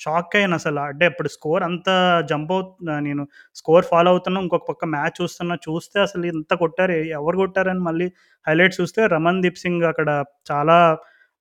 షాక్ 0.00 0.34
అయ్యానసల. 0.36 0.78
అంటే 0.90 1.04
అప్పుడు 1.10 1.30
స్కోర్ 1.34 1.62
అంత 1.66 1.88
జంప్ 2.30 2.52
అవుతున్నా 2.54 2.94
నేను 3.00 3.22
స్కోర్ 3.56 3.86
ఫాలో 3.90 4.10
అవుతున్నా. 4.14 4.40
ఇంకొక 4.44 4.66
పక్క 4.70 4.84
మ్యాచ్ 4.94 5.16
చూస్తున్నా. 5.20 5.56
చూస్తే 5.66 5.98
అసలు 6.06 6.24
ఇంత 6.34 6.52
కొట్టారు. 6.62 6.96
ఎవరు 7.18 7.38
కొట్టారని 7.42 7.82
మళ్ళీ 7.88 8.06
హైలైట్స్ 8.46 8.80
చూస్తే 8.82 9.02
రమణ్‌దీప్ 9.14 9.62
సింగ్ 9.64 9.86
అక్కడ 9.92 10.10
చాలా 10.50 10.78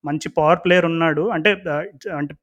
మంచి 0.03 0.27
పవర్ 0.37 0.61
ప్లేయర్ 0.65 0.87
ఉన్నాడు. 0.91 1.25
అంటే 1.35 1.49
ఆహ్, 1.73 1.87
అంటే 2.19 2.33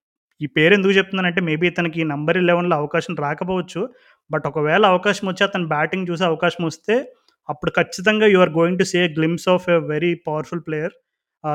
ఈ 0.41 0.49
పేరు 0.57 0.73
ఎందుకు 0.79 0.95
చెప్తున్నానంటే 0.99 1.43
మేబీ 1.47 1.67
ఇతనికి 1.71 2.01
నంబర్ 2.11 2.39
11లో 2.41 2.77
అవకాశం 2.81 3.15
రాకపోవచ్చు. 3.23 3.81
బట్ 4.31 4.47
ఒకవేళ 4.51 4.83
అవకాశం 4.93 5.27
వచ్చి 5.29 5.43
అతను 5.45 5.67
బ్యాటింగ్ 5.73 6.09
చూసే 6.11 6.25
అవకాశం 6.31 6.63
వస్తే 6.69 6.95
అప్పుడు 7.49 7.71
ఖచ్చితంగా 7.77 8.27
you 8.29 8.39
are 8.43 8.53
going 8.57 8.79
to 8.79 8.87
see 8.91 9.01
glimpse 9.17 9.49
of 9.53 9.67
a 9.71 9.79
very 9.91 10.13
powerful 10.27 10.65
player. 10.67 10.95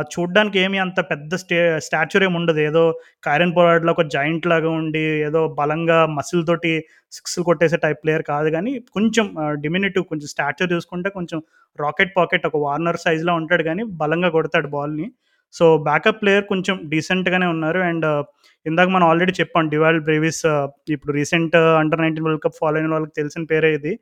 చూడ్డానికి 0.10 0.58
ఏమి 0.62 0.78
అంత 0.84 1.00
పెద్ద 1.10 1.32
స్టే 1.42 1.58
స్టాచ్యూర్ 1.86 2.24
ఏమి 2.24 2.38
ఉండదు. 2.40 2.60
ఏదో 2.68 2.84
కైరన్ 3.26 3.54
పోరాడ్లో 3.56 3.92
ఒక 3.96 4.04
జాయింట్ 4.14 4.46
లాగా 4.52 4.70
ఉండి 4.78 5.02
ఏదో 5.28 5.42
బలంగా 5.58 5.98
మసిల్ 6.14 6.44
తోటి 6.50 6.72
సిక్స్‌లు 7.14 7.44
కొట్టేసే 7.50 7.78
టైప్ 7.84 8.00
ప్లేయర్ 8.04 8.24
కాదు 8.30 8.50
కానీ 8.56 8.74
కొంచెం 8.96 9.26
ఆహ్, 9.42 9.56
డిమినిటివ్ 9.66 10.06
కొంచెం 10.12 10.30
స్టాచ్యూర్ 10.34 10.72
చూసుకుంటే 10.76 11.12
కొంచెం 11.18 11.42
రాకెట్ 11.80 12.14
పాకెట్ 12.18 12.48
ఒక 12.50 12.60
వార్నర్ 12.66 13.00
సైజ్‌లో 13.06 13.36
ఉంటాడు 13.42 13.66
కానీ 13.70 13.84
బలంగా 14.02 14.32
కొడతాడు 14.38 14.70
బాల్‌ని. 14.76 15.08
సో 15.52 15.66
బ్యాకప్ 15.88 16.22
ప్లేయర్ 16.22 16.46
కొంచెం 16.46 16.76
డీసెంట్గానే 16.86 17.48
ఉన్నారు. 17.48 17.80
అండ్ 17.90 18.06
uh, 18.06 18.24
ఇందాక 18.66 18.88
మనం 18.88 19.06
ఆల్రెడీ 19.08 19.34
చెప్పాం 19.40 19.68
డివాల్ 19.70 20.00
బ్రేవిస్ 20.00 20.42
uh, 20.46 20.68
ఇప్పుడు 20.90 21.14
recent 21.20 21.56
uh, 21.56 21.74
under 21.82 22.02
nineteen 22.02 22.26
world 22.26 22.44
cup 22.44 22.58
follow 22.62 22.78
అయిన 22.80 22.94
వాళ్ళకి 22.94 23.16
తెలిసిన 23.18 23.44
పేరే 23.44 23.72
ఇది. 23.74 23.94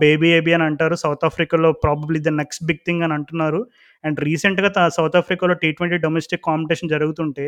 బేబీ 0.00 0.28
ఏబీ 0.28 0.52
అని 0.52 0.64
అంటారు. 0.64 0.94
సౌత్ 0.94 1.24
ఆఫ్రికాలో 1.24 1.68
probably 1.84 2.18
the 2.20 2.28
next 2.28 2.64
big 2.64 2.82
thing 2.86 3.02
అని 3.02 3.14
అంటున్నారు. 3.14 3.60
అండ్ 4.04 4.18
రీసెంట్గా 4.20 4.70
సౌత్ 4.88 5.16
ఆఫ్రికాలో 5.16 5.54
టీ 5.54 5.72
ట్వంటీ 5.72 5.96
డొమెస్టిక్ 5.96 6.42
కాంపిటీషన్ 6.44 6.88
జరుగుతుంటే 6.88 7.46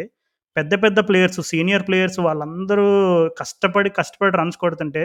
పెద్ద 0.57 0.75
పెద్ద 0.83 0.99
ప్లేయర్స్ 1.09 1.41
సీనియర్ 1.41 1.85
ప్లేయర్స్ 1.89 2.19
వాళ్ళందరూ 2.21 2.87
కష్టపడి 3.41 3.91
కష్టపడి 3.91 4.37
రన్స్ 4.37 4.57
కొడుతుంటే 4.57 5.05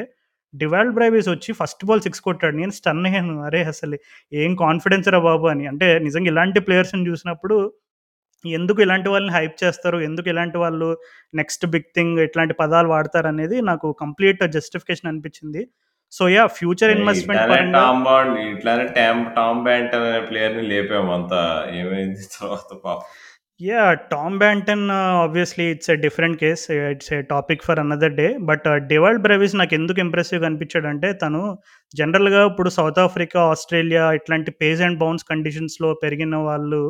డివాల్డ్ 0.53 0.93
బ్రైవీస్ 0.93 1.29
వచ్చి 1.29 1.51
ఫస్ట్ 1.53 1.83
బాల్ 1.85 2.01
సిక్స్ 2.01 2.21
కొట్టాడు. 2.21 2.55
నేను 2.55 2.71
స్టన్ 2.71 3.05
అయ్యాను. 3.05 3.35
అరే 3.41 3.63
అసలు 3.63 3.97
ఏం 4.33 4.55
కాన్ఫిడెన్స్ 4.55 5.09
రా 5.09 5.19
బాబు 5.19 5.47
అని. 5.47 5.67
అంటే 5.67 5.87
నిజంగా 5.99 6.27
ఇలాంటి 6.27 6.59
ప్లేయర్స్ని 6.59 7.07
చూసినప్పుడు 7.09 7.57
ఎందుకు 8.45 8.79
ఇలాంటి 8.81 9.09
వాళ్ళని 9.09 9.33
హైప్ 9.37 9.55
చేస్తారు? 9.63 9.97
ఎందుకు 9.99 10.29
ఇలాంటి 10.29 10.57
వాళ్ళు 10.57 10.89
నెక్స్ట్ 11.35 11.65
బిగ్ 11.65 11.89
థింగ్ 11.95 12.19
ఇట్లాంటి 12.19 12.53
పదాలు 12.53 12.87
వాడతారు 12.87 13.27
అనేది 13.27 13.59
నాకు 13.61 13.87
కంప్లీట్ 14.03 14.43
జస్టిఫికేషన్ 14.57 15.11
అనిపించింది. 15.11 15.63
సో 16.13 16.23
యా 16.29 16.43
ఫ్యూచర్ 16.59 16.91
ఇన్వెస్ట్మెంట్ 16.97 17.41
ఇట్లానే 17.41 17.55
పరంగా 17.55 17.79
టామ్ 17.79 18.03
బాండ్ 18.03 18.37
ఇట్లానే 18.53 18.85
టామ్ 18.99 19.23
టామ్ 19.35 19.63
బ్యాంటన్ 19.63 20.05
అనే 20.09 20.21
ప్లేయర్ని 20.29 20.63
లేపాము 20.73 21.11
అంతా. 21.17 21.41
ఏమైంది 21.81 22.23
తర్వాత 22.37 22.69
పాపం. 22.85 23.07
Yeah 23.59 23.93
Tom 24.11 24.35
Banton 24.39 24.83
obviously 25.23 25.65
it's 25.71 25.89
a 25.89 25.95
different 26.03 26.37
case 26.43 26.63
it's 26.71 27.11
a 27.13 27.17
topic 27.31 27.65
for 27.67 27.79
another 27.79 28.15
day 28.19 28.27
but 28.49 28.67
Dewald 28.91 29.21
Brevis 29.25 29.55
నాకు 29.55 29.73
ఎందుకు 29.73 29.99
ఇంప్రెసివ్గా 29.99 30.47
అనిపించాడంటే 30.49 31.09
తను 31.13 31.41
జనరల్గా 31.93 32.45
ఇప్పుడు 32.45 32.69
సౌత్ 32.69 32.99
ఆఫ్రికా 32.99 33.41
ఆస్ట్రేలియా 33.53 34.05
ఇట్లాంటి 34.19 34.51
పేస్ 34.61 34.81
అండ్ 34.87 34.99
బౌన్స్ 35.03 35.27
కండిషన్స్లో 35.31 35.93
పెరిగిన 36.03 36.37
వాళ్ళు 36.49 36.81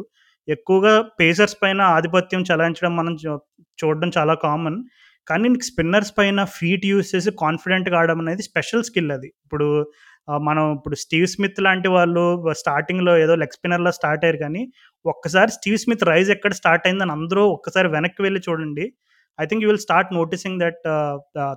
ఎక్కువగా 0.50 1.02
పేసర్స్ 1.02 1.58
పైన 1.64 1.82
ఆధిపత్యం 1.82 2.44
చలాయించడం 2.54 2.96
మనం 2.96 3.18
చూ- 3.28 3.64
చూడడం 3.86 4.12
చాలా 4.18 4.34
కామన్. 4.34 4.84
కానీ 5.28 5.50
నీకు 5.50 5.64
స్పిన్నర్స్ 5.64 6.14
పైన 6.18 6.44
ఫీట్ 6.44 6.86
యూస్ 6.86 7.16
చేసి 7.16 7.32
కాన్ఫిడెంట్గా 7.32 8.00
ఆడడం 8.00 8.20
అనేది 8.20 8.44
స్పెషల్ 8.44 8.84
స్కిల్ 8.84 9.12
అది. 9.12 9.28
ఇప్పుడు 9.28 9.92
మనం 10.38 10.76
ఇప్పుడు 10.76 10.96
స్టీవ్ 10.96 11.28
స్మిత్ 11.28 11.62
లాంటి 11.62 11.88
వాళ్ళు 11.88 12.46
స్టార్టింగ్లో 12.52 13.18
ఏదో 13.18 13.36
లెగ్ 13.36 13.54
స్పిన్నర్లో 13.54 13.92
స్టార్ట్ 13.92 14.26
అయ్యారు 14.26 14.38
కానీ 14.38 14.72
ఒక్కసారి 15.06 15.52
స్టీవ్ 15.52 15.78
స్మిత్ 15.78 16.04
రైజ్ 16.04 16.32
ఎక్కడ 16.32 16.54
స్టార్ట్ 16.54 16.88
అయిందని 16.88 17.12
అందరూ 17.12 17.48
ఒక్కసారి 17.48 17.88
వెనక్కి 17.88 18.22
వెళ్ళి 18.22 18.42
చూడండి. 18.50 18.94
I 19.42 19.46
think 19.46 19.64
you 19.64 19.70
will 19.70 19.80
start 19.80 20.14
noticing 20.14 20.60
that 20.60 20.78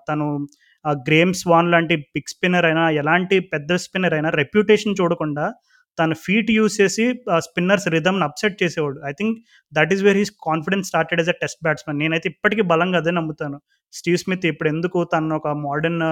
తను 0.09 0.47
గ్రేమ్ 0.93 1.35
స్వాన్ 1.35 1.71
లాంటి 1.71 1.97
బిగ్ 1.97 2.29
స్పిన్నర్ 2.29 2.65
అయినా 2.65 2.91
ఎలాంటి 2.91 3.41
పెద్ద 3.41 3.75
స్పిన్నర్ 3.75 4.15
అయినా 4.15 4.31
రెప్యుటేషన్ 4.31 4.95
చూడకుండా 5.01 5.55
తన 5.99 6.13
ఫీట్ 6.25 6.51
యూస్ 6.57 6.75
చేసి 6.81 7.05
స్పిన్నర్స్ 7.47 7.87
రిధమ్ని 7.95 8.25
అప్సెట్ 8.29 8.57
చేసేవాడు. 8.63 8.99
I 9.11 9.13
think 9.21 9.37
that 9.73 9.93
is 9.95 10.03
where 10.07 10.19
his 10.21 10.33
confidence 10.49 10.87
started 10.93 11.21
as 11.23 11.31
a 11.35 11.37
test 11.43 11.61
batsmen 11.67 11.99
నేనైతే 12.03 12.29
ఇప్పటికీ 12.33 12.65
బలంగా 12.73 12.99
అదే 13.03 13.13
నమ్ముతాను. 13.19 13.59
స్టీవ్ 13.95 14.19
స్మిత్ 14.23 14.47
ఇప్పుడు 14.53 14.69
ఎందుకు 14.75 14.99
తను 15.15 15.35
ఒక 15.41 15.49
మోడర్న్ 15.67 16.03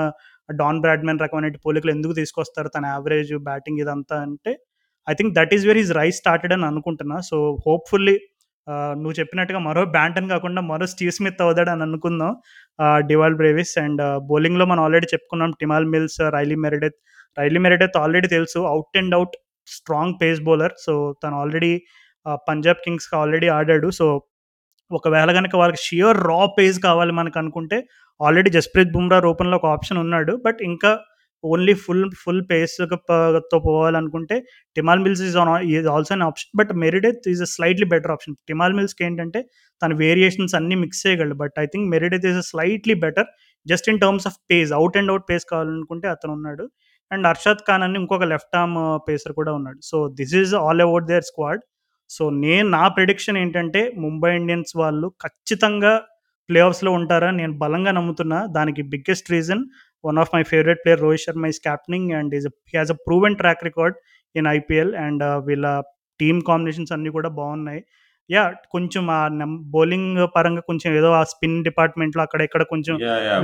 డాన్ 0.48 0.80
బ్రాడ్మెన్ 0.84 1.20
రకమైన 1.24 1.58
పోలికలు 1.66 1.92
ఎందుకు 1.96 2.14
తీసుకొస్తారు? 2.20 2.68
తన 2.76 2.84
యావరేజ్ 2.94 3.32
బ్యాటింగ్ 3.48 3.80
ఇదంతా 3.84 4.16
అంటే 4.26 4.52
I 5.06 5.14
think 5.18 5.32
that 5.38 5.52
is 5.56 5.64
where 5.68 5.80
is 5.84 5.92
rise 6.00 6.18
started 6.22 6.54
అని 6.56 6.66
అనుకుంటున్నా. 6.72 7.18
సో 7.30 7.36
హోప్ఫుల్లీ 7.66 8.16
నువ్వు 9.02 9.14
చెప్పినట్టుగా 9.18 9.60
మరో 9.66 9.82
బ్యాంటన్ 9.94 10.26
కాకుండా 10.32 10.60
మరో 10.70 10.86
స్టీవ్ 10.92 11.12
స్మిత్ 11.16 11.40
అవుతాడు 11.44 11.70
అని 11.74 11.82
అనుకుందాం. 11.86 12.32
డివాల్ 13.10 13.36
బ్రేవిస్ 13.40 13.72
అండ్ 13.84 14.02
బౌలింగ్లో 14.30 14.64
మనం 14.72 14.82
ఆల్రెడీ 14.86 15.06
చెప్పుకున్నాం. 15.14 15.52
Tymal 15.60 15.86
Mills 15.94 16.20
Riley 16.36 16.56
Meredith 16.64 16.98
Riley 17.40 17.60
Meredith 17.66 17.96
already 18.02 18.28
తెలుసు. 18.36 18.58
Out 18.72 18.98
and 19.02 19.14
out 19.18 19.34
strong 19.76 20.16
pace 20.22 20.40
bowler 20.48 20.74
so 20.86 20.94
తను 21.22 21.36
ఆల్రెడీ 21.42 21.72
పంజాబ్ 22.48 22.80
కింగ్స్కి 22.86 23.14
ఆల్రెడీ 23.22 23.48
ఆడాడు. 23.58 23.90
సో 23.98 24.06
ఒకవేళ 24.90 25.30
కనుక 25.38 25.54
వాళ్ళకి 25.60 25.80
షియర్ 25.88 26.18
రా 26.30 26.40
పేస్ 26.58 26.78
కావాలి 26.88 27.12
మనకు 27.20 27.38
అనుకుంటే 27.42 27.78
ఆల్రెడీ 28.20 28.50
జస్ప్రీత్ 28.56 28.90
బుమ్రా 28.96 29.18
రూపంలో 29.28 29.56
ఒక 29.60 29.66
ఆప్షన్ 29.76 29.98
ఉన్నాడు. 30.04 30.32
బట్ 30.46 30.60
ఇంకా 30.70 30.90
ఓన్లీ 31.44 31.74
ఫుల్ 31.84 32.02
ఫుల్ 32.22 32.40
పేస్తో 32.50 33.56
పోవాలనుకుంటే 33.66 34.36
Tymal 34.76 35.02
Mills 35.04 35.22
is 35.28 35.36
on 35.42 35.50
is 35.76 35.86
also 35.94 36.12
an 36.16 36.24
option 36.26 36.50
but 36.60 36.72
Meredith 36.82 37.28
is 37.32 37.42
a 37.46 37.48
slightly 37.54 37.86
better 37.94 38.12
option 38.14 38.34
Tymal 38.50 38.74
మిల్స్కి 38.78 39.04
ఏంటంటే 39.06 39.40
తన 39.82 39.90
వేరియేషన్స్ 40.02 40.54
అన్నీ 40.58 40.76
మిక్స్ 40.82 41.00
చేయగలడు. 41.04 41.36
But 41.42 41.54
I 41.62 41.66
think 41.72 41.86
Meredith 41.94 42.26
is 42.30 42.38
a 42.42 42.46
slightly 42.52 42.96
better 43.06 43.28
just 43.66 43.88
in 43.92 44.00
terms 44.04 44.26
of 44.30 44.36
pace 44.52 44.72
out 44.80 44.98
and 45.00 45.12
out 45.14 45.26
pace 45.30 45.46
కావాలనుకుంటే 45.52 46.08
అతను 46.14 46.32
ఉన్నాడు. 46.38 46.66
And 47.12 47.26
Arshad 47.26 47.62
Khan 47.68 47.82
అని 47.82 47.98
ఇంకొక 47.98 48.24
left 48.24 48.56
arm 48.56 48.76
pacer 49.08 49.32
కూడా 49.32 49.52
ఉన్నాడు. 49.52 49.78
So 49.82 50.08
this 50.08 50.34
is 50.34 50.54
all 50.54 50.80
about 50.80 51.06
their 51.06 51.22
squad. 51.22 51.62
So 52.10 52.30
నేను 52.30 52.68
నా 52.68 52.88
ప్రిడిక్షన్ 52.88 53.38
ఏంటంటే 53.38 53.92
ముంబై 53.98 54.36
ఇండియన్స్ 54.36 54.72
వాళ్ళు 54.76 55.08
ఖచ్చితంగా 55.24 55.92
ప్లే 56.48 56.60
ఆఫ్స్లో 56.60 56.92
ఉంటారని 56.92 57.36
నేను 57.36 57.52
బలంగా 57.58 57.92
నమ్ముతున్నా. 57.98 58.46
దానికి 58.46 58.82
biggest 58.82 59.30
reason 59.30 59.62
one 60.06 60.18
of 60.18 60.30
my 60.34 60.42
favourite 60.42 60.80
player 60.84 61.00
Rohit 61.00 61.22
Sharma 61.22 61.46
is 61.46 61.60
captaining 61.60 62.10
and 62.12 62.34
is 62.34 62.46
he 62.72 62.78
a 62.78 62.84
proven 63.08 63.36
track 63.36 63.64
record 63.64 63.96
in 64.36 64.46
IPL 64.46 64.94
and 64.94 65.24
వీళ్ళ 65.46 65.66
టీమ్ 66.20 66.40
కాంబినేషన్స్ 66.42 66.92
అన్నీ 66.92 67.10
కూడా 67.10 67.28
బాగున్నాయి. 67.28 67.82
యా 68.30 68.42
కొంచెం 68.74 69.04
ఆ 69.10 69.20
బౌలింగ్ 69.72 70.18
పరంగా 70.34 70.62
కొంచెం 70.68 70.90
ఏదో 70.98 71.08
ఆ 71.12 71.22
స్పిన్ 71.30 71.56
డిపార్ట్మెంట్లో 71.68 72.22
అక్కడ 72.26 72.40
ఇక్కడ 72.48 72.62
కొంచెం 72.72 72.94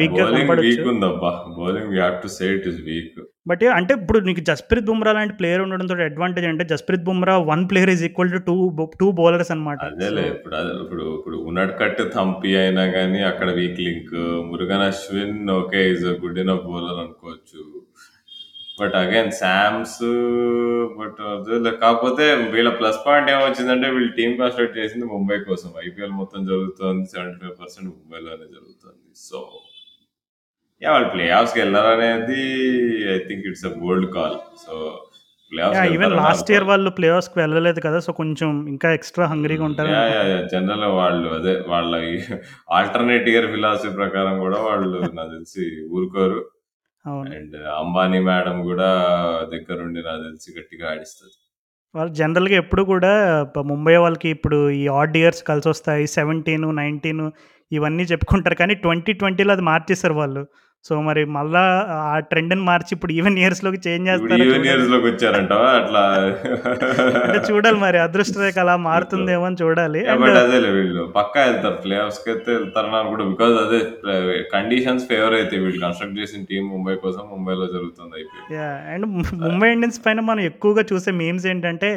weak 0.00 0.12
గా 0.12 0.24
కనపడొచ్చు. 0.28 0.66
Weak 0.68 0.88
ఉందబ్బా. 0.92 1.30
Bowling 1.56 1.88
we 1.92 1.98
have 2.02 2.18
to 2.22 2.30
say 2.36 2.48
it 2.56 2.68
is 2.72 2.78
weak 2.88 3.16
but 3.50 3.62
అంటే 3.76 3.92
ఇప్పుడు 3.98 4.18
నీకు 4.28 4.42
జస్ప్రీత్ 4.48 4.86
బుమ్రా 4.88 5.12
లాంటి 5.16 5.34
ప్లేయర్ 5.40 5.62
ఉండడంతో 5.64 5.96
అడ్వాంటేజ్ 6.06 6.46
అంటే 6.48 6.64
Jasprit 6.72 7.04
Bumrah 7.08 7.34
one 7.50 7.62
player 7.70 7.92
is 7.92 8.04
equal 8.08 8.32
to 8.34 8.40
two 8.48 8.54
two 9.00 9.08
bowlers 9.20 9.52
అనమాట 9.54 9.80
ఇప్పుడు 10.30 10.60
ఇప్పుడు 10.82 11.04
ఇప్పుడు 11.16 11.36
ఉన్నట్కట్ 11.50 12.02
థంపి 12.16 12.52
అయినా 12.62 12.84
కానీ 12.96 13.20
అక్కడ 13.30 13.48
weak 13.58 13.80
link 13.86 14.14
Murugan 14.48 14.86
Ashwin 14.88 15.36
okay 15.56 15.82
is 15.92 16.06
good 16.24 16.40
in 16.44 16.54
bowler 16.66 17.00
అనుకోవచ్చు. 17.04 17.62
బట్ 18.80 18.94
అగైన్ 19.02 19.30
శామ్స్ 19.40 20.00
బట్ 20.98 21.20
కాకపోతే 21.84 22.24
వీళ్ళ 22.54 22.70
ప్లస్ 22.80 22.98
పాయింట్ 23.06 23.30
ఏమొచ్చిందంటే 23.34 23.88
వీళ్ళు 23.94 24.10
టీం 24.18 24.30
కన్స్ట్రక్ట్ 24.40 24.78
చేసింది 24.80 25.06
ముంబై 25.14 25.38
కోసం. 25.48 25.70
ఐపీఎల్ 25.86 26.14
మొత్తం 26.20 26.40
జరుగుతుంది 26.50 27.04
సెవెంటీ 27.14 27.38
ఫైవ్ 27.42 27.56
పర్సెంట్ 27.62 27.88
ముంబైలోనే 27.92 28.46
జరుగుతుంది. 28.56 29.02
సో 29.28 29.38
యా 30.82 30.90
వాళ్ళు 30.94 31.08
ప్లే 31.14 31.26
ఆఫ్స్కి 31.38 31.58
వెళ్ళాలనేది 31.62 32.42
I 33.14 33.18
think 33.28 33.44
it's 33.50 33.66
a 33.70 33.74
gold 33.84 34.08
call 34.16 34.38
so 34.64 34.74
even 35.96 36.14
last 36.20 36.48
year 36.52 36.64
వాళ్ళు 36.70 36.90
ప్లే 36.96 37.08
ఆఫ్స్కి 37.16 37.38
వెళ్ళలేదు 37.42 37.80
కదా 37.84 37.98
సో 38.06 38.10
కొంచెం 38.20 38.50
ఇంకా 38.72 38.88
ఎక్స్ట్రా 38.96 39.26
హంగ్రీగా 39.32 39.64
ఉంటారు. 39.68 39.90
జనరల్ 40.52 40.86
వాళ్ళు 41.00 41.28
అదే 41.38 41.54
వాళ్ళ 41.72 41.92
ఆల్టర్నేట్ 42.78 43.28
ఇయర్ 43.32 43.48
ఫిలాసఫీ 43.54 43.92
ప్రకారం 44.00 44.34
కూడా 44.44 44.58
వాళ్ళు 44.68 44.98
నాకు 45.18 45.30
తెలిసి 45.36 45.64
ఊరుకోరు. 45.96 46.40
అవును. 47.06 47.36
అండ్ 47.36 47.56
అంబానీ 47.56 48.18
మేడం 48.18 48.62
కూడా 48.62 49.04
దగ్గరుండి 49.52 50.02
నాకు 50.02 50.22
తెలిసి 50.22 50.60
గట్టిగా 50.60 50.90
ఆడిస్తుంది. 50.90 51.32
వాళ్ళు 51.94 52.14
జనరల్గా 52.14 52.54
ఎప్పుడు 52.54 52.82
కూడా 52.82 53.44
ప- 53.44 53.60
ముంబై 53.60 53.96
వాళ్ళకి 53.96 54.28
ఇప్పుడు 54.28 54.70
ఈ 54.70 54.88
ఆడ్ 54.88 55.16
ఇయర్స్ 55.16 55.44
కలిసి 55.44 55.68
వస్తాయి 55.68 56.06
సెవెంటీన్ 56.06 56.76
నైన్టీన్ 56.76 57.30
ఇవన్నీ 57.72 58.02
చెప్పుకుంటారు. 58.02 58.54
కానీ 58.54 58.74
ట్వంటీ 58.74 59.12
ట్వంటీలో 59.12 59.52
అది 59.52 59.62
మార్చేశారు 59.62 60.14
వాళ్ళు. 60.14 60.46
సో 60.84 60.94
మరి 61.06 61.22
మళ్ళా 61.36 61.62
ఆ 62.10 62.16
ట్రెండ్ని 62.30 62.64
మార్చి 62.68 62.90
ఇప్పుడు 62.96 63.12
ఈవెన్ 63.16 63.36
ఇయర్స్లోకి 63.40 63.78
చేంజ్ 63.86 64.08
ఇప్పుడు 64.10 64.30
చేస్తారు 64.32 64.44
ఈవెన్ 64.48 64.66
ఇయర్స్లోకి 64.68 65.06
వచ్చారంటావా? 65.10 65.70
అట్లా 65.78 66.02
అంటే 67.22 67.38
చూడాలి 67.48 67.78
మరి 67.84 67.98
అదృష్ట 68.04 68.34
రేఖ 68.42 68.58
అలా 68.64 68.74
మారుతుందేమో 68.88 69.44
అని 69.48 69.58
చూడాలి. 69.62 70.02
బట్ 70.22 70.38
అదేలే 70.42 70.70
వీళ్ళు 70.76 71.02
పక్కా 71.16 71.40
వెళ్తారు. 71.48 71.78
ప్లే 71.84 71.96
ఆఫ్స్కి 72.04 72.30
అయితే 72.34 72.50
వెళ్తారని 72.58 72.96
అనుకుంటా 73.00 73.26
బికాస్ 73.32 73.56
అదే 73.64 73.80
కండిషన్స్ 74.54 75.08
ఫేవర్ 75.10 75.36
అయితే 75.40 75.56
వీళ్ళు. 75.64 75.80
కన్స్ట్రక్ట్ 75.86 76.20
చేసిన 76.20 76.44
టీం 76.52 76.64
ముంబై 76.74 76.94
కోసం 77.06 77.24
ముంబైలో 77.32 77.66
జరుగుతుంది 77.74 78.14
IPL. 78.22 78.46
Yeah 78.58 78.68
and 78.94 79.08
Mumbai 79.48 79.70
Indians 79.76 80.00
పైన 80.06 80.26
మనం 80.30 80.44
ఎక్కువగా 80.52 80.84
చూసే 80.92 81.12
మీమ్స్ 81.22 81.48
ఏంటంటే 81.54 81.90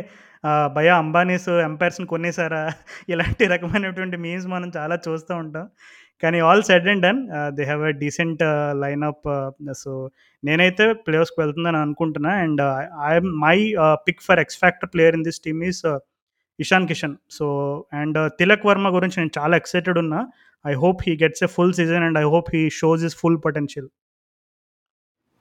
భయ 0.75 0.89
అంబానీస్ 1.03 1.47
ఎంపైర్స్ని 1.69 2.05
కొనేసారా 2.11 2.63
ఇలాంటి 3.13 3.45
రకమైనటువంటి 3.53 4.17
మీమ్స్ 4.25 4.45
మనం 4.53 4.69
చాలా 4.77 4.95
చూస్తూ 5.07 5.33
ఉంటాం. 5.43 5.65
కానీ 6.23 6.39
all 6.47 6.63
said 6.69 6.87
and 6.93 7.03
done. 7.05 7.19
They 7.57 7.63
have 7.69 7.83
a 7.89 7.93
decent 8.03 8.41
lineup 8.83 9.27
so 9.81 9.91
నేనైతే 10.43 10.85
ప్లేయర్స్కి 11.05 11.39
వెళ్తుందని 11.41 11.79
అనుకుంటున్నా. 11.85 12.31
And 12.45 12.61
I'm 13.09 13.29
my 13.45 13.57
pick 14.07 14.23
for 14.27 14.41
X 14.43 14.59
factor 14.63 14.91
player 14.95 15.17
in 15.19 15.25
this 15.29 15.41
team 15.47 15.61
is 15.69 15.81
Ishan 16.59 16.87
Kishan 16.87 17.15
so 17.37 17.45
and 17.99 18.17
Tilak 18.39 18.65
Varma 18.69 18.87
గురించి 18.95 19.17
నేను 19.19 19.33
చాలా 19.39 19.55
ఎక్సైటెడ్ 19.61 19.99
ఉన్నా. 20.03 20.19
I 20.65 20.73
hope 20.83 21.01
he 21.07 21.13
gets 21.23 21.43
a 21.47 21.49
full 21.55 21.73
season 21.79 22.03
and 22.07 22.19
I 22.23 22.25
hope 22.33 22.49
he 22.55 22.63
shows 22.81 23.03
his 23.09 23.15
full 23.21 23.39
potential 23.45 23.89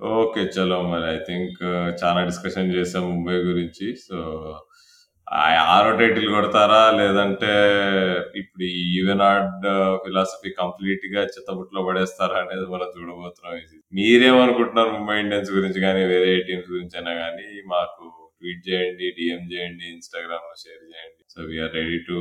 okay 0.01 0.43
చలో 0.55 0.77
మరి 0.91 1.07
I 1.15 1.17
think 1.29 1.57
చాలా 2.03 2.21
discussion 2.25 2.69
చేసాం 2.75 3.03
ముంబై 3.13 3.37
గురించి. 3.49 3.87
So 4.07 4.17
ఆరో 5.33 5.97
టైటిల్ 5.97 6.33
కొడతారా? 6.33 6.91
లేదంటే 6.91 7.51
ఇప్పుడు 8.37 8.63
ఈవెన్ 8.63 9.21
ఆర్డ్ 9.21 9.67
ఫిలాసఫీ 10.05 10.51
కంప్లీట్గా 10.51 11.23
చిత్తబుట్లో 11.23 11.83
పడేస్తారా 11.83 12.41
అనేది 12.41 12.67
మనం 12.67 12.87
చూడబోతున్నాం. 12.87 13.57
ఇది 13.57 13.83
మీరేమనుకుంటున్నారు 13.93 14.89
ముంబై 14.89 15.21
ఇండియన్స్ 15.21 15.51
గురించి 15.51 15.81
కానీ 15.81 16.05
వేరే 16.05 16.41
టీమ్స్ 16.41 16.71
గురించి 16.71 16.99
అయినా 16.99 17.15
కానీ 17.15 17.63
మాకు 17.67 18.31
ట్వీట్ 18.41 18.69
చేయండి 18.69 19.11
డిఎం 19.11 19.53
చేయండి 19.53 19.85
ఇన్స్టాగ్రామ్లో 19.85 20.55
షేర్ 20.67 20.83
చేయండి. 20.83 21.25
So 21.29 21.43
we're 21.43 21.75
ready 21.75 21.99
to 21.99 22.19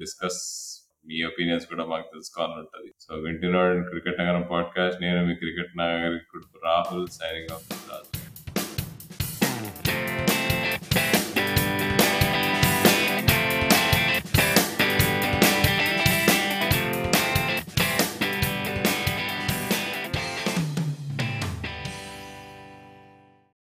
discuss 0.00 0.68
me 1.06 1.22
opinions 1.22 1.66
కూడా 1.66 1.84
మాకు 1.84 2.10
తెలుసుకోవాలని 2.12 2.58
ఉంటుంది. 2.58 2.92
సో 3.00 3.14
వింటున్నాడు 3.14 3.88
క్రికెట్ 3.90 4.20
నగరం 4.20 4.42
పాడ్కాస్ట్ 4.42 5.02
నేను 5.02 5.26
మీ 5.26 5.34
క్రికెట్ 5.34 5.78
నాయకుడు 5.78 6.66
రాహుల్ 6.66 7.08
సైనింగ్ 7.08 7.52
ఆఫ్ 7.52 7.66